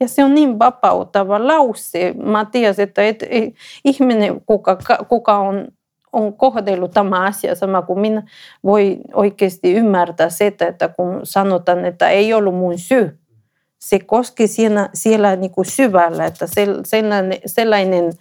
Ja 0.00 0.08
se 0.08 0.24
on 0.24 0.34
niin 0.34 0.58
vapauttava 0.58 1.46
lause. 1.46 2.14
Mä 2.22 2.44
tiedän, 2.44 2.74
että 2.78 3.02
et, 3.02 3.22
et, 3.22 3.54
ihminen, 3.84 4.40
kuka, 4.46 4.78
kuka 5.08 5.38
on, 5.38 5.68
on 6.12 6.32
kohdellut 6.32 6.90
tämä 6.90 7.20
asia 7.24 7.54
sama 7.54 7.82
kuin 7.82 8.00
minä, 8.00 8.22
voi 8.64 8.98
oikeasti 9.12 9.72
ymmärtää 9.72 10.30
sitä, 10.30 10.66
että 10.66 10.88
kun 10.88 11.20
sanotaan, 11.22 11.84
että 11.84 12.08
ei 12.08 12.34
ollut 12.34 12.54
mun 12.54 12.78
syy, 12.78 13.18
se 13.78 13.98
koski 13.98 14.46
siellä, 14.46 14.88
siellä 14.94 15.36
niin 15.36 15.50
kuin 15.50 15.64
syvällä, 15.64 16.26
että 16.26 16.46
sellainen, 16.84 17.38
sellainen 17.46 18.12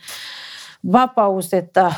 vapaus, 0.91 1.53
että 1.53 1.93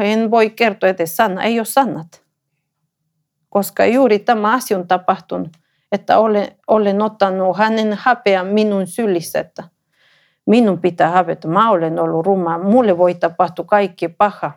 en 0.00 0.30
voi 0.30 0.50
kertoa 0.50 0.88
edes 0.88 1.16
sana, 1.16 1.42
ei 1.42 1.60
ole 1.60 1.64
sanat. 1.64 2.22
Koska 3.48 3.86
juuri 3.86 4.18
tämä 4.18 4.52
asia 4.52 4.78
on 4.78 4.88
tapahtunut, 4.88 5.48
että 5.92 6.18
olen, 6.18 6.48
olen 6.66 7.02
ottanut 7.02 7.56
hänen 7.56 7.98
häpeän 8.00 8.46
minun 8.46 8.86
sylissä, 8.86 9.40
että 9.40 9.64
minun 10.46 10.78
pitää 10.78 11.10
hävetä. 11.10 11.48
Mä 11.48 11.70
olen 11.70 11.98
ollut 11.98 12.26
ruma, 12.26 12.58
mulle 12.58 12.98
voi 12.98 13.14
tapahtua 13.14 13.64
kaikki 13.64 14.08
paha. 14.08 14.52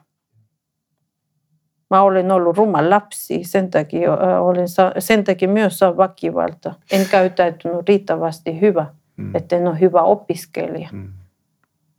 Mä 1.89 2.01
olen 2.01 2.31
ollut 2.31 2.57
ruma 2.57 2.89
lapsi, 2.89 3.43
sen 3.43 3.71
takia, 3.71 4.13
olen, 4.41 4.67
sen 4.99 5.23
takia 5.23 5.47
myös 5.47 5.79
saa 5.79 5.97
väkivalta. 5.97 6.73
En 6.91 7.05
käyttäytynyt 7.11 7.87
riittävästi 7.87 8.61
hyvä, 8.61 8.85
mm. 9.17 9.35
että 9.35 9.55
en 9.55 9.67
ole 9.67 9.79
hyvä 9.79 10.01
opiskelija. 10.01 10.89
Mm. 10.91 11.13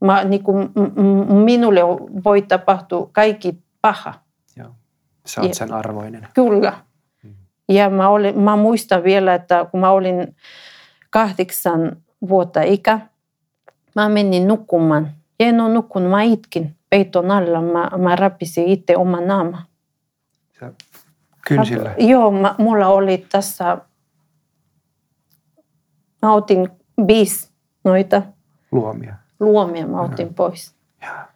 Mä, 0.05 0.25
niin 0.25 0.43
kuin, 0.43 0.71
minulle 1.45 1.81
voi 2.25 2.43
tapahtua 2.43 3.09
kaikki 3.13 3.63
paha. 3.83 4.15
Joo. 4.57 4.69
Sä 5.27 5.41
oot 5.41 5.55
sen 5.55 5.73
arvoinen. 5.73 6.29
Kyllä. 6.35 6.73
Ja 7.69 7.91
mä, 7.91 8.09
olin, 8.09 8.41
mä 8.41 8.57
muistan 8.57 9.05
vielä, 9.05 9.35
että 9.35 9.67
kun 9.71 9.81
mä 9.81 9.91
olin 9.91 10.37
kahdeksan 11.11 11.97
vuotta 12.29 12.63
ikä, 12.63 13.01
mä 13.95 14.09
menin 14.09 14.49
nukkumaan. 14.49 15.11
Ja 15.41 15.47
en 15.47 15.61
ole 15.61 15.73
nukkunut, 15.73 16.11
mä 16.11 16.23
itkin 16.23 16.77
peiton 16.91 17.31
alla. 17.31 17.63
Mä, 17.63 17.91
mä 17.99 18.17
rapisin 18.17 18.67
itse 18.67 18.97
oma 18.97 19.21
naama. 19.21 19.63
Kynsillä? 21.49 21.95
Joo, 21.99 22.31
mä, 22.31 22.55
mulla 22.59 22.89
oli 22.89 23.27
tässä, 23.33 23.79
mä 26.23 26.35
otin 26.35 26.69
viisi 27.07 27.51
noita 27.85 28.23
luomia. 28.73 29.15
Luomia 29.41 29.87
mä 29.87 30.01
otin 30.01 30.27
Joo. 30.27 30.33
pois. 30.35 30.75
Ja. 31.03 31.29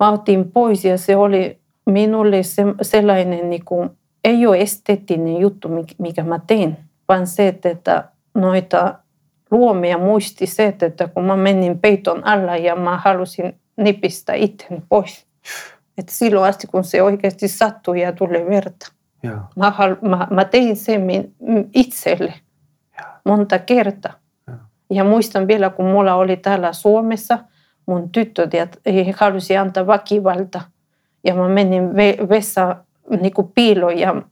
Mä 0.00 0.08
otin 0.08 0.52
pois 0.52 0.84
ja 0.84 0.98
se 0.98 1.16
oli 1.16 1.60
minulle 1.86 2.42
se, 2.42 2.62
sellainen, 2.82 3.50
niin 3.50 3.64
kuin, 3.64 3.90
ei 4.26 4.46
ole 4.46 4.60
esteettinen 4.60 5.36
juttu, 5.36 5.68
mikä 5.98 6.22
mä 6.22 6.40
tein, 6.46 6.76
vaan 7.08 7.26
se, 7.26 7.48
että 7.64 8.04
noita 8.34 8.94
luomia 9.50 9.98
muisti 9.98 10.46
se, 10.46 10.74
että 10.82 11.08
kun 11.08 11.24
mä 11.24 11.36
menin 11.36 11.78
peiton 11.78 12.26
alla 12.26 12.56
ja 12.56 12.76
mä 12.76 12.98
halusin 12.98 13.60
nipistää 13.76 14.34
itseni 14.34 14.82
pois. 14.88 15.26
Että 15.98 16.12
silloin 16.12 16.48
asti, 16.48 16.66
kun 16.66 16.84
se 16.84 17.02
oikeasti 17.02 17.48
sattui 17.48 18.00
ja 18.00 18.12
tuli 18.12 18.46
verta. 18.46 18.92
Joo. 19.22 19.38
Mä, 19.56 19.72
mä, 20.02 20.28
mä 20.30 20.44
tein 20.44 20.76
sen 20.76 21.32
itselle 21.74 22.34
Joo. 22.98 23.08
monta 23.24 23.58
kertaa. 23.58 24.12
Joo. 24.48 24.56
Ja 24.90 25.04
muistan 25.04 25.46
vielä, 25.46 25.70
kun 25.70 25.86
mulla 25.86 26.14
oli 26.14 26.36
täällä 26.36 26.72
Suomessa, 26.72 27.38
mun 27.86 28.10
tyttö 28.10 28.48
halusi 29.16 29.56
antaa 29.56 29.86
väkivalta. 29.86 30.60
Ja 31.24 31.34
mä 31.34 31.48
menin 31.48 31.96
vessa 32.28 32.76
niin 33.10 33.32
piiloon 33.54 33.98
ja 33.98 34.22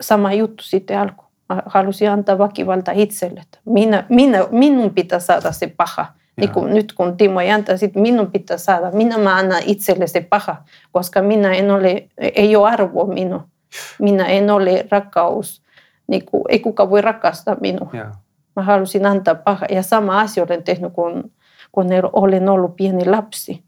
sama 0.00 0.32
juttu 0.32 0.64
sitten 0.64 0.98
alkoi. 0.98 1.26
Mä 1.48 1.62
halusin 1.66 2.10
antaa 2.10 2.38
väkivalta 2.38 2.92
itselle. 2.92 3.42
Minä, 3.64 4.04
minä, 4.08 4.46
minun 4.50 4.94
pitää 4.94 5.18
saada 5.18 5.52
se 5.52 5.74
paha. 5.76 6.06
Niin 6.36 6.50
kun, 6.50 6.74
nyt 6.74 6.92
kun 6.92 7.16
Timo 7.16 7.40
ei 7.40 7.50
antaa, 7.50 7.76
sit 7.76 7.94
minun 7.94 8.30
pitää 8.30 8.56
saada. 8.56 8.90
Minä 8.90 9.18
mä 9.18 9.36
annan 9.36 9.62
itselle 9.66 10.06
se 10.06 10.20
paha, 10.20 10.56
koska 10.92 11.22
minä 11.22 11.52
en 11.52 11.70
ole, 11.70 12.08
ei 12.18 12.56
ole 12.56 12.70
arvoa 12.70 13.06
minun. 13.06 13.42
Minä 13.98 14.26
en 14.26 14.50
ole 14.50 14.86
rakkaus. 14.90 15.62
Niin 16.06 16.26
kuin, 16.26 16.42
ei 16.48 16.58
kukaan 16.58 16.90
voi 16.90 17.00
rakastaa 17.00 17.56
minua. 17.60 17.90
Joo. 17.92 18.06
Mä 18.56 18.62
halusin 18.62 19.06
antaa 19.06 19.34
paha. 19.34 19.66
Ja 19.70 19.82
sama 19.82 20.20
asia 20.20 20.44
olen 20.44 20.62
tehnyt, 20.62 20.92
kun, 20.92 21.32
kun 21.72 21.86
olen 22.12 22.48
ollut 22.48 22.76
pieni 22.76 23.04
lapsi. 23.04 23.64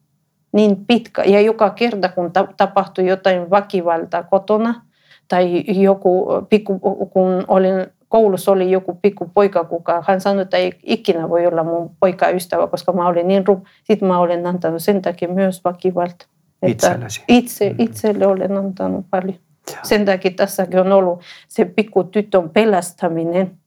Niin 0.53 0.87
pitkä. 0.87 1.23
Ja 1.23 1.41
joka 1.41 1.71
kerta, 1.71 2.09
kun 2.09 2.33
tapahtui 2.57 3.07
jotain 3.07 3.51
väkivaltaa 3.51 4.23
kotona, 4.23 4.83
tai 5.29 5.65
joku 5.67 6.27
pikku, 6.49 6.79
kun 7.13 7.45
olin 7.49 7.87
koulussa 8.09 8.53
oli 8.53 8.71
joku 8.71 8.99
pikku 9.03 9.31
poika, 9.35 9.65
kuka 9.65 10.05
hän 10.07 10.21
sanoi, 10.21 10.43
että 10.43 10.57
ei 10.57 10.73
ikinä 10.83 11.29
voi 11.29 11.47
olla 11.47 11.65
mun 11.65 11.91
poikaystävä, 12.01 12.67
koska 12.67 12.93
mä 12.93 13.07
olin 13.07 13.29
niin 13.29 13.47
rup. 13.47 13.65
Sitten 13.85 14.09
mä 14.09 14.19
olen 14.19 14.47
antanut 14.47 14.83
sen 14.83 15.03
takia 15.03 15.29
myös 15.29 15.65
väkivalta. 15.65 16.27
Itsellesi. 16.67 17.25
Itse, 17.29 17.65
mm-hmm. 17.65 17.85
itselle 17.85 18.27
olen 18.27 18.57
antanut 18.57 19.07
paljon. 19.11 19.39
Ja. 19.73 19.79
Sen 19.83 20.05
takia 20.05 20.31
tässäkin 20.31 20.81
on 20.81 20.93
ollut 20.93 21.21
se 21.49 21.65
pikku 21.65 22.05
tytön 22.05 22.51
pelastaminen 22.51 23.59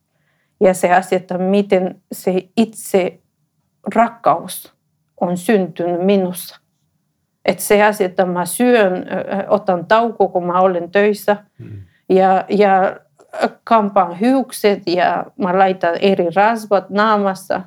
ja 0.60 0.74
se 0.74 0.94
asia, 0.94 1.16
että 1.16 1.38
miten 1.38 2.02
se 2.12 2.48
itse 2.58 3.20
rakkaus 3.96 4.74
on 5.22 5.38
syntynyt 5.38 6.06
minussa. 6.06 6.60
Että 7.46 7.64
se 7.64 7.84
asia, 7.84 8.06
että 8.06 8.26
mä 8.26 8.46
syön, 8.46 9.06
otan 9.48 9.86
tauko, 9.86 10.28
kun 10.28 10.46
mä 10.46 10.60
olen 10.60 10.92
töissä 10.92 11.38
mm. 11.60 11.70
ja, 12.10 12.46
ja 12.50 12.96
kampaan 13.64 14.16
hiukset 14.16 14.82
ja 14.88 15.26
mä 15.38 15.60
laitan 15.60 15.96
eri 16.02 16.28
rasvat 16.36 16.90
naamassa. 16.90 17.62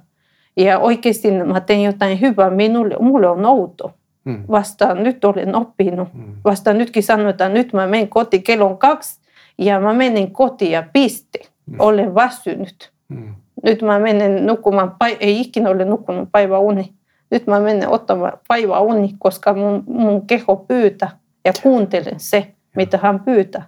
Ja 0.56 0.78
oikeasti 0.78 1.30
mä 1.30 1.60
teen 1.60 1.82
jotain 1.82 2.20
hyvää 2.20 2.50
minulle, 2.50 2.96
mulle 3.00 3.28
on 3.28 3.46
outo. 3.46 3.94
Mm. 4.24 4.44
Vasta 4.50 4.94
nyt 4.94 5.24
olen 5.24 5.54
oppinut. 5.54 6.14
Mm. 6.14 6.34
Vasta 6.44 6.72
nytkin 6.72 7.02
että 7.30 7.48
nyt 7.48 7.72
mä 7.72 7.86
menen 7.86 8.08
koti 8.08 8.38
kello 8.38 8.76
kaksi 8.76 9.20
ja 9.58 9.80
mä 9.80 9.94
menen 9.94 10.30
kotiin 10.30 10.72
ja 10.72 10.84
piste. 10.92 11.38
Mm. 11.66 11.76
Olen 11.78 12.14
väsynyt. 12.14 12.92
Mm. 13.08 13.34
Nyt 13.62 13.82
mä 13.82 13.98
menen 13.98 14.46
nukkumaan, 14.46 14.96
ei 15.20 15.40
ikinä 15.40 15.70
ole 15.70 15.84
nukkunut 15.84 16.28
päiväuni. 16.32 16.92
Nyt 17.30 17.46
mä 17.46 17.60
menen 17.60 17.88
ottamaan 17.88 18.32
päiväuni, 18.48 19.14
koska 19.18 19.54
mun, 19.54 19.84
mun 19.86 20.26
keho 20.26 20.56
pyytää 20.56 21.18
ja 21.44 21.52
kuuntelen 21.62 22.20
se, 22.20 22.54
mitä 22.76 22.98
hän 23.02 23.20
pyytää. 23.20 23.66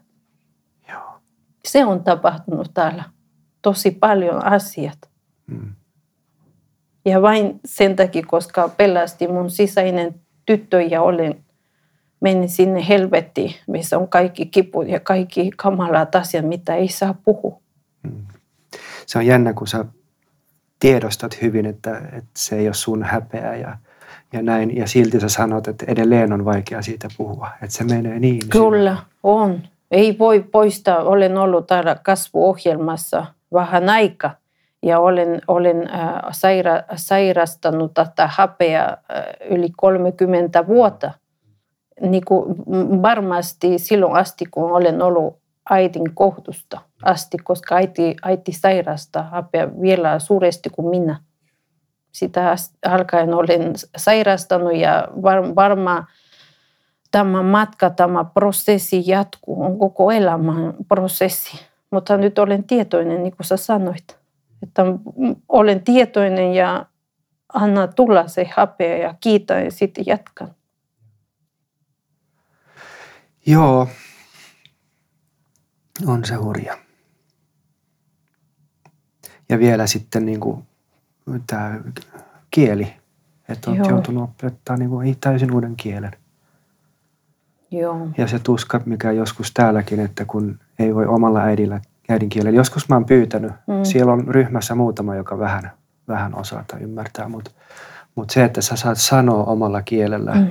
Se 1.64 1.84
on 1.84 2.04
tapahtunut 2.04 2.70
täällä 2.74 3.04
tosi 3.62 3.90
paljon 3.90 4.44
asiat. 4.44 4.98
Mm. 5.46 5.72
Ja 7.04 7.22
vain 7.22 7.60
sen 7.64 7.96
takia, 7.96 8.22
koska 8.26 8.68
pelasti 8.68 9.28
mun 9.28 9.50
sisäinen 9.50 10.14
tyttö 10.46 10.82
ja 10.82 11.02
olen 11.02 11.44
meni 12.20 12.48
sinne 12.48 12.88
helvettiin, 12.88 13.54
missä 13.66 13.98
on 13.98 14.08
kaikki 14.08 14.46
kiput 14.46 14.88
ja 14.88 15.00
kaikki 15.00 15.50
kamalat 15.56 16.14
asiat, 16.14 16.44
mitä 16.44 16.74
ei 16.74 16.88
saa 16.88 17.14
puhua. 17.24 17.60
Mm. 18.02 18.26
Se 19.06 19.18
on 19.18 19.26
jännä, 19.26 19.52
kun 19.52 19.66
sä 19.66 19.84
tiedostat 20.80 21.42
hyvin, 21.42 21.66
että, 21.66 21.98
että 21.98 22.30
se 22.36 22.56
ei 22.56 22.68
ole 22.68 22.74
sun 22.74 23.02
häpeä 23.02 23.56
ja, 23.56 23.76
ja 24.32 24.42
näin. 24.42 24.76
Ja 24.76 24.88
silti 24.88 25.20
sä 25.20 25.28
sanot, 25.28 25.68
että 25.68 25.84
edelleen 25.88 26.32
on 26.32 26.44
vaikea 26.44 26.82
siitä 26.82 27.08
puhua. 27.16 27.50
Että 27.62 27.76
se 27.76 27.84
menee 27.84 28.18
niin. 28.18 28.48
Kyllä, 28.48 28.96
on. 29.22 29.62
Ei 29.90 30.18
voi 30.18 30.40
poistaa. 30.40 31.02
Olen 31.02 31.38
ollut 31.38 31.66
täällä 31.66 31.96
kasvuohjelmassa 32.02 33.26
vähän 33.52 33.88
aika 33.88 34.30
ja 34.82 35.00
olen, 35.00 35.40
olen 35.48 35.90
äh, 35.90 36.22
saira, 36.30 36.82
sairastanut 36.96 37.94
tätä 37.94 38.26
hapea 38.26 38.84
äh, 38.84 38.96
yli 39.50 39.68
30 39.76 40.66
vuotta. 40.66 41.10
Niin 42.00 42.24
kuin 42.24 42.56
varmasti 43.02 43.78
silloin 43.78 44.16
asti, 44.16 44.44
kun 44.50 44.72
olen 44.72 45.02
ollut 45.02 45.38
äitin 45.70 46.14
kohdusta 46.14 46.80
asti, 47.04 47.38
koska 47.38 47.74
äiti, 47.74 48.16
äiti 48.22 48.52
sairastaa 48.52 49.22
hapea 49.22 49.68
vielä 49.80 50.18
suuresti 50.18 50.70
kuin 50.70 50.88
minä. 50.88 51.20
Sitä 52.12 52.56
alkaen 52.86 53.34
olen 53.34 53.72
sairastanut 53.96 54.76
ja 54.76 55.08
var, 55.22 55.54
varmaan 55.54 56.06
tämä 57.10 57.42
matka, 57.42 57.90
tämä 57.90 58.24
prosessi 58.24 59.02
jatkuu, 59.06 59.64
on 59.64 59.78
koko 59.78 60.10
elämän 60.10 60.74
prosessi. 60.88 61.66
Mutta 61.90 62.16
nyt 62.16 62.38
olen 62.38 62.64
tietoinen, 62.64 63.22
niin 63.22 63.36
kuin 63.36 63.46
sä 63.46 63.56
sanoit, 63.56 64.18
että 64.62 64.82
olen 65.48 65.84
tietoinen 65.84 66.54
ja 66.54 66.86
anna 67.52 67.86
tulla 67.86 68.28
se 68.28 68.50
hapea 68.56 68.96
ja 68.96 69.14
kiitä 69.20 69.60
ja 69.60 69.70
sitten 69.70 70.04
jatkan. 70.06 70.54
Joo, 73.46 73.88
on 76.06 76.24
se 76.24 76.34
hurja. 76.34 76.78
Ja 79.48 79.58
vielä 79.58 79.86
sitten 79.86 80.26
niin 80.26 80.40
kuin, 80.40 80.62
tämä 81.46 81.80
kieli, 82.50 82.94
että 83.48 83.70
on 83.70 83.76
joutunut 83.76 84.22
opettaa 84.22 84.76
niin 84.76 84.90
kuin 84.90 85.16
täysin 85.20 85.54
uuden 85.54 85.76
kielen. 85.76 86.12
Joo. 87.70 88.08
Ja 88.18 88.26
se 88.26 88.38
tuska, 88.38 88.80
mikä 88.86 89.12
joskus 89.12 89.52
täälläkin, 89.54 90.00
että 90.00 90.24
kun 90.24 90.58
ei 90.78 90.94
voi 90.94 91.06
omalla 91.06 91.40
äidillä, 91.40 91.80
äidinkielellä. 92.08 92.56
Joskus 92.56 92.88
mä 92.88 92.96
oon 92.96 93.04
pyytänyt. 93.04 93.52
Mm. 93.66 93.84
Siellä 93.84 94.12
on 94.12 94.28
ryhmässä 94.28 94.74
muutama, 94.74 95.14
joka 95.14 95.38
vähän, 95.38 95.70
vähän 96.08 96.34
osaa 96.34 96.64
tai 96.66 96.80
ymmärtää, 96.80 97.28
mutta, 97.28 97.50
mutta 98.14 98.34
se, 98.34 98.44
että 98.44 98.60
sä 98.60 98.76
saat 98.76 98.98
sanoa 98.98 99.44
omalla 99.44 99.82
kielellä, 99.82 100.34
mm. 100.34 100.48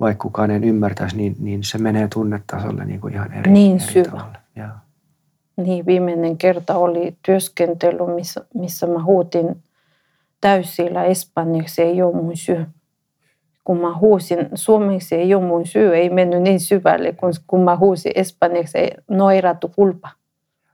Vaikka 0.00 0.22
kukaan 0.22 0.50
ei 0.50 0.60
ymmärtäisi, 0.68 1.16
niin, 1.16 1.36
niin 1.38 1.64
se 1.64 1.78
menee 1.78 2.08
tunnetasolle 2.12 2.84
niin 2.84 3.00
kuin 3.00 3.14
ihan 3.14 3.32
eri 3.32 3.52
Niin 3.52 3.76
eri 3.82 3.92
syvä. 3.92 4.24
Ja. 4.56 4.68
Niin, 5.56 5.86
viimeinen 5.86 6.38
kerta 6.38 6.76
oli 6.76 7.16
työskentely, 7.22 8.14
missä, 8.14 8.44
missä 8.54 8.86
mä 8.86 9.04
huutin 9.04 9.62
täysillä 10.40 11.04
espanjaksi, 11.04 11.82
ei 11.82 12.02
ole 12.02 12.14
mun 12.14 12.36
syy 12.36 12.66
kun 13.68 13.80
mä 13.80 13.98
huusin 13.98 14.48
suomeksi, 14.54 15.14
ei 15.14 15.34
ole 15.34 15.44
mun 15.44 15.66
syy, 15.66 15.96
ei 15.96 16.10
mennyt 16.10 16.42
niin 16.42 16.60
syvälle, 16.60 17.12
kun, 17.12 17.32
kun 17.46 17.60
mä 17.60 17.76
huusin 17.76 18.12
espanjaksi, 18.14 18.78
no 19.10 19.30
era 19.30 19.54
tu 19.54 19.68
culpa. 19.68 20.08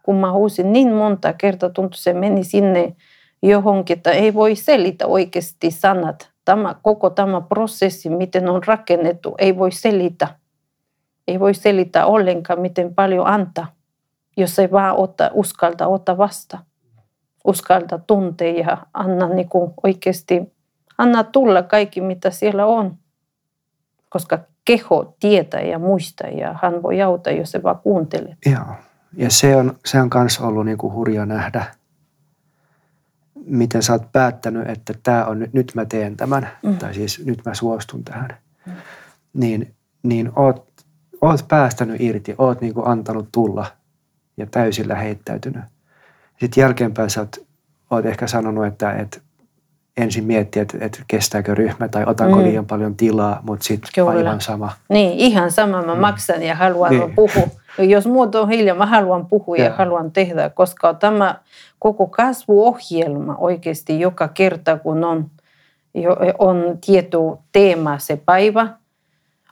Kun 0.02 0.16
mä 0.16 0.32
huusin 0.32 0.72
niin 0.72 0.92
monta 0.92 1.32
kertaa, 1.32 1.70
tuntui 1.70 1.98
se 1.98 2.12
meni 2.12 2.44
sinne 2.44 2.94
johonkin, 3.42 3.96
että 3.96 4.10
ei 4.10 4.34
voi 4.34 4.56
selitä 4.56 5.06
oikeasti 5.06 5.70
sanat. 5.70 6.30
Tämä, 6.44 6.74
koko 6.82 7.10
tämä 7.10 7.40
prosessi, 7.40 8.10
miten 8.10 8.48
on 8.48 8.64
rakennettu, 8.66 9.34
ei 9.38 9.56
voi 9.56 9.72
selitä. 9.72 10.28
Ei 11.28 11.40
voi 11.40 11.54
selitä 11.54 12.06
ollenkaan, 12.06 12.60
miten 12.60 12.94
paljon 12.94 13.26
antaa, 13.26 13.66
jos 14.36 14.58
ei 14.58 14.70
vaan 14.70 14.96
ota, 14.96 15.30
uskalta 15.32 15.86
ottaa 15.86 16.18
vasta. 16.18 16.58
Uskalta 17.44 17.98
tuntea 17.98 18.52
ja 18.52 18.78
anna 18.94 19.28
niin 19.28 19.48
oikeasti 19.82 20.54
Anna 20.98 21.24
tulla 21.24 21.62
kaikki, 21.62 22.00
mitä 22.00 22.30
siellä 22.30 22.66
on. 22.66 22.96
Koska 24.08 24.38
keho 24.64 25.16
tietää 25.20 25.60
ja 25.60 25.78
muistaa 25.78 26.28
ja 26.28 26.58
hän 26.62 26.82
voi 26.82 27.02
auttaa, 27.02 27.32
jos 27.32 27.50
se 27.50 27.62
vaan 27.62 27.78
kuuntelee. 27.78 28.36
Joo. 28.46 28.74
Ja 29.16 29.30
se 29.30 29.56
on, 29.56 29.78
se 29.84 30.00
on 30.00 30.10
ollut 30.42 30.64
niin 30.64 30.78
kuin 30.78 30.92
hurja 30.92 31.26
nähdä, 31.26 31.64
miten 33.46 33.82
sä 33.82 33.92
oot 33.92 34.12
päättänyt, 34.12 34.68
että 34.68 34.94
tämä 35.02 35.24
on 35.24 35.38
nyt, 35.38 35.52
nyt 35.52 35.72
mä 35.74 35.84
teen 35.84 36.16
tämän, 36.16 36.48
mm. 36.62 36.76
tai 36.78 36.94
siis 36.94 37.26
nyt 37.26 37.42
mä 37.44 37.54
suostun 37.54 38.04
tähän. 38.04 38.36
Mm. 38.66 38.72
Niin, 39.34 39.74
niin 40.02 40.32
oot, 40.36 40.72
oot 41.20 41.48
päästänyt 41.48 42.00
irti, 42.00 42.34
oot 42.38 42.60
niin 42.60 42.74
kuin 42.74 42.86
antanut 42.86 43.28
tulla 43.32 43.66
ja 44.36 44.46
täysillä 44.46 44.94
heittäytynyt. 44.94 45.62
Sitten 46.40 46.62
jälkeenpäin 46.62 47.10
sä 47.10 47.20
oot, 47.20 47.36
oot 47.90 48.06
ehkä 48.06 48.26
sanonut, 48.26 48.66
että, 48.66 48.92
että 48.92 49.20
ensin 49.96 50.24
miettiä, 50.24 50.62
että, 50.62 50.78
että 50.80 50.98
kestääkö 51.08 51.54
ryhmä 51.54 51.88
tai 51.88 52.04
otanko 52.06 52.36
mm. 52.36 52.42
liian 52.42 52.66
paljon 52.66 52.96
tilaa, 52.96 53.40
mutta 53.42 53.64
sitten 53.64 54.08
aivan 54.08 54.40
sama. 54.40 54.72
Niin, 54.88 55.18
ihan 55.18 55.50
sama. 55.50 55.82
Mä 55.82 55.94
mm. 55.94 56.00
maksan 56.00 56.42
ja 56.42 56.54
haluan 56.54 56.90
niin. 56.90 57.14
puhua. 57.14 57.46
Jos 57.78 58.06
muut 58.06 58.34
on 58.34 58.48
hiljaa, 58.48 58.76
mä 58.76 58.86
haluan 58.86 59.26
puhua 59.26 59.56
ja, 59.56 59.64
ja 59.64 59.72
haluan 59.72 60.12
tehdä, 60.12 60.50
koska 60.50 60.94
tämä 60.94 61.34
koko 61.78 62.06
kasvuohjelma 62.06 63.36
oikeasti 63.38 64.00
joka 64.00 64.28
kerta, 64.28 64.78
kun 64.78 65.04
on, 65.04 65.30
on 66.38 66.78
tietty 66.86 67.18
teema 67.52 67.98
se 67.98 68.16
päivä, 68.16 68.68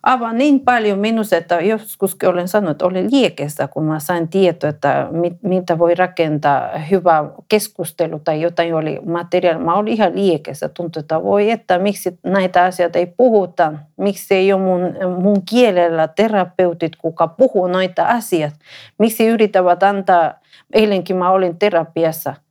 aivan 0.03 0.39
niin 0.39 0.61
paljon 0.61 0.99
minusta, 0.99 1.37
että 1.37 1.61
joskus 1.61 2.17
olen 2.27 2.49
sanonut, 2.49 2.71
että 2.71 2.87
olin 2.87 3.09
liekessä, 3.13 3.69
kun 3.69 3.85
mä 3.85 3.99
sain 3.99 4.29
tietoa, 4.29 4.71
että 4.71 5.09
mit, 5.11 5.43
mitä 5.43 5.79
voi 5.79 5.95
rakentaa 5.95 6.79
hyvä 6.79 7.25
keskustelu 7.49 8.19
tai 8.19 8.41
jotain 8.41 8.75
oli 8.75 9.01
materiaali. 9.07 9.65
Mä 9.65 9.75
olin 9.75 9.93
ihan 9.93 10.15
liekessä, 10.15 10.69
tuntui, 10.69 11.01
että 11.01 11.23
voi 11.23 11.51
että 11.51 11.79
miksi 11.79 12.19
näitä 12.23 12.65
asioita 12.65 12.99
ei 12.99 13.07
puhuta, 13.07 13.73
miksi 13.97 14.35
ei 14.35 14.53
ole 14.53 14.63
mun, 14.63 14.81
mun 15.23 15.43
kielellä 15.51 16.09
terapeutit, 16.09 16.97
kuka 16.97 17.27
puhuu 17.27 17.67
noita 17.67 18.05
asioita, 18.05 18.57
miksi 18.99 19.27
yrittävät 19.27 19.83
antaa, 19.83 20.35
eilenkin 20.73 21.17
mä 21.17 21.31
olin 21.31 21.59
terapiassa– 21.59 22.35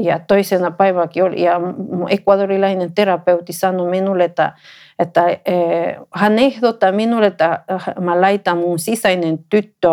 ja 0.00 0.18
toisena 0.18 0.70
päivänäkin 0.70 1.24
oli, 1.24 1.42
ja 1.42 1.60
ekvadorilainen 2.08 2.94
terapeutti 2.94 3.52
sanoi 3.52 3.90
minulle, 3.90 4.24
että, 4.24 4.52
että 5.00 5.28
eh, 5.28 5.96
hän 6.14 6.38
ehdottaa 6.38 6.92
minulle, 6.92 7.26
että 7.26 7.64
mä 8.00 8.20
laitan 8.20 8.58
mun 8.58 8.78
sisäinen 8.78 9.38
tyttö 9.50 9.88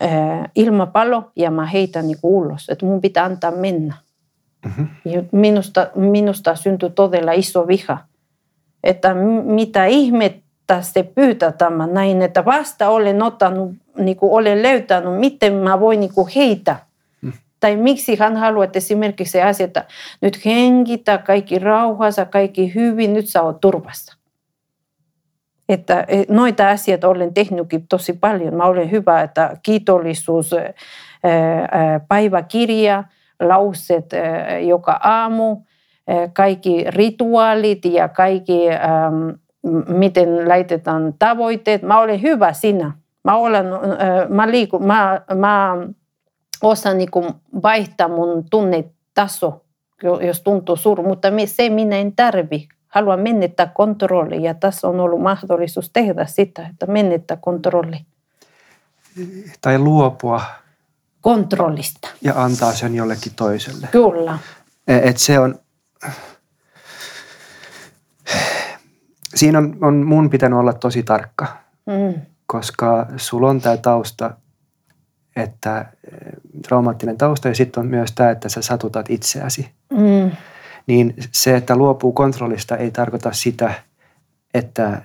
eh, 0.00 0.10
ilmapallo 0.54 1.30
ja 1.36 1.50
mä 1.50 1.66
heitän 1.66 2.06
niin 2.06 2.18
ulos, 2.22 2.68
että 2.68 2.86
mun 2.86 3.00
pitää 3.00 3.24
antaa 3.24 3.50
mennä. 3.50 3.94
Mhm. 4.64 4.84
Ja 5.04 5.22
minusta, 5.32 5.90
minusta 5.94 6.54
syntyi 6.54 6.90
todella 6.90 7.32
iso 7.32 7.66
viha. 7.66 7.98
Että 8.84 9.14
mitä 9.44 9.84
ihmettä 9.84 10.82
se 10.82 11.02
pyytää 11.02 11.52
tämä 11.52 11.86
näin, 11.86 12.22
että 12.22 12.44
vasta 12.44 12.88
olen 12.88 13.22
ottanut, 13.22 13.72
niin 13.98 14.16
kuin 14.16 14.32
olen 14.32 14.62
löytänyt, 14.62 15.20
miten 15.20 15.54
mä 15.54 15.80
voin 15.80 16.00
niin 16.00 16.14
kuin 16.14 16.28
heitä. 16.34 16.76
Mm. 17.20 17.32
Tai 17.60 17.76
miksi 17.76 18.16
hän 18.16 18.36
haluaa, 18.36 18.64
että 18.64 18.76
esimerkiksi 18.76 19.32
se 19.32 19.42
asia, 19.42 19.64
että 19.64 19.84
nyt 20.20 20.44
hengitä, 20.44 21.18
kaikki 21.18 21.58
rauhassa, 21.58 22.24
kaikki 22.24 22.74
hyvin, 22.74 23.14
nyt 23.14 23.28
sä 23.28 23.42
oot 23.42 23.60
turvassa. 23.60 24.23
Että 25.68 26.04
eh, 26.08 26.26
noita 26.28 26.70
asioita 26.70 27.08
olen 27.08 27.34
tehnytkin 27.34 27.88
tosi 27.88 28.12
paljon. 28.12 28.54
Mä 28.54 28.64
olen 28.64 28.90
hyvä, 28.90 29.20
että 29.22 29.56
kiitollisuus, 29.62 30.52
eh, 30.52 30.64
eh, 30.64 30.74
päiväkirja, 32.08 33.04
lauseet 33.40 34.12
eh, 34.12 34.66
joka 34.66 35.00
aamu, 35.02 35.56
kaikki 36.32 36.84
rituaalit 36.88 37.84
ja 37.84 38.08
kaikki, 38.08 38.70
ähm, 38.70 39.30
miten 39.88 40.48
laitetaan 40.48 41.14
tavoitteet. 41.18 41.82
Mä 41.82 42.00
olen 42.00 42.22
hyvä 42.22 42.52
siinä. 42.52 42.92
Mä, 43.24 43.36
olen, 43.36 43.66
mä, 44.28 44.50
liiku, 44.50 44.78
mä, 44.78 45.20
mä 45.34 45.76
osaan 46.62 46.98
niin 46.98 47.08
vaihtaa 47.62 48.08
mun 48.08 48.44
tunnetaso, 48.50 49.64
jo- 50.02 50.20
jos 50.20 50.40
tuntuu 50.42 50.76
suru, 50.76 51.02
mutta 51.02 51.28
se 51.46 51.68
minä 51.68 51.96
en 51.96 52.12
tarvi. 52.16 52.68
Haluan 52.94 53.20
menettää 53.20 53.66
kontrolli 53.66 54.42
ja 54.42 54.54
tässä 54.54 54.88
on 54.88 55.00
ollut 55.00 55.22
mahdollisuus 55.22 55.90
tehdä 55.92 56.26
sitä, 56.26 56.66
että 56.66 56.86
menettää 56.86 57.36
kontrolli. 57.40 57.96
Tai 59.60 59.78
luopua 59.78 60.42
Kontrollista, 61.20 62.08
ja 62.22 62.32
antaa 62.36 62.72
sen 62.72 62.94
jollekin 62.94 63.32
toiselle. 63.36 63.88
kyllä. 63.90 64.38
E- 64.88 65.08
Et 65.08 65.16
se 65.18 65.38
on, 65.38 65.54
siinä 69.34 69.58
on, 69.58 69.76
on 69.80 69.94
mun 70.06 70.30
pitänyt 70.30 70.58
olla 70.58 70.72
tosi 70.72 71.02
tarkka, 71.02 71.46
Mm. 71.86 72.20
koska 72.46 73.06
sulla 73.16 73.48
on 73.50 73.60
tämä 73.60 73.76
tausta, 73.76 74.30
että 75.36 75.78
eh, 75.80 76.18
traumaattinen 76.68 77.18
tausta 77.18 77.48
ja 77.48 77.54
sitten 77.54 77.80
on 77.80 77.86
myös 77.86 78.12
tämä, 78.12 78.30
että 78.30 78.48
sä 78.48 78.62
satutat 78.62 79.10
itseäsi. 79.10 79.70
Mm. 79.90 80.30
Niin 80.86 81.14
se, 81.32 81.56
että 81.56 81.76
luopuu 81.76 82.12
kontrollista 82.12 82.76
ei 82.76 82.90
tarkoita 82.90 83.32
sitä, 83.32 83.74
että 84.54 85.02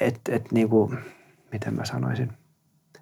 et, 0.00 0.20
et 0.28 0.52
niinku, 0.52 0.94
miten 1.52 1.74
mä 1.74 1.84
sanoisin, 1.84 2.32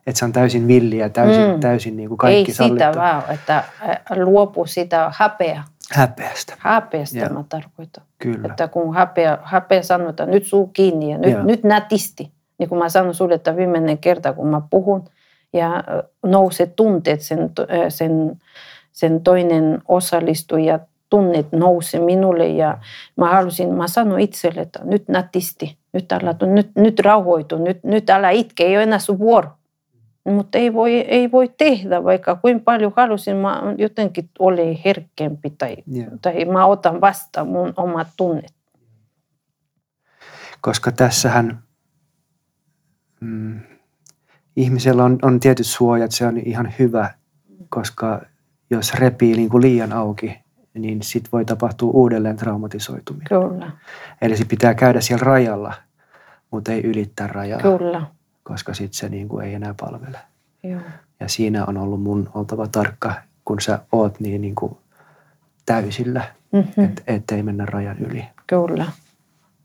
että 0.06 0.18
se 0.18 0.24
on 0.24 0.32
täysin 0.32 0.68
villi 0.68 0.98
ja 0.98 1.08
täysin, 1.08 1.54
Mm. 1.54 1.60
täysin 1.60 1.96
niinku 1.96 2.16
kaikki 2.16 2.38
Ei 2.38 2.44
sitä 2.44 2.56
sallittu. 2.56 2.98
vaan, 2.98 3.22
että 3.30 3.58
äh, 3.58 4.18
luopu 4.18 4.66
sitä 4.66 5.12
häpeä. 5.16 5.62
Häpeästä, 5.92 6.54
Häpeästä 6.58 7.18
Joo. 7.18 7.28
mä 7.28 7.44
tarkoitan. 7.48 8.04
kyllä. 8.18 8.48
Että 8.50 8.68
kun 8.68 8.94
häpeä, 8.94 9.38
häpeä 9.42 9.82
sanoo, 9.82 10.08
että 10.08 10.26
nyt 10.26 10.46
suu 10.46 10.66
kiinni 10.66 11.10
ja 11.12 11.18
nyt, 11.18 11.32
Joo. 11.32 11.42
nyt 11.42 11.64
nätisti. 11.64 12.32
Niin 12.58 12.68
kuin 12.68 12.78
mä 12.78 12.88
sanon 12.88 13.14
sulle, 13.14 13.34
että 13.34 13.56
viimeinen 13.56 13.98
kerta 13.98 14.32
kun 14.32 14.48
mä 14.48 14.60
puhun 14.70 15.04
ja 15.52 15.76
äh, 15.76 15.82
nousee 16.26 16.66
tunteet, 16.66 17.20
sen, 17.20 17.38
äh, 17.40 17.48
sen, 17.88 18.40
sen 18.92 19.20
toinen 19.20 19.82
osallistuja 19.88 20.78
tunnet 21.12 21.52
nousi 21.52 21.98
minulle 21.98 22.48
ja 22.48 22.78
mä 23.16 23.30
halusin, 23.30 23.74
mä 23.74 23.88
sanoin 23.88 24.20
itselle, 24.20 24.60
että 24.60 24.80
nyt 24.84 25.08
nätisti, 25.08 25.76
nyt, 25.92 26.12
älä, 26.12 26.34
nyt, 26.42 26.70
nyt 26.76 27.00
rauhoitu, 27.00 27.58
nyt, 27.58 27.84
nyt 27.84 28.10
älä 28.10 28.30
itke, 28.30 28.64
ei 28.64 28.76
ole 28.76 28.82
enää 28.82 28.98
sun 28.98 29.18
vuoro. 29.18 29.50
Mutta 30.24 30.58
ei 30.58 30.72
voi, 30.72 30.92
ei 30.92 31.32
voi 31.32 31.50
tehdä, 31.58 32.04
vaikka 32.04 32.36
kuinka 32.36 32.62
paljon 32.64 32.92
halusin, 32.96 33.36
mä 33.36 33.62
jotenkin 33.78 34.30
olin 34.38 34.80
herkempi 34.84 35.50
tai, 35.50 35.76
Joo. 35.86 36.10
tai 36.22 36.44
mä 36.44 36.66
otan 36.66 37.00
vastaan 37.00 37.48
mun 37.48 37.72
omat 37.76 38.08
tunnet. 38.16 38.54
koska 40.60 40.92
tässähän 40.92 41.62
mm, 43.20 43.60
ihmisellä 44.56 45.04
on, 45.04 45.18
on 45.22 45.40
tietyt 45.40 45.66
suojat, 45.66 46.12
se 46.12 46.26
on 46.26 46.38
ihan 46.38 46.74
hyvä, 46.78 47.14
koska 47.68 48.22
jos 48.70 48.94
repii 48.94 49.36
niin 49.36 49.48
kuin 49.48 49.62
liian 49.62 49.92
auki, 49.92 50.41
niin 50.74 51.02
sit 51.02 51.24
voi 51.32 51.44
tapahtua 51.44 51.90
uudelleen 51.94 52.36
traumatisoituminen. 52.36 53.28
Kyllä, 53.28 53.70
Eli 54.22 54.36
se 54.36 54.44
pitää 54.44 54.74
käydä 54.74 55.00
siellä 55.00 55.24
rajalla, 55.24 55.74
mutta 56.50 56.72
ei 56.72 56.80
ylittää 56.80 57.26
rajaa, 57.26 57.60
kyllä. 57.60 58.06
koska 58.42 58.74
sitten 58.74 58.94
se 58.94 59.08
niin 59.08 59.28
kuin 59.28 59.46
ei 59.46 59.54
enää 59.54 59.74
palvele. 59.80 60.18
Joo. 60.62 60.80
Ja 61.20 61.28
siinä 61.28 61.64
on 61.66 61.76
ollut 61.76 62.02
mun 62.02 62.30
oltava 62.34 62.66
tarkka, 62.66 63.14
kun 63.44 63.60
sä 63.60 63.78
oot 63.92 64.20
niin, 64.20 64.40
niin 64.40 64.54
kuin 64.54 64.76
täysillä, 65.66 66.24
Mm-hmm. 66.52 66.84
et, 66.84 67.02
ettei 67.06 67.42
mennä 67.42 67.66
rajan 67.66 67.98
yli. 67.98 68.24
Kyllä. 68.46 68.86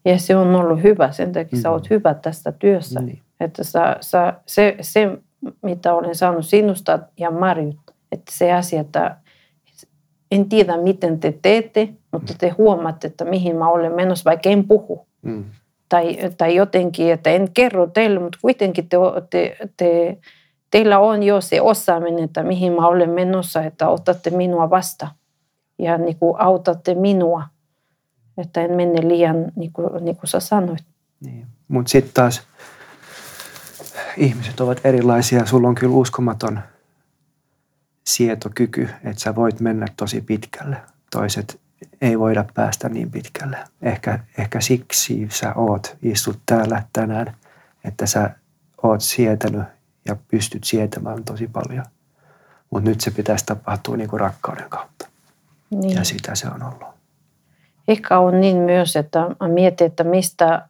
Ja 0.05 0.19
se 0.19 0.35
on 0.35 0.55
ollut 0.55 0.83
hyvä, 0.83 1.11
sen 1.11 1.33
takia 1.33 1.57
mm. 1.57 1.61
sä 1.61 1.69
Mm. 1.69 1.73
oot 1.73 1.89
hyvä 1.89 2.13
tässä 2.13 2.51
työssä. 2.51 2.99
Niin. 3.01 3.21
Että 3.39 3.63
sä, 3.63 3.97
sä, 4.01 4.33
se, 4.45 4.77
se, 4.81 5.17
mitä 5.61 5.93
olen 5.93 6.15
saanut 6.15 6.45
sinusta 6.45 6.99
ja 7.17 7.31
Marjut, 7.31 7.79
että 8.11 8.31
se 8.31 8.51
asia, 8.53 8.81
että 8.81 9.17
en 10.31 10.49
tiedä 10.49 10.77
miten 10.77 11.19
te 11.19 11.37
teette, 11.41 11.89
mutta 12.11 12.33
te 12.37 12.49
huomaatte, 12.49 13.07
että 13.07 13.25
mihin 13.25 13.55
mä 13.55 13.69
olen 13.69 13.95
menossa, 13.95 14.29
vaikka 14.29 14.49
en 14.49 14.67
puhu. 14.67 15.07
Mm. 15.21 15.45
Tai, 15.89 16.17
tai 16.37 16.55
jotenkin, 16.55 17.11
että 17.11 17.29
en 17.29 17.51
kerro 17.53 17.87
teille, 17.87 18.19
mutta 18.19 18.39
kuitenkin 18.41 18.89
te, 18.89 18.97
te, 19.29 19.57
te, 19.77 20.17
teillä 20.71 20.99
on 20.99 21.23
jo 21.23 21.41
se 21.41 21.61
osaaminen, 21.61 22.23
että 22.23 22.43
mihin 22.43 22.73
mä 22.73 22.87
olen 22.87 23.09
menossa, 23.09 23.63
että 23.63 23.89
otatte 23.89 24.29
minua 24.29 24.69
vastaan 24.69 25.11
ja 25.79 25.97
niin 25.97 26.17
kuin 26.17 26.41
autatte 26.41 26.95
minua, 26.95 27.43
että 28.37 28.61
en 28.61 28.71
mene 28.71 29.07
liian, 29.07 29.51
niin 29.55 29.73
kuin, 29.73 30.05
niin 30.05 30.15
kuin 30.15 30.27
sä 30.27 30.39
sanoit. 30.39 30.83
Niin. 31.19 31.45
Mutta 31.67 31.89
sitten 31.89 32.13
taas 32.13 32.47
ihmiset 34.17 34.59
ovat 34.59 34.85
erilaisia. 34.85 35.45
Sulla 35.45 35.67
on 35.67 35.75
kyllä 35.75 35.95
uskomaton 35.95 36.59
sietokyky, 38.07 38.89
että 39.03 39.21
sä 39.21 39.35
voit 39.35 39.59
mennä 39.59 39.85
tosi 39.97 40.21
pitkälle. 40.21 40.77
Toiset 41.11 41.59
ei 42.01 42.19
voida 42.19 42.45
päästä 42.53 42.89
niin 42.89 43.11
pitkälle. 43.11 43.57
Ehkä, 43.81 44.19
ehkä 44.37 44.61
siksi 44.61 45.27
sä 45.31 45.53
oot, 45.53 45.97
istut 46.01 46.39
täällä 46.45 46.83
tänään, 46.93 47.35
että 47.83 48.05
sä 48.05 48.29
oot 48.83 49.01
sietänyt 49.01 49.63
ja 50.05 50.15
pystyt 50.27 50.63
sietämään 50.63 51.23
tosi 51.23 51.47
paljon. 51.47 51.85
Mutta 52.69 52.89
nyt 52.89 53.01
se 53.01 53.11
pitäisi 53.11 53.45
tapahtua 53.45 53.97
niinku 53.97 54.17
rakkauden 54.17 54.69
kautta. 54.69 55.07
Niin. 55.69 55.97
Ja 55.97 56.03
sitä 56.03 56.35
se 56.35 56.47
on 56.47 56.63
ollut. 56.63 56.87
Ehkä 57.87 58.19
on 58.19 58.41
niin 58.41 58.57
myös, 58.57 58.95
että 58.95 59.19
mä 59.39 59.47
mietin, 59.47 59.87
että 59.87 60.03
mistä, 60.03 60.67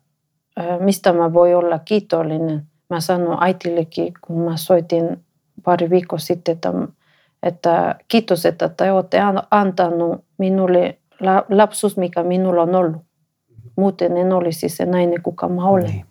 ö, 0.59 0.63
mistä 0.79 1.13
mä 1.13 1.33
voi 1.33 1.53
olla 1.53 1.79
kiitollinen. 1.79 2.63
Mä 2.89 2.99
sanoin 2.99 3.43
äitillekin, 3.43 4.13
kun 4.21 4.41
mä 4.41 4.57
soitin 4.57 5.23
pari 5.63 5.89
viikkoa 5.89 6.19
sitten, 6.19 6.53
että, 6.53 6.73
että 7.43 7.95
kiitos, 8.07 8.45
että 8.45 8.69
te 8.69 8.91
olette 8.91 9.19
an- 9.19 9.43
antanut 9.51 10.25
minulle 10.37 10.97
la- 11.19 11.45
lapsuus, 11.49 11.97
mikä 11.97 12.23
minulla 12.23 12.61
on 12.61 12.75
ollut. 12.75 13.01
Muuten 13.75 14.17
en 14.17 14.33
olisi 14.33 14.69
se 14.69 14.85
nainen, 14.85 15.21
kuka 15.21 15.47
mä 15.49 15.65
olen. 15.65 15.85
Niin. 15.85 16.05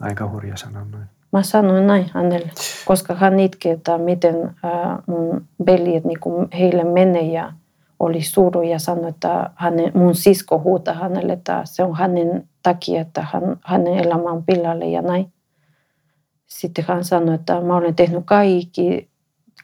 Aika 0.00 0.30
hurja 0.30 0.56
sanoa 0.56 0.84
noin. 0.84 1.04
Mä 1.32 1.42
sanoin 1.42 1.86
näin 1.86 2.10
hänelle, 2.14 2.50
koska 2.86 3.14
hän 3.14 3.40
itkee, 3.40 3.72
että 3.72 3.98
miten 3.98 4.50
ää, 4.62 5.02
mun 5.06 5.46
veljet 5.66 6.04
niin 6.04 6.18
heille 6.58 6.84
menee 6.84 7.22
ja 7.22 7.52
oli 8.00 8.22
suru 8.22 8.62
ja 8.62 8.78
sanoi, 8.78 9.08
että 9.08 9.50
hänen, 9.54 9.92
mun 9.94 10.14
sisko 10.14 10.58
huutaa 10.58 10.94
hänelle, 10.94 11.32
että 11.32 11.60
se 11.64 11.82
on 11.82 11.96
hänen 11.96 12.48
takia, 12.62 13.00
että 13.00 13.26
hän, 13.32 13.56
hänen 13.64 13.94
elämä 13.94 14.30
on 14.30 14.44
pilalle 14.44 14.86
ja 14.86 15.02
näin. 15.02 15.32
Sitten 16.46 16.84
hän 16.88 17.04
sanoi, 17.04 17.34
että 17.34 17.60
mä 17.60 17.76
olen 17.76 17.94
tehnyt 17.94 18.22
kaikki, 18.24 19.07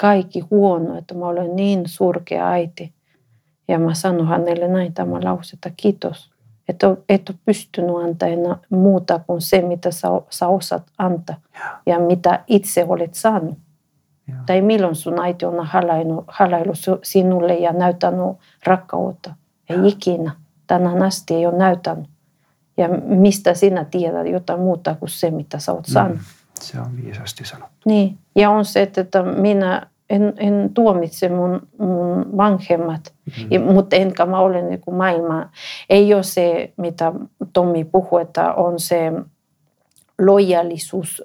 kaikki 0.01 0.41
huono, 0.41 0.99
että 0.99 1.15
mä 1.15 1.27
olen 1.27 1.57
niin 1.57 1.83
surkea 1.87 2.49
äiti. 2.49 2.93
Ja 3.69 3.79
mä 3.79 3.95
sanoin 3.95 4.29
hänelle 4.29 4.69
näin 4.69 4.95
tämä 4.95 5.19
lause, 5.23 5.57
että 5.57 5.71
kiitos. 5.77 6.31
Että 6.69 6.97
et 7.09 7.29
ole 7.29 7.39
pystynyt 7.45 7.97
antaa 8.05 8.29
enää 8.29 8.57
muuta 8.71 9.21
kuin 9.27 9.41
se, 9.41 9.63
mitä 9.63 9.91
sä, 9.91 10.09
sä 10.31 10.49
osaat 10.49 10.83
antaa 10.99 11.37
Joo. 11.55 11.69
ja 11.87 11.99
mitä 11.99 12.45
itse 12.47 12.85
olet 12.89 13.15
saanut. 13.15 13.59
Joo. 14.29 14.39
Tai 14.47 14.61
milloin 14.61 14.95
sun 14.95 15.21
äiti 15.21 15.45
on 15.45 15.67
halailu, 15.67 16.25
halailu 16.29 16.73
sinulle 17.03 17.55
ja 17.55 17.73
näyttänyt 17.73 18.37
rakkautta. 18.67 19.35
Ei 19.71 19.79
ikinä. 19.85 20.33
Tänään 20.67 21.03
asti 21.03 21.35
ei 21.35 21.47
ole 21.47 21.59
näyttänyt. 21.59 22.07
Ja 22.77 22.89
mistä 23.05 23.55
sinä 23.55 23.85
tiedät 23.85 24.27
jotain 24.27 24.61
muuta 24.61 24.95
kuin 24.95 25.09
se, 25.09 25.31
mitä 25.31 25.59
sä 25.59 25.73
oot 25.73 25.87
saanut. 25.87 26.17
Mm. 26.17 26.25
Se 26.61 26.81
on 26.81 26.97
viisasti 27.05 27.45
sanottu. 27.45 27.77
Niin. 27.85 28.19
Ja 28.37 28.51
on 28.51 28.65
se, 28.65 28.83
että 28.83 29.23
minä 29.23 29.87
en, 30.11 30.35
en 30.37 30.71
tuomitse 30.75 31.29
mun, 31.29 31.69
mun 31.79 32.37
vanhemmat, 32.37 33.15
Mm. 33.27 33.47
ja, 33.51 33.61
mutta 33.61 33.97
enkä 33.97 34.27
mä 34.27 34.39
ole 34.39 34.63
niin 34.63 34.81
kuin 34.81 34.97
maailma. 34.97 35.49
Ei 35.91 36.15
ole 36.15 36.23
se, 36.23 36.73
mitä 36.77 37.13
Tommi 37.53 37.85
puhui, 37.85 38.23
että 38.23 38.53
on 38.55 38.81
se 38.81 39.13
lojalisuus 40.21 41.23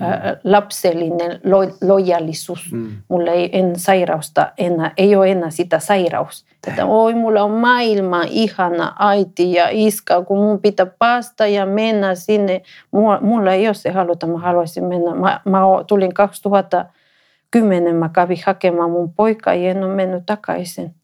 mm. 0.00 0.06
lapsellinen 0.44 1.40
lo- 1.44 1.88
lojallisuus. 1.88 2.72
Mm. 2.72 2.92
Mulla 3.08 3.30
ei 3.30 3.58
en 3.58 3.78
sairausta 3.78 4.52
enää, 4.58 4.92
ei 4.96 5.16
ole 5.16 5.30
enää 5.30 5.50
sitä 5.50 5.78
sairaus. 5.78 6.44
Että 6.68 6.86
oi, 6.86 7.14
mulla 7.14 7.42
on 7.42 7.50
maailma 7.50 8.22
ihana 8.28 8.96
äiti 8.98 9.52
ja 9.52 9.68
iska, 9.70 10.24
kun 10.24 10.38
mun 10.38 10.60
pitää 10.60 10.86
päästä 10.98 11.46
ja 11.46 11.66
mennä 11.66 12.14
sinne. 12.14 12.62
Mulla, 12.90 13.20
mulla 13.20 13.52
ei 13.52 13.68
ole 13.68 13.74
se 13.74 13.90
haluta, 13.90 14.26
mä 14.26 14.38
haluaisin 14.38 14.84
mennä. 14.84 15.14
Mä, 15.14 15.40
mä 15.44 15.60
tulin 15.86 16.14
2010, 16.14 17.96
mä 17.96 18.08
kävin 18.08 18.38
hakemaan 18.46 18.90
mun 18.90 19.12
poika 19.12 19.54
ja 19.54 19.70
en 19.70 19.84
ole 19.84 19.94
mennyt 19.94 20.26
takaisin. 20.26 20.94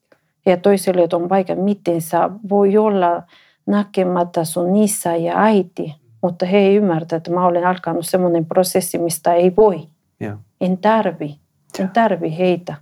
Ja 0.46 0.56
toiselle 0.56 1.08
on 1.12 1.28
vaikka, 1.28 1.54
miten 1.54 2.00
sä 2.00 2.30
voi 2.48 2.78
olla 2.78 3.22
näkemättä 3.66 4.44
sun 4.44 4.76
isä 4.76 5.16
ja 5.16 5.32
äiti 5.36 5.94
mutta 6.22 6.46
he 6.46 6.58
ei 6.58 6.76
ymmärtä, 6.76 7.16
että 7.16 7.30
mä 7.30 7.46
olen 7.46 7.66
alkanut 7.66 8.06
semmoinen 8.06 8.46
prosessi, 8.46 8.98
mistä 8.98 9.34
ei 9.34 9.56
voi. 9.56 9.88
Ja. 10.20 10.38
En 10.60 10.78
tarvi. 10.78 11.38
En 11.78 11.88
tarvi 11.88 12.38
heitä. 12.38 12.74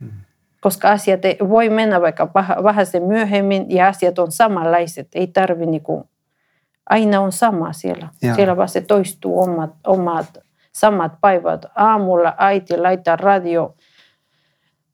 Mm. 0.00 0.10
Koska 0.60 0.90
asiat 0.90 1.24
ei, 1.24 1.36
voi 1.48 1.68
mennä 1.68 2.00
vaikka 2.00 2.30
vähän 2.64 2.86
sen 2.86 3.02
myöhemmin 3.02 3.66
ja 3.68 3.88
asiat 3.88 4.18
on 4.18 4.32
samanlaiset. 4.32 5.08
Ei 5.14 5.26
tarvi 5.26 5.66
niinku, 5.66 6.08
aina 6.90 7.20
on 7.20 7.32
sama 7.32 7.72
siellä. 7.72 8.08
Ja. 8.22 8.34
Siellä 8.34 8.56
vaan 8.56 8.68
se 8.68 8.80
toistuu 8.80 9.42
omat, 9.42 9.70
omat 9.86 10.38
samat 10.74 11.12
päivät. 11.20 11.66
Aamulla 11.74 12.34
äiti 12.38 12.76
laittaa 12.76 13.16
radio 13.16 13.74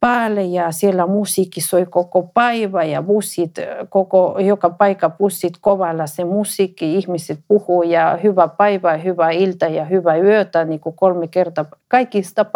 päälle 0.01 0.43
ja 0.43 0.73
siellä 0.73 1.07
musiikki 1.07 1.61
soi 1.61 1.87
koko 1.87 2.23
päivä 2.35 2.85
ja 2.85 3.03
bussit, 3.03 3.55
koko, 3.89 4.37
joka 4.39 4.71
paikka 4.71 5.11
bussit 5.11 5.53
kovalla 5.61 6.07
se 6.07 6.25
musiikki, 6.25 6.95
ihmiset 6.95 7.41
puhuu 7.49 7.83
ja 7.83 8.19
hyvä 8.23 8.49
päivä, 8.49 8.97
hyvä 8.97 9.31
ilta 9.31 9.67
ja 9.67 9.85
hyvä 9.85 10.17
yötä 10.17 10.65
niin 10.65 10.81
kuin 10.81 10.97
kolme 10.97 11.29
kertaa. 11.29 11.65
Kaikista 11.89 12.47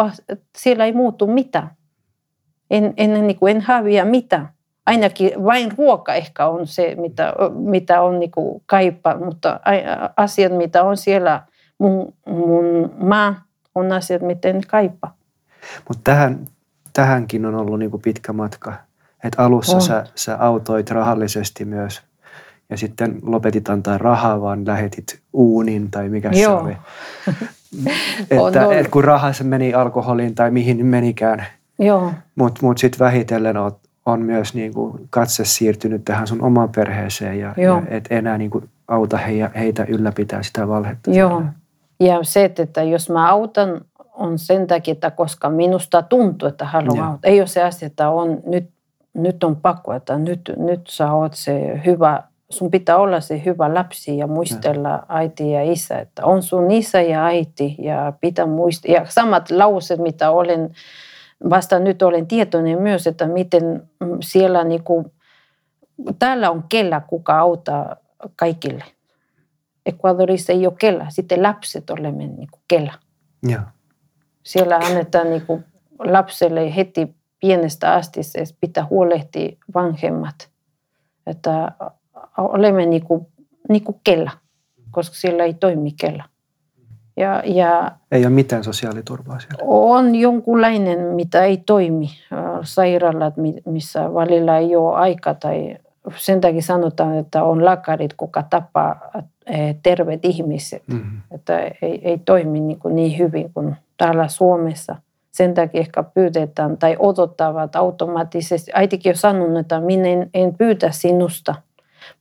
siellä 0.57 0.85
ei 0.85 0.93
muutu 0.93 1.27
mitään. 1.27 1.69
En, 2.71 2.93
en, 2.97 3.27
niin 3.27 3.39
kuin, 3.39 3.55
en 3.55 3.61
häviä 3.61 4.05
mitään. 4.05 4.49
Ainakin 4.85 5.45
vain 5.45 5.71
ruoka 5.77 6.13
ehkä 6.13 6.47
on 6.47 6.67
se, 6.67 6.95
mitä, 6.95 7.33
mitä 7.55 8.01
on 8.01 8.19
niin 8.19 8.31
kuin 8.31 8.63
kaipa, 8.65 9.17
mutta 9.25 9.59
asiat, 10.17 10.57
mitä 10.57 10.83
on 10.83 10.97
siellä 10.97 11.43
mun, 11.77 12.13
mun 12.27 12.91
maa, 12.97 13.35
on 13.75 13.91
asiat, 13.91 14.21
miten 14.21 14.61
kaipa. 14.67 15.11
Mutta 15.87 16.01
tähän, 16.03 16.45
tähänkin 16.95 17.45
on 17.45 17.55
ollut 17.55 17.79
niin 17.79 17.91
kuin 17.91 18.01
pitkä 18.01 18.33
matka. 18.33 18.73
Että 19.23 19.43
alussa 19.43 19.79
sä, 19.79 20.05
sä 20.15 20.37
autoit 20.39 20.91
rahallisesti 20.91 21.65
myös 21.65 22.01
ja 22.69 22.77
sitten 22.77 23.19
lopetit 23.21 23.69
antaa 23.69 23.97
rahaa, 23.97 24.41
vaan 24.41 24.65
lähetit 24.67 25.19
uunin 25.33 25.91
tai 25.91 26.09
mikä 26.09 26.29
Joo. 26.33 26.59
se 26.59 26.63
oli. 26.63 26.77
että, 28.47 28.79
et 28.79 28.87
kun 28.87 29.03
raha 29.03 29.33
se 29.33 29.43
meni 29.43 29.73
alkoholiin 29.73 30.35
tai 30.35 30.51
mihin 30.51 30.85
menikään. 30.85 31.45
Mutta 32.35 32.65
mut 32.65 32.77
sitten 32.77 32.99
vähitellen 32.99 33.57
on, 33.57 33.71
on 34.05 34.21
myös 34.21 34.53
niin 34.53 34.73
kuin 34.73 35.07
katse 35.09 35.45
siirtynyt 35.45 36.05
tähän 36.05 36.27
sun 36.27 36.41
omaan 36.41 36.69
perheeseen 36.75 37.39
ja, 37.39 37.53
ja 37.57 37.83
et 37.87 38.07
enää 38.09 38.37
niin 38.37 38.51
kuin 38.51 38.69
auta 38.87 39.17
heitä 39.55 39.85
ylläpitää 39.87 40.43
sitä 40.43 40.67
valhetta. 40.67 41.11
Joo. 41.11 41.43
Ja 41.99 42.19
se, 42.21 42.51
että 42.57 42.83
jos 42.83 43.09
mä 43.09 43.29
autan 43.29 43.81
on 44.25 44.39
sen 44.39 44.67
takia, 44.67 44.91
että 44.91 45.11
koska 45.11 45.49
minusta 45.49 46.01
tuntuu, 46.01 46.47
että 46.47 46.65
haluan 46.65 46.99
auttaa. 46.99 47.31
Ei 47.31 47.39
ole 47.39 47.47
se 47.47 47.63
asia, 47.63 47.85
että 47.85 48.09
on, 48.09 48.41
nyt, 48.45 48.69
nyt 49.13 49.43
on 49.43 49.55
pakko, 49.55 49.93
että 49.93 50.17
nyt, 50.17 50.51
nyt 50.57 50.81
sä 50.89 51.13
oot 51.13 51.33
se 51.33 51.81
hyvä, 51.85 52.23
sun 52.49 52.71
pitää 52.71 52.97
olla 52.97 53.19
se 53.19 53.41
hyvä 53.45 53.73
lapsi 53.73 54.17
ja 54.17 54.27
muistella 54.27 54.89
ja. 54.89 55.03
äiti 55.09 55.51
ja 55.51 55.71
isä, 55.71 55.99
että 55.99 56.25
on 56.25 56.43
sun 56.43 56.71
isä 56.71 57.01
ja 57.01 57.25
äiti 57.25 57.75
ja 57.79 58.13
pitää 58.21 58.45
muistaa. 58.45 58.93
Ja 58.93 59.05
samat 59.09 59.51
lauset, 59.51 59.99
mitä 59.99 60.31
olen, 60.31 60.71
vasta 61.49 61.79
nyt 61.79 62.01
olen 62.01 62.27
tietoinen 62.27 62.81
myös, 62.81 63.07
että 63.07 63.27
miten 63.27 63.89
siellä 64.21 64.63
niinku, 64.63 65.11
täällä 66.19 66.51
on 66.51 66.63
kellä, 66.69 67.01
kuka 67.07 67.39
auttaa 67.39 67.95
kaikille. 68.35 68.83
Ecuadorissa 69.85 70.53
ei 70.53 70.67
ole 70.67 70.75
kellä, 70.79 71.05
sitten 71.09 71.43
lapset 71.43 71.89
olemme 71.89 72.27
niinku 72.27 72.59
kellä. 72.67 72.93
Ja. 73.47 73.61
Siellä 74.45 74.75
annetaan 74.77 75.29
niin 75.29 75.45
kuin 75.45 75.65
lapselle 75.99 76.75
heti 76.75 77.15
pienestä 77.39 77.93
asti 77.93 78.23
se 78.23 78.43
pitää 78.61 78.87
huolehtia 78.89 79.57
vanhemmat. 79.73 80.49
Että 81.27 81.71
olemme 82.37 82.85
niin 82.85 83.05
kuin, 83.05 83.27
niin 83.69 83.83
kuin 83.83 83.99
kellä, 84.03 84.31
koska 84.91 85.15
siellä 85.15 85.43
ei 85.43 85.53
toimi 85.53 85.91
kellä. 85.91 86.23
Ja, 87.17 87.43
ja 87.45 87.91
ei 88.11 88.25
ole 88.25 88.33
mitään 88.33 88.63
sosiaaliturvaa 88.63 89.39
siellä? 89.39 89.57
On 89.61 90.15
jonkunlainen, 90.15 90.99
mitä 90.99 91.43
ei 91.43 91.57
toimi. 91.57 92.09
Sairaalat, 92.63 93.33
missä 93.65 94.13
välillä 94.13 94.57
ei 94.57 94.75
ole 94.75 94.95
aika 94.95 95.33
tai 95.33 95.77
sen 96.17 96.41
takia 96.41 96.61
sanotaan, 96.61 97.17
että 97.17 97.43
on 97.43 97.65
lakarit, 97.65 98.13
kuka 98.13 98.43
tapaa 98.43 99.11
terveet 99.83 100.25
ihmiset. 100.25 100.83
Mm-hmm. 100.87 101.21
Että 101.31 101.59
ei, 101.59 102.01
ei 102.03 102.17
toimi 102.17 102.59
niin, 102.59 102.79
kuin 102.79 102.95
niin 102.95 103.17
hyvin 103.17 103.53
kuin 103.53 103.75
täällä 103.97 104.27
Suomessa. 104.27 104.95
Sen 105.31 105.53
takia 105.53 105.79
ehkä 105.79 106.03
pyydetään 106.03 106.77
tai 106.77 106.95
odottavat 106.99 107.75
automaattisesti. 107.75 108.71
Äitikin 108.73 109.09
on 109.09 109.15
sanonut, 109.15 109.57
että 109.57 109.79
minä 109.79 110.07
en, 110.07 110.29
en 110.33 110.57
pyytä 110.57 110.91
sinusta. 110.91 111.55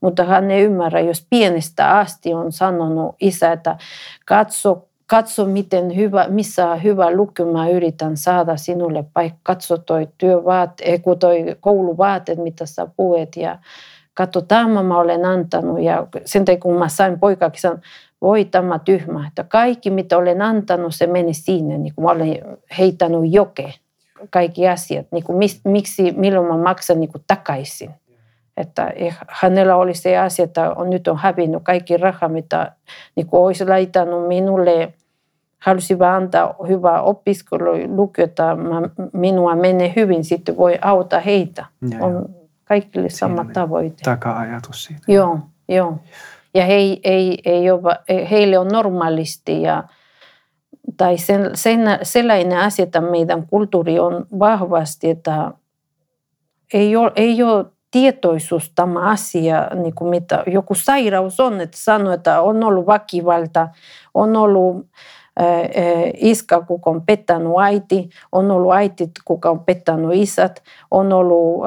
Mutta 0.01 0.25
hän 0.25 0.51
ei 0.51 0.63
ymmärrä, 0.63 1.01
jos 1.01 1.27
pienestä 1.31 1.99
asti 1.99 2.35
on 2.35 2.53
sanonut 2.53 3.15
isä, 3.21 3.53
että 3.53 3.77
katso, 4.27 4.89
katso 5.07 5.45
miten 5.45 5.97
hyvä, 5.97 6.27
missä 6.29 6.77
hyvä 6.77 7.11
luku 7.11 7.53
mä 7.53 7.69
yritän 7.69 8.17
saada 8.17 8.57
sinulle 8.57 9.05
paikka. 9.13 9.41
Katso 9.43 9.79
toi 9.79 10.09
työvaat, 10.19 10.71
toi 11.19 11.57
kouluvaateet, 11.61 12.39
mitä 12.39 12.67
sä 12.67 12.87
puet 12.97 13.37
ja 13.37 13.59
katso, 14.15 14.41
tämä 14.41 14.83
mä 14.83 14.99
olen 14.99 15.25
antanut. 15.25 15.83
Ja 15.83 16.07
sen 16.25 16.45
takia 16.45 16.61
kun 16.61 16.79
mä 16.79 16.89
sain 16.89 17.21
poikakin, 17.21 17.61
voi 18.25 18.45
tämä 18.45 18.79
tyhmä, 18.79 19.27
että 19.27 19.45
kaikki 19.45 19.91
mitä 19.91 20.19
olen 20.19 20.43
antanut, 20.43 20.95
se 20.95 21.07
meni 21.07 21.35
sinne, 21.35 21.79
niin 21.79 21.95
kuin 21.95 22.05
mä 22.05 22.11
olen 22.11 22.59
heittänyt 22.79 23.21
joke, 23.25 23.75
kaikki 24.31 24.69
asiat, 24.69 25.07
niin 25.13 25.25
kuin 25.25 25.39
miksi, 25.65 26.13
milloin 26.17 26.47
mä 26.47 26.57
maksan 26.57 27.01
niin 27.01 27.13
kuin 27.13 27.25
takaisin. 27.27 27.91
Että 28.57 28.93
hänellä 29.29 29.77
oli 29.77 29.95
se 29.95 30.19
asia, 30.19 30.45
että 30.45 30.73
on, 30.73 30.91
nyt 30.91 31.09
on 31.09 31.17
hävinnyt 31.17 31.63
kaikki 31.63 31.97
raha, 31.97 32.29
mitä 32.29 32.73
niin 33.17 33.27
kuin 33.27 33.41
olisi 33.41 33.67
laittanut 33.67 34.29
minulle. 34.29 34.93
Halusi 35.59 35.99
vaan 35.99 36.23
antaa 36.23 36.55
hyvää 36.69 37.03
opiskelu, 37.03 37.97
lukiota, 37.97 38.57
minua 39.13 39.57
menee 39.57 39.93
hyvin, 39.97 40.25
sitten 40.25 40.57
voi 40.57 40.79
auttaa 40.83 41.21
heitä. 41.21 41.67
Ja, 41.91 41.99
on 42.01 42.35
kaikille 42.65 43.09
sama 43.09 43.47
tavoite. 43.53 44.03
Taka-ajatus 44.05 44.85
siitä. 44.85 45.03
Joo, 45.09 45.39
joo. 45.69 45.99
Ja 46.55 46.65
he, 46.67 46.75
ei, 47.05 47.39
ei 47.45 47.71
ole, 47.71 47.99
heille 48.31 48.59
on 48.59 48.69
normaalisti 48.69 49.63
ja 49.63 49.85
tai 50.97 51.19
sen, 51.19 51.51
sen, 51.55 51.81
sellainen 52.03 52.59
asia, 52.59 52.83
että 52.83 53.01
meidän 53.01 53.47
kulttuuri 53.47 53.99
on 53.99 54.27
vahvasti, 54.39 55.11
että 55.11 55.53
ei 56.75 56.97
ole, 56.97 57.13
ei 57.17 57.43
ole 57.43 57.65
tietoisuus 57.91 58.73
tämä 58.75 59.01
asia, 59.01 59.71
niin 59.75 59.95
kuin 59.95 60.11
mitä 60.11 60.43
joku 60.47 60.75
sairaus 60.75 61.41
on, 61.41 61.61
että 61.61 61.77
sanoo, 61.77 62.13
että 62.13 62.43
on 62.43 62.65
ollut 62.65 62.87
väkivalta, 62.87 63.69
on 64.15 64.37
ollut 64.37 64.87
iskä, 66.15 66.61
kuka 66.61 66.91
on 66.91 67.03
pettänyt 67.07 67.53
äiti, 67.63 68.11
on 68.33 68.51
ollut 68.51 68.73
äiti, 68.73 69.11
kuka 69.25 69.51
on 69.51 69.61
pettänyt 69.61 70.11
isät, 70.13 70.63
on 70.91 71.13
ollut 71.13 71.65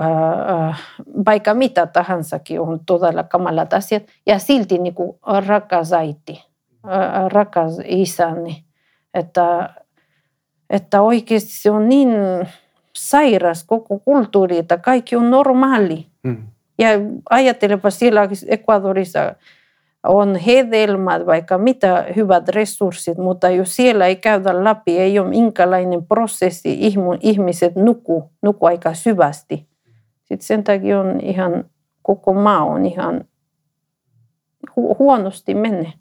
vaikka 1.26 1.54
mitä 1.54 1.88
tahansakin, 1.88 2.62
on 2.62 2.80
todella 2.86 3.24
kamalat 3.24 3.74
asiat. 3.74 4.04
Ja 4.26 4.40
silti 4.40 4.78
niin 4.78 4.94
kuin 4.94 5.18
rakas 5.48 5.94
äiti, 5.94 6.46
rakas 7.28 7.74
isäni, 7.86 8.64
että, 9.14 9.70
että 10.70 11.02
oikeasti 11.02 11.52
se 11.52 11.72
on 11.72 11.90
niin 11.90 12.10
sairas 12.96 13.64
koko 13.64 14.00
kulttuuri, 14.00 14.58
että 14.58 14.78
kaikki 14.78 15.16
on 15.16 15.30
normaali. 15.30 16.06
Mm. 16.24 16.48
Ja 16.80 16.88
ajattelepa 17.30 17.90
siellä 17.90 18.28
Ecuadorissa, 18.48 19.36
on 20.08 20.36
hedelmät, 20.36 21.26
vaikka 21.26 21.58
mitä 21.58 22.06
hyvät 22.16 22.50
resurssit, 22.50 23.18
mutta 23.18 23.50
jos 23.50 23.76
siellä 23.76 24.06
ei 24.06 24.16
käydä 24.16 24.64
läpi, 24.64 25.00
ei 25.00 25.20
ole 25.20 25.30
minkälainen 25.30 26.06
prosessi, 26.06 26.80
ihmiset 27.22 27.76
nuku, 27.76 28.32
nuku 28.42 28.66
aika 28.66 28.94
syvästi. 28.94 29.68
Sitten 30.20 30.48
sen 30.48 30.64
takia 30.64 31.00
on 31.00 31.20
ihan, 31.22 31.66
koko 32.02 32.34
maa 32.34 32.64
on 32.64 32.86
ihan 32.86 33.26
hu- 34.70 34.96
huonosti 35.00 35.54
menne. 35.54 35.94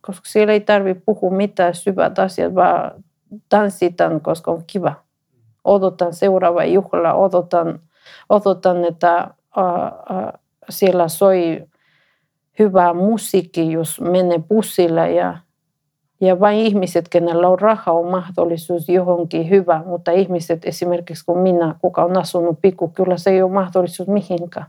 Koska 0.00 0.28
siellä 0.28 0.52
ei 0.52 0.60
tarvitse 0.60 1.02
puhua 1.06 1.30
mitään 1.30 1.74
syvät 1.74 2.18
asiat, 2.18 2.54
vaan 2.54 3.04
tanssitaan, 3.48 4.20
koska 4.20 4.50
on 4.50 4.62
kiva. 4.66 4.94
Odotan 5.64 6.14
seuraava 6.14 6.64
juhla, 6.64 7.14
odotan, 7.14 7.80
odotan 8.28 8.84
että 8.84 9.16
äh, 9.18 10.32
siellä 10.68 11.08
soi 11.08 11.66
hyvä 12.58 12.94
musiikki, 12.94 13.72
jos 13.72 14.00
menee 14.00 14.38
bussilla 14.38 15.06
ja 15.06 15.38
Ja 16.20 16.40
vain 16.40 16.58
ihmiset, 16.58 17.08
kenellä 17.08 17.48
on 17.48 17.58
raha, 17.58 17.92
on 17.92 18.10
mahdollisuus 18.10 18.88
johonkin 18.88 19.50
hyvä, 19.50 19.82
mutta 19.86 20.10
ihmiset 20.10 20.64
esimerkiksi 20.64 21.24
kuin 21.24 21.38
minä, 21.38 21.74
kuka 21.80 22.04
on 22.04 22.16
asunut 22.16 22.58
se 23.16 23.30
ei 23.30 23.42
ole 23.42 23.52
mahdollisuus 23.52 24.08
mihinkään. 24.08 24.66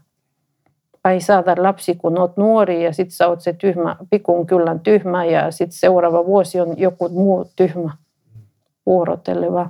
Vai 1.03 1.21
saada 1.21 1.55
lapsi, 1.57 1.95
kun 1.95 2.19
olet 2.19 2.37
nuori 2.37 2.83
ja 2.83 2.93
sitten 2.93 3.15
sä 3.15 3.27
oot 3.27 3.41
se 3.41 3.53
tyhmä, 3.53 3.95
pikun 4.09 4.45
kyllä 4.45 4.79
tyhmä 4.83 5.25
ja 5.25 5.51
sitten 5.51 5.79
seuraava 5.79 6.25
vuosi 6.25 6.59
on 6.59 6.77
joku 6.77 7.09
muu 7.09 7.51
tyhmä 7.55 7.91
vuorotteleva. 8.85 9.69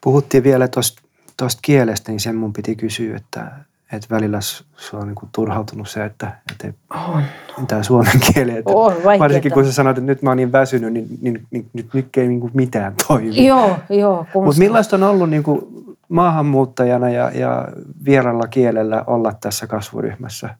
Puhuttiin 0.00 0.44
vielä 0.44 0.68
tuosta 0.68 1.58
kielestä, 1.62 2.12
niin 2.12 2.20
sen 2.20 2.36
mun 2.36 2.52
piti 2.52 2.76
kysyä, 2.76 3.16
että, 3.16 3.52
että 3.96 4.14
välillä 4.14 4.40
se 4.40 4.96
on 4.96 5.06
niin 5.06 5.30
turhautunut 5.34 5.88
se, 5.88 6.04
että, 6.04 6.32
että 6.52 6.78
on. 6.90 7.22
tämä 7.68 7.82
suomen 7.82 8.20
kieli. 8.34 8.50
Että 8.50 8.72
on 8.72 8.94
varsinkin 9.18 9.52
kun 9.52 9.64
sä 9.64 9.72
sanoit, 9.72 9.98
että 9.98 10.06
nyt 10.06 10.22
mä 10.22 10.30
oon 10.30 10.36
niin 10.36 10.52
väsynyt, 10.52 10.92
niin, 10.92 11.18
niin, 11.20 11.46
niin 11.50 11.70
nyt, 11.72 11.94
nyt 11.94 12.16
ei 12.16 12.28
niin 12.28 12.50
mitään 12.54 12.94
toimi. 13.08 13.46
Joo, 13.46 13.76
joo. 13.88 14.26
Mutta 14.34 14.58
millaista 14.58 14.96
on 14.96 15.02
ollut 15.02 15.30
niin 15.30 15.42
kuin 15.42 15.60
maahanmuuttajana 16.08 17.10
ja, 17.10 17.30
ja 17.34 17.68
vieralla 18.04 18.46
kielellä 18.46 19.04
olla 19.06 19.32
tässä 19.40 19.66
kasvuryhmässä? 19.66 20.54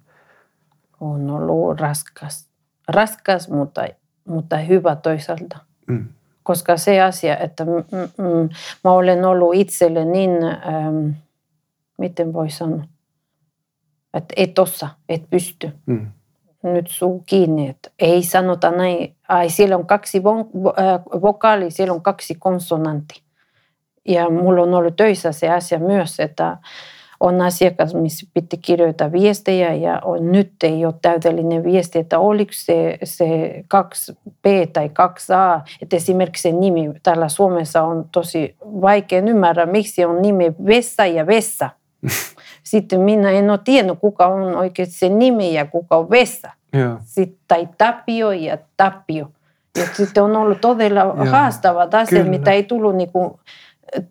On 1.00 1.30
ollut 1.30 1.80
raskas. 1.80 2.46
Raskas, 2.88 3.48
mutta, 3.48 3.86
mutta 4.28 4.56
hyvä 4.56 4.96
toisaalta. 4.96 5.58
Mm. 5.86 6.04
Koska 6.42 6.76
se 6.76 7.00
asia, 7.00 7.36
että 7.36 7.64
mm, 7.64 7.70
mm, 8.18 8.48
mä 8.84 8.92
olen 8.92 9.24
ollut 9.24 9.54
itselle 9.54 10.04
niin, 10.04 10.30
ähm, 10.42 11.08
miten 11.98 12.32
voi 12.32 12.50
sanoa, 12.50 12.84
että 14.14 14.34
et 14.36 14.58
osaa, 14.58 14.94
et 15.08 15.30
pysty. 15.30 15.70
Mm. 15.86 16.06
Nyt 16.62 16.86
suu 16.88 17.22
kiinni, 17.26 17.68
että 17.68 17.90
ei 17.98 18.22
sanota 18.22 18.70
näin. 18.70 19.16
Ai, 19.28 19.50
siellä 19.50 19.76
on 19.76 19.86
kaksi 19.86 20.18
äh, 20.18 21.22
vokaali, 21.22 21.70
siellä 21.70 21.94
on 21.94 22.02
kaksi 22.02 22.34
konsonantti. 22.34 23.22
Ja 24.08 24.30
mulla 24.30 24.62
on 24.62 24.74
ollut 24.74 24.96
töissä 24.96 25.32
se 25.32 25.48
asia 25.48 25.78
myös, 25.78 26.20
että 26.20 26.56
on 27.22 27.40
asiakas, 27.40 27.94
missä 27.94 28.26
piti 28.34 28.58
kirjoittaa 28.58 29.12
viestejä 29.12 29.74
ja 29.74 30.00
on, 30.04 30.32
nyt 30.32 30.52
ei 30.62 30.86
ole 30.86 30.94
täydellinen 31.02 31.64
viesti, 31.64 31.98
että 31.98 32.18
oliko 32.18 32.52
se, 32.54 32.98
se 33.04 33.64
2B 33.74 34.70
tai 34.72 34.88
2A. 34.88 35.70
Että 35.82 35.96
esimerkiksi 35.96 36.42
se 36.42 36.52
nimi 36.52 36.90
täällä 37.02 37.28
Suomessa 37.28 37.82
on 37.82 38.08
tosi 38.12 38.56
vaikea 38.62 39.22
ymmärrä, 39.26 39.66
miksi 39.66 40.04
on 40.04 40.22
nimi 40.22 40.52
Vessa 40.66 41.06
ja 41.06 41.26
Vessa. 41.26 41.70
Sitten 42.62 43.00
minä 43.00 43.30
en 43.30 43.50
ole 43.50 43.60
tiennyt, 43.64 43.98
kuka 43.98 44.26
on 44.26 44.56
oikeasti 44.56 44.94
se 44.94 45.08
nimi 45.08 45.54
ja 45.54 45.66
kuka 45.66 45.96
on. 45.96 46.08
Yeah. 46.76 46.98
Sitten, 47.04 47.38
tai 47.48 47.68
Tapio 47.78 48.30
ja 48.30 48.58
Tapio. 48.76 49.28
Ja 49.78 49.86
sitten 49.92 50.22
on 50.22 50.36
ollut 50.36 50.60
todella 50.60 51.00
yeah. 51.00 51.28
haastavat 51.28 51.94
asiat, 51.94 52.28
mitä 52.28 52.50
ei 52.50 52.62
tullut, 52.62 52.96
niin 52.96 53.12
kuin, 53.12 53.30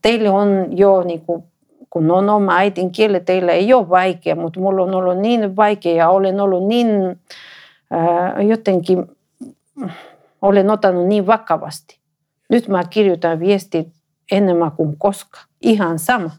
teille 0.02 0.30
on 0.30 0.78
jo 0.78 1.04
niin 1.04 1.22
kuin, 1.22 1.44
kun 1.90 2.12
on 2.12 2.30
oma 2.30 2.56
äidinkieli, 2.56 3.20
teillä 3.20 3.52
ei 3.52 3.74
ole 3.74 3.90
vaikea, 3.90 4.36
mutta 4.36 4.60
mulla 4.60 4.84
on 4.84 4.96
ollut 4.96 5.18
niin 5.18 5.56
vaikea 5.56 5.96
ja 5.96 6.10
olen 6.10 6.40
ollut 6.40 6.68
niin 6.68 6.88
äh, 7.94 8.48
jotenkin, 8.48 9.06
olen 10.42 10.70
ottanut 10.70 11.08
niin 11.08 11.28
vakavasti. 11.28 12.00
Nyt 12.50 12.68
mä 12.68 12.84
kirjoitan 12.84 13.40
viestit 13.40 13.88
enemmän 14.32 14.72
kuin 14.72 14.96
koskaan. 14.98 15.46
Ihan 15.62 16.00
sama 16.00 16.30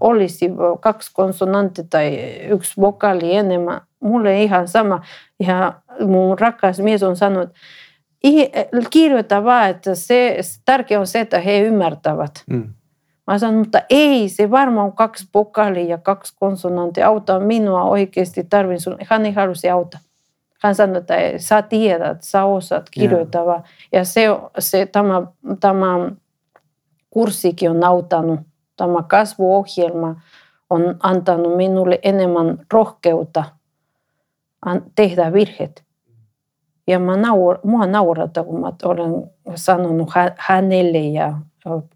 olisi 0.00 0.50
kaksi 0.80 1.10
konsonantti 1.14 1.82
tai 1.90 2.16
yksi 2.48 2.80
vokaali 2.80 3.34
enemmän, 3.34 3.80
mulle 4.00 4.42
ihan 4.42 4.68
sama. 4.68 5.02
Ja 5.40 5.72
mun 6.06 6.38
rakas 6.38 6.80
mies 6.80 7.02
on 7.02 7.16
sanonut, 7.16 7.50
kirjoita 8.90 9.44
vaan, 9.44 9.70
että 9.70 9.94
se, 9.94 10.38
tärkeä 10.64 11.00
on 11.00 11.06
se, 11.06 11.20
että 11.20 11.40
he 11.40 11.60
ymmärtävät. 11.60 12.44
Mm. 12.50 12.74
Mä 13.26 13.38
sanon, 13.38 13.58
mutta 13.58 13.82
ei, 13.90 14.28
se 14.28 14.50
varmaan 14.50 14.86
on 14.86 14.92
kaksi 14.92 15.28
vokaalia 15.34 15.84
ja 15.84 15.98
kaksi 15.98 16.34
konsonanttia. 16.40 17.06
Auta 17.06 17.40
minua 17.40 17.84
oikeasti, 17.84 18.44
tarvin 18.44 18.80
sun. 18.80 18.96
Hän 19.06 19.26
ei 19.26 19.32
halusi 19.32 19.70
auttaa. 19.70 20.00
Hän 20.62 20.74
sanoi, 20.74 20.96
että 20.96 21.14
sä 21.36 21.62
tiedät, 21.62 22.22
sä 22.22 22.44
osaat 22.44 22.90
kirjoittaa. 22.90 23.44
Yeah. 23.44 23.64
Ja 23.92 24.04
se, 24.04 24.26
se, 24.58 24.86
tämä, 24.86 25.22
tämä 25.60 26.10
kurssikin 27.10 27.70
on 27.70 27.84
auttanut 27.84 28.40
kasvuohjelma 29.08 30.16
on 30.70 30.96
antanut 31.02 31.56
minulle 31.56 31.98
enemmän 32.02 32.58
rohkeutta 32.72 33.44
tehdä 34.94 35.32
virheet. 35.32 35.84
Ja 36.86 36.98
mä 36.98 37.16
naur, 37.16 37.58
mua 37.64 37.86
naurata, 37.86 38.44
kun 38.44 38.60
mä 38.60 38.72
olen 38.84 39.30
sanonut 39.54 40.10
hänelle 40.36 40.98
ja 40.98 41.32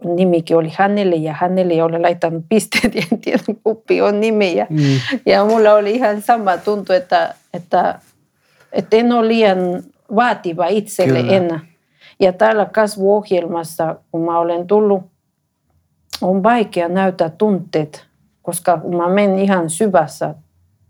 nimikin 0.04 0.56
oli 0.56 0.72
hänelle 0.78 1.16
ja 1.16 1.32
hänelle 1.32 1.82
oli 1.82 2.00
laittanut 2.00 2.44
pisteet 2.48 2.94
ja 2.96 3.02
en 3.12 3.20
tiedä 3.20 3.42
kuppi 3.64 4.02
on 4.02 4.20
nimi. 4.20 4.56
mm. 4.70 4.78
ja 5.26 5.44
mulla 5.44 5.74
oli 5.74 5.94
ihan 5.94 6.22
sama 6.22 6.58
tuntu, 6.58 6.92
että, 6.92 7.34
että, 7.54 7.98
että 8.72 8.96
en 8.96 9.12
ole 9.12 9.28
liian 9.28 9.58
vaativa 10.16 10.66
itselle 10.66 11.20
Kyllä. 11.20 11.36
enää. 11.36 11.60
Ja 12.20 12.32
täällä 12.32 12.64
kasvuohjelmassa, 12.64 13.96
kun 14.12 14.20
mä 14.24 14.38
olen 14.38 14.66
tullut 14.66 15.02
on 16.24 16.42
vaikea 16.42 16.88
näyttää 16.88 17.28
tunteet, 17.28 18.06
koska 18.42 18.78
kun 18.78 18.96
mä 18.96 19.08
menen 19.08 19.38
ihan 19.38 19.70
syvässä 19.70 20.34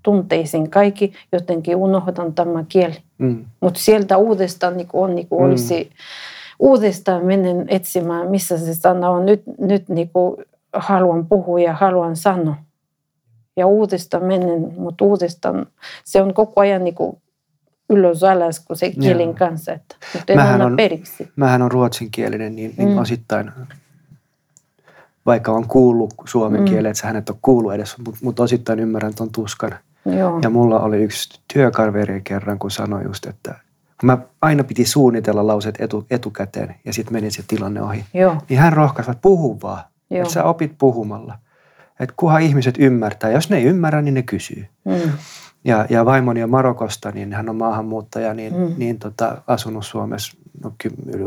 tunteisiin 0.03 0.71
kaikki, 0.71 1.13
jotenkin 1.33 1.77
unohdan 1.77 2.35
tämä 2.35 2.65
kieli. 2.69 2.97
Mm. 3.19 3.45
Mutta 3.61 3.81
sieltä 3.81 4.17
uudestaan 4.17 4.77
niin 4.77 4.89
on, 4.93 5.15
niin 5.15 5.27
mm. 5.31 5.37
olisi, 5.39 5.91
uudestaan 6.59 7.25
menen 7.25 7.67
etsimään, 7.69 8.31
missä 8.31 8.59
se 8.59 8.75
sana 8.75 9.11
on. 9.11 9.27
Nyt, 9.27 9.43
nyt 9.59 9.89
niin 9.89 10.11
kuin 10.13 10.37
haluan 10.73 11.27
puhua 11.27 11.61
ja 11.61 11.73
haluan 11.73 12.17
sanoa. 12.17 12.57
Ja 13.57 13.67
uudestaan 13.67 14.25
menen, 14.25 14.75
mutta 14.77 15.05
uudestaan 15.05 15.67
se 16.05 16.23
on 16.23 16.35
koko 16.35 16.61
ajan 16.61 16.85
niin 16.85 16.95
kuin 16.95 17.17
ylös 17.91 18.25
alas 18.25 18.61
kuin 18.61 18.77
se 18.77 18.91
kielin 18.91 19.27
Joo. 19.29 19.35
kanssa. 19.35 19.73
Että, 19.73 19.97
mutta 20.15 20.33
en 20.33 20.39
mähän 20.39 20.63
on, 20.63 20.77
periksi. 20.77 21.29
Mähän 21.37 21.63
on 21.63 21.71
ruotsinkielinen, 21.71 22.57
niin, 22.57 22.75
niin 22.77 22.89
mm. 22.89 22.99
osittain 22.99 23.51
vaikka 25.27 25.53
on 25.53 25.69
kuullut 25.69 26.15
suomen 26.25 26.61
mm. 26.61 26.65
kielen, 26.65 26.91
että 26.91 27.01
sä 27.01 27.07
hänet 27.07 27.31
on 27.31 27.39
kuullut 27.43 27.75
edes, 27.75 27.99
mutta 27.99 28.21
mut 28.23 28.41
osittain 28.41 28.81
ymmärrän 28.81 29.15
tuon 29.15 29.33
tuskan. 29.33 29.75
Joo. 30.19 30.39
Ja 30.43 30.51
mulla 30.51 30.81
oli 30.81 31.03
yksi 31.03 31.41
työkarveri 31.53 32.21
kerran, 32.25 32.59
kun 32.59 32.71
sanoi 32.71 33.05
just, 33.05 33.27
että 33.27 33.55
kun 34.01 34.07
mä 34.07 34.19
aina 34.43 34.65
piti 34.65 34.85
suunnitella 34.85 35.47
lauseet 35.47 35.81
etu, 35.81 36.07
etukäteen 36.11 36.75
ja 36.85 36.93
sitten 36.93 37.13
meni 37.13 37.31
se 37.31 37.45
tilanne 37.49 37.83
ohi, 37.83 38.05
Joo. 38.15 38.37
niin 38.49 38.61
hän 38.61 38.73
rohkaisi, 38.73 39.11
että 39.11 39.23
puhu 39.23 39.59
vaan. 39.63 39.85
Joo. 40.11 40.23
Että 40.23 40.35
sä 40.35 40.45
opit 40.45 40.75
puhumalla. 40.79 41.39
Että 42.01 42.15
kunhan 42.17 42.43
ihmiset 42.43 42.75
ymmärtää. 42.79 43.31
Jos 43.31 43.51
ne 43.51 43.57
ei 43.57 43.65
ymmärrä, 43.65 44.03
niin 44.03 44.15
ne 44.15 44.23
kysyy. 44.23 44.67
Mm. 44.85 45.13
Ja, 45.65 45.87
ja 45.91 46.05
vaimoni 46.05 46.43
on 46.43 46.51
Marokosta, 46.51 47.11
niin 47.11 47.33
hän 47.33 47.49
on 47.49 47.57
maahanmuuttaja, 47.57 48.35
niin, 48.35 48.55
mm. 48.57 48.75
niin 48.77 48.99
tota, 48.99 49.43
asunut 49.47 49.87
Suomessa 49.87 50.37
no, 50.63 50.73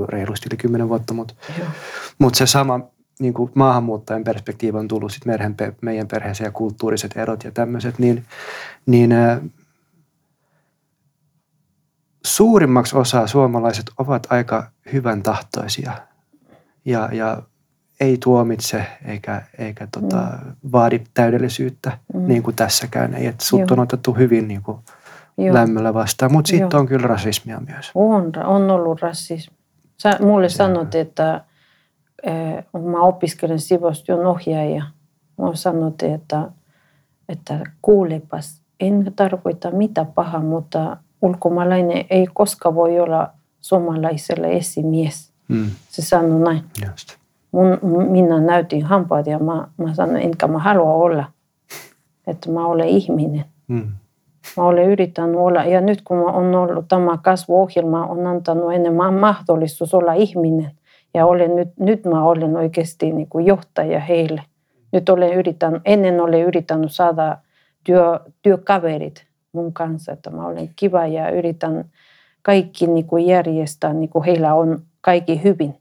reilusti 0.07 0.49
yli 0.51 0.57
kymmenen 0.57 0.89
vuotta, 0.89 1.13
mutta 1.13 1.33
mut 2.19 2.35
se 2.35 2.45
sama 2.45 2.79
niin 3.19 3.33
kuin 3.33 3.51
maahanmuuttajan 3.55 4.23
perspektiivi 4.23 4.77
on 4.77 4.87
tullut 4.87 5.11
sit 5.11 5.25
meidän, 5.25 5.55
meidän 5.81 6.07
perheeseen 6.07 6.47
ja 6.47 6.51
kulttuuriset 6.51 7.17
erot 7.17 7.43
ja 7.43 7.51
tämmöiset, 7.51 7.99
niin, 7.99 8.25
niin 8.85 9.11
ä, 9.11 9.41
suurimmaksi 12.25 12.97
osa 12.97 13.27
suomalaiset 13.27 13.85
ovat 13.97 14.27
aika 14.29 14.71
hyvän 14.93 15.23
tahtoisia 15.23 15.91
ja, 16.85 17.09
ja 17.11 17.41
ei 17.99 18.17
tuomitse 18.23 18.85
eikä, 19.05 19.41
eikä 19.57 19.87
tota, 19.91 20.17
mm. 20.45 20.55
vaadi 20.71 21.01
täydellisyyttä, 21.13 21.97
mm. 22.13 22.27
niin 22.27 22.43
kuin 22.43 22.55
tässäkään 22.55 23.13
ei. 23.13 23.27
Että 23.27 23.45
sut 23.45 23.71
on 23.71 23.79
otettu 23.79 24.13
hyvin 24.13 24.47
niin 24.47 24.61
kuin 24.61 24.77
lämmöllä 25.51 25.93
vastaan, 25.93 26.31
mutta 26.31 26.49
sitten 26.49 26.79
on 26.79 26.87
kyllä 26.87 27.07
rasismia 27.07 27.61
myös. 27.67 27.91
On, 27.95 28.31
on 28.45 28.71
ollut 28.71 29.01
rasismi. 29.01 29.57
Sä 29.97 30.17
mulle 30.21 30.49
sanot, 30.49 30.95
että 30.95 31.43
mä 32.83 33.01
opiskelen 33.01 33.59
sivustyön 33.59 34.25
ohjaaja, 34.25 34.83
mä 35.37 35.55
sanottiin, 35.55 36.13
että, 36.13 36.51
että 37.29 37.59
kuulepas, 37.81 38.61
en 38.79 39.13
tarkoita 39.15 39.71
mitä 39.71 40.05
paha, 40.05 40.39
mutta 40.39 40.97
ulkomaalainen 41.21 42.05
ei 42.09 42.27
koskaan 42.33 42.75
voi 42.75 42.99
olla 42.99 43.29
suomalaiselle 43.59 44.53
esimies. 44.53 45.31
Mm. 45.47 45.69
Se 45.89 46.01
sanoi 46.01 46.39
näin. 46.39 46.63
Just. 46.89 47.09
Mun, 47.51 47.79
minä 48.09 48.39
näytin 48.39 48.83
hampaat 48.85 49.27
ja 49.27 49.39
mä, 49.39 49.67
mä 49.77 49.93
sanoin, 49.93 50.21
enkä 50.21 50.47
mä 50.47 50.59
halua 50.59 50.93
olla. 50.93 51.25
Että 52.27 52.51
mä 52.51 52.65
olen 52.65 52.87
ihminen. 52.87 53.45
Mm. 53.67 53.91
Mä 54.57 54.63
olen 54.63 54.89
yrittänyt 54.89 55.35
olla, 55.35 55.63
ja 55.63 55.81
nyt 55.81 56.01
kun 56.01 56.17
on 56.17 56.55
ollut 56.55 56.87
tämä 56.87 57.17
kasvuohjelma, 57.17 58.05
on 58.05 58.27
antanut 58.27 58.73
enemmän 58.73 59.13
mahdollisuus 59.13 59.93
olla 59.93 60.13
ihminen. 60.13 60.71
Ja 61.13 61.25
olen 61.25 61.55
nyt, 61.55 61.69
nyt 61.79 62.05
mä 62.05 62.23
olen 62.23 62.55
oikeasti 62.55 63.11
niin 63.11 63.27
kuin 63.29 63.45
johtaja 63.45 63.99
heille. 63.99 64.43
Nyt 64.91 65.09
olen 65.09 65.33
yrittänyt, 65.33 65.81
ennen 65.85 66.21
olen 66.21 66.41
yrittänyt 66.41 66.91
saada 66.91 67.37
työ, 67.83 68.19
työkaverit 68.41 69.25
mun 69.51 69.73
kanssa, 69.73 70.11
että 70.11 70.29
mä 70.29 70.47
olen 70.47 70.69
kiva 70.75 71.07
ja 71.07 71.29
yritän 71.29 71.85
kaikki 72.41 72.87
niin 72.87 73.05
kuin 73.05 73.25
järjestää, 73.25 73.93
niin 73.93 74.09
kuin 74.09 74.25
heillä 74.25 74.53
on 74.53 74.81
kaikki 75.01 75.43
hyvin. 75.43 75.75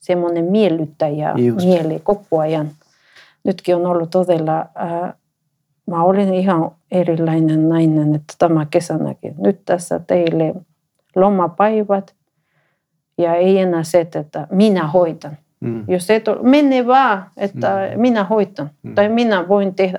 Semmoinen 0.00 0.44
miellyttäjä 0.44 1.34
Just. 1.36 1.66
mieli 1.66 2.00
koko 2.04 2.38
ajan. 2.38 2.68
Nytkin 3.44 3.76
on 3.76 3.86
ollut 3.86 4.10
todella, 4.10 4.66
ää, 4.74 5.14
mä 5.86 6.02
olin 6.02 6.34
ihan 6.34 6.70
erilainen 6.90 7.68
nainen, 7.68 8.14
että 8.14 8.34
tämä 8.38 8.66
kesänäkin. 8.70 9.34
Nyt 9.38 9.60
tässä 9.64 9.98
teille 9.98 10.54
lomapäivät 11.16 12.14
ja 13.18 13.34
ei 13.34 13.58
enää 13.58 13.82
se, 13.82 14.00
että 14.00 14.46
minä 14.50 14.86
hoitan. 14.86 15.36
Mm. 15.60 15.84
Jos 15.88 16.10
et 16.10 16.28
ole, 16.28 16.42
mene 16.50 16.86
vaan, 16.86 17.30
että 17.36 17.90
Mm. 17.94 18.00
minä 18.00 18.24
hoitan 18.24 18.70
Mm. 18.82 18.94
tai 18.94 19.08
minä 19.08 19.48
voin 19.48 19.74
tehdä. 19.74 19.98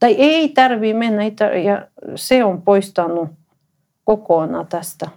Tai 0.00 0.12
ei 0.12 0.48
tarvi 0.48 0.94
mennä, 0.94 1.22
ei 1.22 1.30
tar- 1.30 1.56
ja 1.56 1.86
se 2.14 2.44
on 2.44 2.62
poistanut 2.62 3.28
kokonaan 4.04 4.66
tästä. 4.66 5.08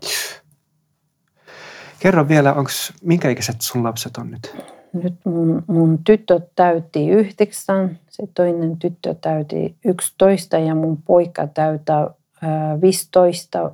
Kerro 2.00 2.28
vielä, 2.28 2.54
onks, 2.54 2.94
minkä 3.02 3.30
ikäiset 3.30 3.62
sun 3.62 3.84
lapset 3.84 4.18
on 4.18 4.32
nyt? 4.32 4.56
Nyt 4.94 5.14
mun, 5.26 5.64
mun 5.68 6.00
tyttö 6.04 6.40
täytti 6.56 7.10
yhdeksän, 7.10 8.00
se 8.10 8.24
toinen 8.34 8.78
tyttö 8.78 9.16
täytti 9.22 9.76
11 9.86 10.58
ja 10.60 10.76
mun 10.76 10.98
poika 11.02 11.48
täyttää 11.48 12.08
ää, 12.42 12.82
15. 12.82 13.72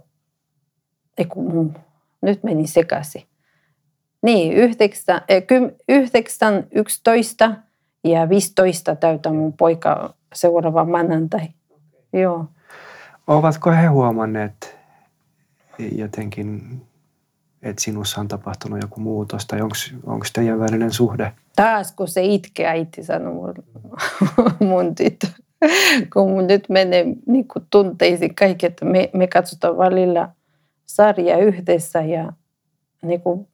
Ei, 1.17 1.25
kun 1.25 1.53
mun, 1.53 1.73
nyt 2.21 2.43
meni 2.43 2.67
sekaisin. 2.67 3.23
Niin, 4.21 4.53
yhdeksän, 4.53 5.21
eh, 5.29 5.47
kym, 5.47 5.71
yhdeksän, 5.89 6.67
11 6.71 7.53
ja 8.03 8.29
15 8.29 8.95
täyttää 8.95 9.33
mun 9.33 9.53
poika 9.53 10.13
seuraava 10.33 10.85
maanantai. 10.85 11.47
Joo. 12.13 12.45
Ovatko 13.27 13.71
he 13.71 13.85
huomanneet 13.85 14.77
jotenkin, 15.91 16.81
että 17.61 17.83
sinussa 17.83 18.21
on 18.21 18.27
tapahtunut 18.27 18.81
joku 18.81 18.99
muutos 18.99 19.45
tai 19.45 19.61
onko 19.61 20.25
teidän 20.33 20.59
välinen 20.59 20.91
suhde? 20.91 21.31
Taas 21.55 21.91
kun 21.91 22.07
se 22.07 22.23
itkee, 22.23 22.67
äiti 22.67 23.03
sanoi 23.03 23.33
mun, 23.33 23.53
mun 24.69 24.95
tyttö. 24.95 25.27
Kun 26.13 26.31
mun 26.31 26.47
nyt 26.47 26.69
menee 26.69 27.05
niin 27.25 27.47
kuin 27.47 27.65
tunteisiin 27.69 28.35
kaikki, 28.35 28.65
että 28.65 28.85
me, 28.85 29.09
me 29.13 29.27
katsotaan 29.27 29.77
välillä 29.77 30.29
sarja 30.85 31.37
yhdessä 31.37 32.01
ja 32.01 32.33
niin 33.01 33.21
kuin 33.21 33.47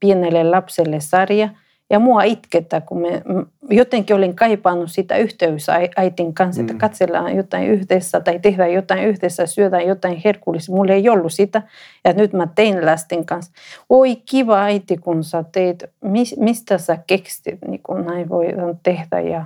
pienelle 0.00 0.44
lapselle 0.44 1.00
sarja. 1.00 1.48
Ja 1.92 1.98
mua 1.98 2.22
itketää, 2.22 2.80
kun 2.80 3.00
me 3.00 3.22
jotenkin 3.70 4.16
olin 4.16 4.36
kaipannut 4.36 4.90
sitä 4.90 5.16
yhteys 5.16 5.66
äitin 5.96 6.34
kanssa, 6.34 6.60
että 6.60 6.72
Mm. 6.72 6.78
katsellaan 6.78 7.36
jotain 7.36 7.68
yhdessä 7.68 8.20
tai 8.20 8.38
tehdään 8.38 8.72
jotain 8.72 9.04
yhdessä, 9.04 9.46
syödään 9.46 9.86
jotain 9.86 10.20
herkullista. 10.24 10.72
Mulla 10.72 10.92
ei 10.92 11.08
ollut 11.08 11.32
sitä 11.32 11.62
ja 12.04 12.12
nyt 12.12 12.32
mä 12.32 12.48
tein 12.54 12.86
lasten 12.86 13.26
kanssa. 13.26 13.52
Oi 13.88 14.16
kiva 14.16 14.62
äiti, 14.62 14.96
kun 14.96 15.24
sä 15.24 15.44
teet, 15.52 15.90
mis, 16.04 16.36
mistä 16.38 16.78
sä 16.78 16.98
keksit, 17.06 17.58
niin 17.68 17.80
kuin 17.82 18.06
näin 18.06 18.28
voidaan 18.28 18.78
tehdä. 18.82 19.20
Ja 19.20 19.44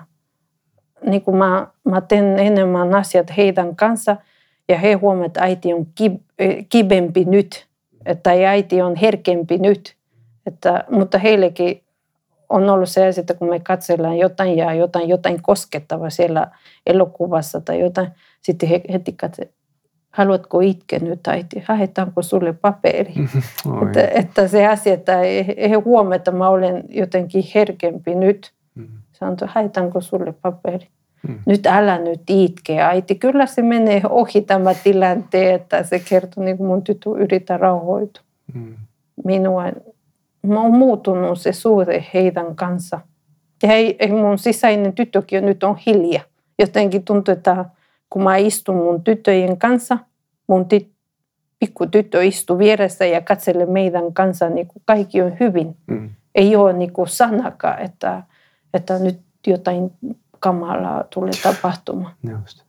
niin 1.07 1.23
kuin 1.23 1.37
mä, 1.37 1.67
mä 1.85 2.01
teen 2.01 2.39
enemmän 2.39 2.95
asiat 2.95 3.37
heidän 3.37 3.77
kanssa 3.77 4.17
ja 4.69 4.79
he 4.79 4.93
huomaavat, 4.93 5.27
että 5.27 5.41
äiti 5.43 5.73
on 5.73 5.87
ki, 5.95 6.13
eh, 6.39 6.67
kibempi 6.69 7.25
nyt 7.25 7.67
tai 8.23 8.45
äiti 8.45 8.83
on 8.83 8.97
herkempi 8.97 9.59
nyt. 9.59 9.97
Että, 10.47 10.85
mutta 10.91 11.19
heillekin 11.19 11.83
on 12.49 12.71
ollut 12.71 12.89
se, 12.89 13.09
että 13.09 13.35
kun 13.35 13.49
me 13.49 13.61
katsellaan 13.61 14.19
jotain 14.19 14.57
ja 14.57 14.75
jotain, 14.75 15.09
jotain 15.09 15.43
koskettavaa 15.43 16.11
siellä 16.11 16.51
elokuvassa 16.87 17.61
tai 17.61 17.81
jotain, 17.81 18.09
sitten 18.43 18.69
he 18.69 18.81
heti 18.93 19.13
katsotaan, 19.13 19.55
haluatko 20.11 20.61
itkeä 20.61 20.99
nyt 20.99 21.27
äiti, 21.27 21.63
haetaanko 21.67 22.23
sulle 22.23 22.53
paperi? 22.53 23.15
Että, 23.87 24.09
että 24.15 24.49
se 24.49 24.67
asia, 24.67 24.95
että 24.95 25.17
he 25.71 25.75
huomaavat, 25.85 26.17
että 26.17 26.31
mä 26.31 26.49
olen 26.49 26.85
jotenkin 26.89 27.45
herkempi 27.55 28.15
nyt. 28.15 28.53
Mm. 28.75 28.89
Sanotaan, 29.13 29.51
haetaanko 29.55 30.01
sulle 30.01 30.35
paperi? 30.43 30.89
Mm. 31.29 31.39
Nyt 31.47 31.67
älä 31.67 31.99
nyt 31.99 32.21
itke, 32.29 32.81
äiti. 32.81 33.15
Kyllä 33.15 33.47
se 33.47 33.63
menee 33.63 34.03
ohi 34.09 34.41
tämä 34.41 34.75
tilanteen, 34.75 35.55
että 35.55 35.83
se 35.83 35.99
kertoo, 35.99 36.45
niin 36.45 36.57
kuin 36.57 36.67
mun 36.67 36.83
tyttö 36.83 37.11
yrittää 37.11 37.57
rauhoitua. 37.57 38.23
Mm. 38.55 38.75
Minua, 39.25 39.65
mä 40.47 40.61
oon 40.61 40.75
muuttunut 40.75 41.41
se 41.41 41.53
suhde 41.53 42.07
heidän 42.15 42.57
kanssa. 42.57 43.01
Ja 43.63 43.73
ei, 43.73 43.97
ei 43.99 44.13
mun 44.13 44.39
sisäinen 44.39 44.93
tyttökin 44.93 45.47
nyt 45.47 45.65
on 45.65 45.77
hiljaa. 45.87 46.25
Jotenkin 46.59 47.05
tuntuu, 47.05 47.33
että 47.33 47.65
kun 48.11 48.23
mä 48.23 48.37
istun 48.37 48.77
mun 48.77 49.05
tyttöjen 49.05 49.59
kanssa, 49.59 49.99
mun 50.47 50.69
tit, 50.69 50.91
pikku 51.59 51.87
tyttö 51.87 52.25
istuu 52.25 52.59
vieressä 52.59 53.07
ja 53.07 53.21
katselee 53.21 53.67
meidän 53.67 54.13
kanssa, 54.13 54.49
niin 54.49 54.67
kuin 54.67 54.83
kaikki 54.85 55.23
on 55.23 55.37
hyvin. 55.41 55.77
Mm. 55.87 56.11
Ei 56.35 56.57
ole 56.57 56.73
niin 56.73 56.93
kuin 56.93 57.09
sanakaan, 57.09 57.83
että, 57.83 58.23
että 58.75 58.99
nyt 58.99 59.21
jotain 59.47 59.93
kamalaa 60.41 61.05
tulee 61.05 61.33
tapahtumaan. 61.43 62.15
Just. 62.31 62.65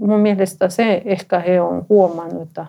Mun 0.00 0.20
mielestä 0.20 0.68
se 0.68 1.02
ehkä 1.04 1.38
he 1.38 1.60
on 1.60 1.86
huomannut, 1.88 2.42
että 2.42 2.66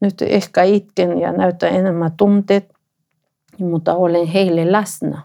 nyt 0.00 0.22
ehkä 0.22 0.62
itken 0.62 1.18
ja 1.18 1.32
näyttää 1.32 1.68
enemmän 1.68 2.12
tunteet, 2.16 2.74
mutta 3.58 3.94
olen 3.94 4.26
heille 4.26 4.72
läsnä. 4.72 5.22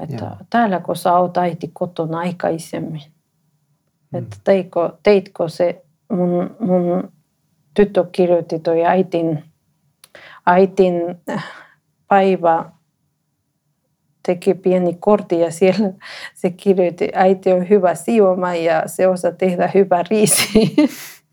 Että 0.00 0.24
Joo. 0.24 0.36
täällä 0.50 0.80
kun 0.80 0.96
sä 0.96 1.16
oot 1.16 1.36
äiti 1.36 1.70
kotona 1.72 2.18
aikaisemmin, 2.18 3.02
Mm. 4.12 4.18
että 4.18 4.36
teitkö, 4.44 4.92
teitkö 5.02 5.48
se, 5.48 5.84
mun, 6.12 6.56
mun 6.60 7.12
tyttö 7.74 8.04
kirjoitti 8.12 8.58
toi 8.58 8.84
äitin, 8.84 9.44
äitin 10.46 10.94
päivä, 12.08 12.64
teki 14.26 14.54
pieni 14.54 14.96
kortti 15.00 15.40
ja 15.40 15.50
siellä 15.50 15.92
se 16.34 16.50
kirjoitti, 16.50 17.08
äiti 17.14 17.52
on 17.52 17.68
hyvä 17.68 17.94
siivoma 17.94 18.54
ja 18.54 18.82
se 18.86 19.08
osaa 19.08 19.32
tehdä 19.32 19.70
hyvä 19.74 20.04
riisi. 20.10 20.48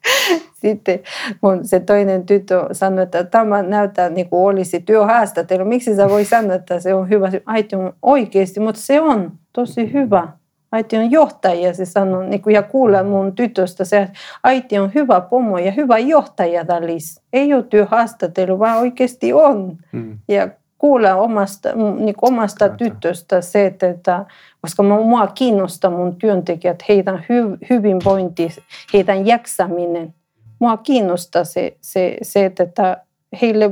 Sitten 0.61 0.99
mun 1.41 1.65
se 1.65 1.79
toinen 1.79 2.25
tyttö 2.25 2.65
sanoi, 2.71 3.03
että 3.03 3.23
tämä 3.23 3.61
näyttää 3.61 4.09
niin 4.09 4.29
kuin 4.29 4.41
olisi 4.41 4.79
työhaastattelu. 4.79 5.65
Miksi 5.65 5.95
sä 5.95 6.09
voi 6.09 6.25
sanoa, 6.25 6.55
että 6.55 6.79
se 6.79 6.93
on 6.93 7.09
hyvä? 7.09 7.31
Äiti 7.45 7.75
on 7.75 7.93
oikeasti, 8.01 8.59
mutta 8.59 8.81
se 8.81 9.01
on 9.01 9.31
tosi 9.53 9.93
hyvä. 9.93 10.27
Äiti 10.71 10.97
on 10.97 11.11
johtaja, 11.11 11.73
se 11.73 11.85
sanoi, 11.85 12.27
niin 12.27 12.41
kuin, 12.41 12.53
ja 12.53 12.63
kuulla 12.63 13.03
mun 13.03 13.35
tytöstä 13.35 13.85
se, 13.85 13.97
että 13.97 14.19
äiti 14.43 14.79
on 14.79 14.91
hyvä 14.95 15.21
pomo 15.21 15.57
ja 15.57 15.71
hyvä 15.71 15.97
johtaja 15.97 16.67
Dalis. 16.67 17.21
Ei 17.33 17.53
ole 17.53 17.63
työhaastattelu, 17.63 18.59
vaan 18.59 18.79
oikeasti 18.79 19.33
on 19.33 19.77
Mm. 19.91 20.17
ja 20.27 20.49
kuulla 20.79 21.15
omasta, 21.15 21.69
niin 21.75 22.15
omasta 22.21 22.69
tytöstä 22.69 23.41
se, 23.41 23.65
että, 23.65 24.25
koska 24.61 24.83
mua 24.83 25.27
kiinnostaa 25.27 25.91
mun 25.91 26.15
työntekijät, 26.15 26.83
heidän 26.89 27.25
hy, 27.29 27.57
hyvinvointi, 27.69 28.49
heidän 28.93 29.27
jaksaminen. 29.27 30.13
Mua 30.59 30.77
kiinnostaa 30.77 31.43
se, 31.43 31.77
se, 31.81 32.17
se 32.21 32.45
että, 32.45 33.03
heille, 33.41 33.71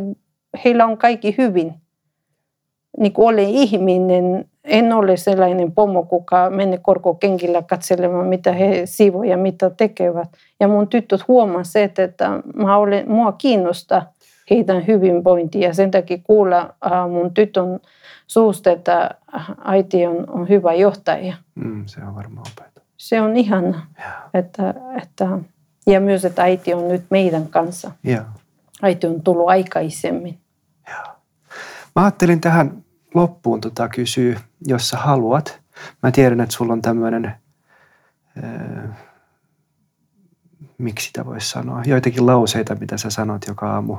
heillä 0.65 0.85
on 0.85 0.97
kaikki 0.97 1.35
hyvin. 1.37 1.73
Niin 2.99 3.13
olen 3.17 3.49
ihminen, 3.49 4.45
en 4.63 4.93
ole 4.93 5.17
sellainen 5.17 5.71
pomo, 5.71 6.03
kuka 6.03 6.49
menee 6.49 6.79
korkokenkillä 6.81 7.61
katselemaan, 7.61 8.27
mitä 8.27 8.51
he 8.51 8.81
siivoja 8.85 9.31
ja 9.31 9.37
mitä 9.37 9.69
tekevät. 9.69 10.29
Ja 10.59 10.67
mun 10.67 10.87
tytöt 10.87 11.27
huomaa 11.27 11.63
se, 11.63 11.83
että, 11.83 12.03
että 12.03 12.41
mä 12.55 12.77
olen, 12.77 13.11
mua 13.11 13.31
kiinnostaa 13.31 14.13
heidän 14.49 14.87
hyvinvointi 14.87 15.59
ja 15.59 15.73
sen 15.73 15.91
takia 15.91 16.17
kuulla 16.23 16.75
äh, 16.85 17.09
mun 17.09 17.33
tytön 17.33 17.79
suusta, 18.27 18.71
että 18.71 19.09
äiti 19.65 20.05
on, 20.07 20.29
on 20.29 20.49
hyvä 20.49 20.73
johtaja. 20.73 21.35
Mm. 21.55 21.83
Se 21.85 22.03
on 22.03 22.15
varmaan 22.15 22.47
opetus. 22.51 22.83
Se 22.97 23.21
on 23.21 23.37
ihana. 23.37 23.87
Joo. 23.99 24.29
Että, 24.33 24.73
että, 25.01 25.27
ja 25.87 25.99
myös, 25.99 26.25
että 26.25 26.43
äiti 26.43 26.73
on 26.73 26.87
nyt 26.87 27.05
meidän 27.09 27.47
kanssa. 27.47 27.91
Joo. 28.03 28.23
Äiti 28.81 29.07
on 29.07 29.21
tullut 29.21 29.49
aikaisemmin. 29.49 30.39
Joo. 30.89 31.15
Mä 31.95 32.03
ajattelin 32.03 32.41
tähän 32.41 32.83
loppuun 33.13 33.61
tota 33.61 33.89
kysyä, 33.89 34.39
jos 34.67 34.89
sä 34.89 34.97
haluat. 34.97 35.61
Mä 36.03 36.11
tiedän, 36.11 36.41
että 36.41 36.55
sulla 36.55 36.73
on 36.73 36.81
tämmöinen, 36.81 37.25
äh, 38.43 38.97
miksi 40.77 41.07
sitä 41.07 41.25
voisi 41.25 41.49
sanoa, 41.49 41.81
joitakin 41.85 42.25
lauseita, 42.25 42.75
mitä 42.75 42.97
sä 42.97 43.09
sanot 43.09 43.47
joka 43.47 43.73
aamu 43.73 43.97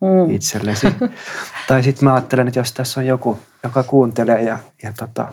Mm. 0.00 0.30
itsellesi. 0.30 0.86
tai 1.68 1.82
sitten 1.82 2.04
mä 2.04 2.14
ajattelen, 2.14 2.48
että 2.48 2.60
jos 2.60 2.72
tässä 2.72 3.00
on 3.00 3.06
joku, 3.06 3.38
joka 3.62 3.82
kuuntelee 3.82 4.42
ja, 4.42 4.58
ja 4.82 4.92
tota, 4.98 5.32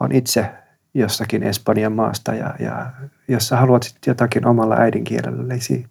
on 0.00 0.12
itse 0.12 0.50
jossakin 0.94 1.42
Espanjan 1.42 1.92
maasta 1.92 2.34
ja, 2.34 2.54
ja 2.58 2.90
jos 3.28 3.48
sä 3.48 3.56
haluat 3.56 3.82
sit 3.82 4.06
jotakin 4.06 4.46
omalla 4.46 4.76
äidinkielelläsi 4.76 5.86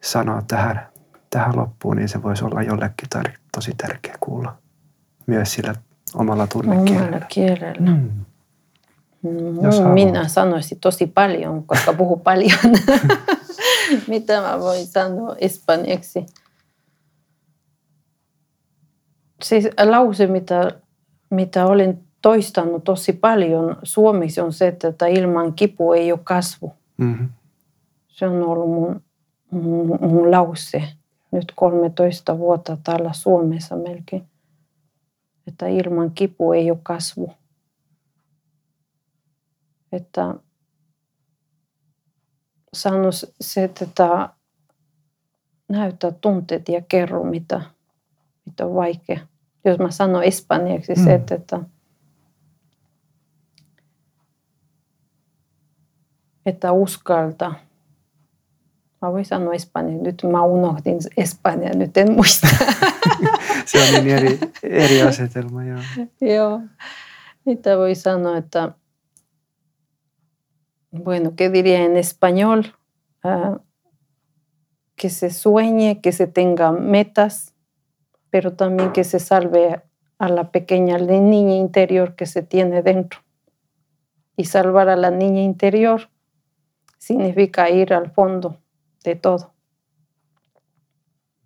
sanoa 0.00 0.42
tähän, 0.48 0.88
tähän 1.30 1.56
loppuun, 1.56 1.96
niin 1.96 2.08
se 2.08 2.22
voisi 2.22 2.44
olla 2.44 2.62
jollekin 2.62 3.08
tar- 3.16 3.38
tosi 3.54 3.72
tärkeä 3.76 4.14
kuulla 4.20 4.56
myös 5.26 5.52
sillä 5.52 5.74
omalla 6.14 6.46
tunnekielellä. 6.46 7.06
Omalla 7.06 7.26
kielellä. 7.28 7.90
Mm. 7.90 8.10
Mm, 9.22 9.64
Jos. 9.64 9.82
Minä 9.94 10.28
sanoisin 10.28 10.78
tosi 10.80 11.06
paljon, 11.06 11.62
koska 11.62 11.92
puhun 11.92 12.20
paljon. 12.20 12.58
mitä 14.08 14.40
mä 14.40 14.60
voin 14.60 14.86
sanoa 14.86 15.36
espanjaksi? 15.38 16.26
Siis 19.42 19.68
lause, 19.90 20.26
mitä, 20.26 20.70
mitä 21.30 21.66
olen 21.66 22.00
toistanut 22.22 22.84
tosi 22.84 23.12
paljon 23.12 23.76
suomeksi 23.82 24.40
on 24.40 24.52
se, 24.52 24.68
että 24.68 25.06
ilman 25.06 25.52
kipu 25.52 25.92
ei 25.92 26.12
ole 26.12 26.20
kasvu. 26.24 26.72
Mm-hmm. 26.96 27.28
Se 28.08 28.26
on 28.26 28.42
ollut 28.42 28.70
mun, 28.70 29.02
mun, 29.50 29.98
mun 30.00 30.30
lause 30.30 30.82
nyt 31.30 31.52
13 31.56 32.38
vuotta 32.38 32.78
täällä 32.84 33.12
Suomessa 33.12 33.76
melkein. 33.76 34.28
Että 35.46 35.66
ilman 35.66 36.10
kipu 36.10 36.52
ei 36.52 36.70
ole 36.70 36.78
kasvu. 36.82 37.32
Että 39.92 40.34
sano 42.72 43.08
se, 43.40 43.64
että 43.64 44.28
näyttää 45.68 46.10
tunteet 46.10 46.68
ja 46.68 46.82
kerro, 46.88 47.24
mitä, 47.24 47.62
mitä 48.48 48.66
on 48.66 48.74
vaikea. 48.74 49.20
Jos 49.64 49.78
mä 49.78 49.90
sanon 49.90 50.24
espanjaksi 50.24 50.94
mm. 50.94 51.04
se, 51.04 51.14
että 51.14 51.60
että 56.46 56.72
uskalta. 56.72 57.54
Mä 59.02 59.12
voin 59.12 59.24
sanoa 59.24 59.54
Espanja. 59.54 59.98
Nyt 59.98 60.22
mä 60.32 60.42
unohdin 60.42 60.98
Espanja, 61.16 61.70
nyt 61.74 61.96
en 61.96 62.12
muista. 62.12 62.48
Se 63.66 63.78
on 63.82 64.04
niin 64.04 64.16
eri, 64.16 64.38
eri 64.62 65.02
asetelma, 65.02 65.64
joo. 65.64 65.80
joo. 66.20 66.60
Mitä 67.44 67.76
voi 67.76 67.94
sanoa, 67.94 68.36
että 68.36 68.72
bueno, 71.04 71.32
¿qué 71.36 71.50
diría 71.50 71.84
en 71.84 71.96
español? 71.96 72.74
Uh, 73.24 73.58
que 74.96 75.10
se 75.10 75.30
sueñe, 75.30 76.00
que 76.00 76.12
se 76.12 76.26
tenga 76.26 76.72
metas, 76.72 77.54
pero 78.30 78.52
también 78.52 78.92
que 78.92 79.04
se 79.04 79.18
salve 79.18 79.82
a 80.18 80.28
la 80.28 80.50
pequeña 80.50 80.98
niña 80.98 81.54
interior 81.54 82.14
que 82.14 82.26
se 82.26 82.42
tiene 82.42 82.82
dentro. 82.82 83.20
Y 84.36 84.44
salvar 84.44 84.88
a 84.88 84.96
la 84.96 85.10
niña 85.10 85.42
interior 85.42 86.08
significa 86.98 87.70
ir 87.70 87.92
al 87.92 88.10
fondo 88.10 88.60
de 89.04 89.16
todo. 89.16 89.52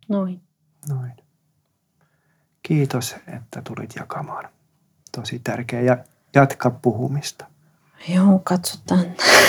Noin. 0.08 0.42
Noin. 0.88 1.14
Kiitos, 2.62 3.16
että 3.26 3.62
tulit 3.62 3.96
jakamaan. 3.96 4.48
Tosi 5.12 5.38
tärkeä 5.38 5.80
ja 5.80 5.96
jatka 6.34 6.70
puhumista. 6.70 7.46
Joo, 8.08 8.40
katsotaan. 8.44 9.04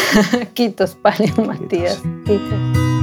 Kiitos 0.55 0.95
paljon. 0.95 1.67
Kiitos. 1.69 2.01
Kiitos. 2.25 3.02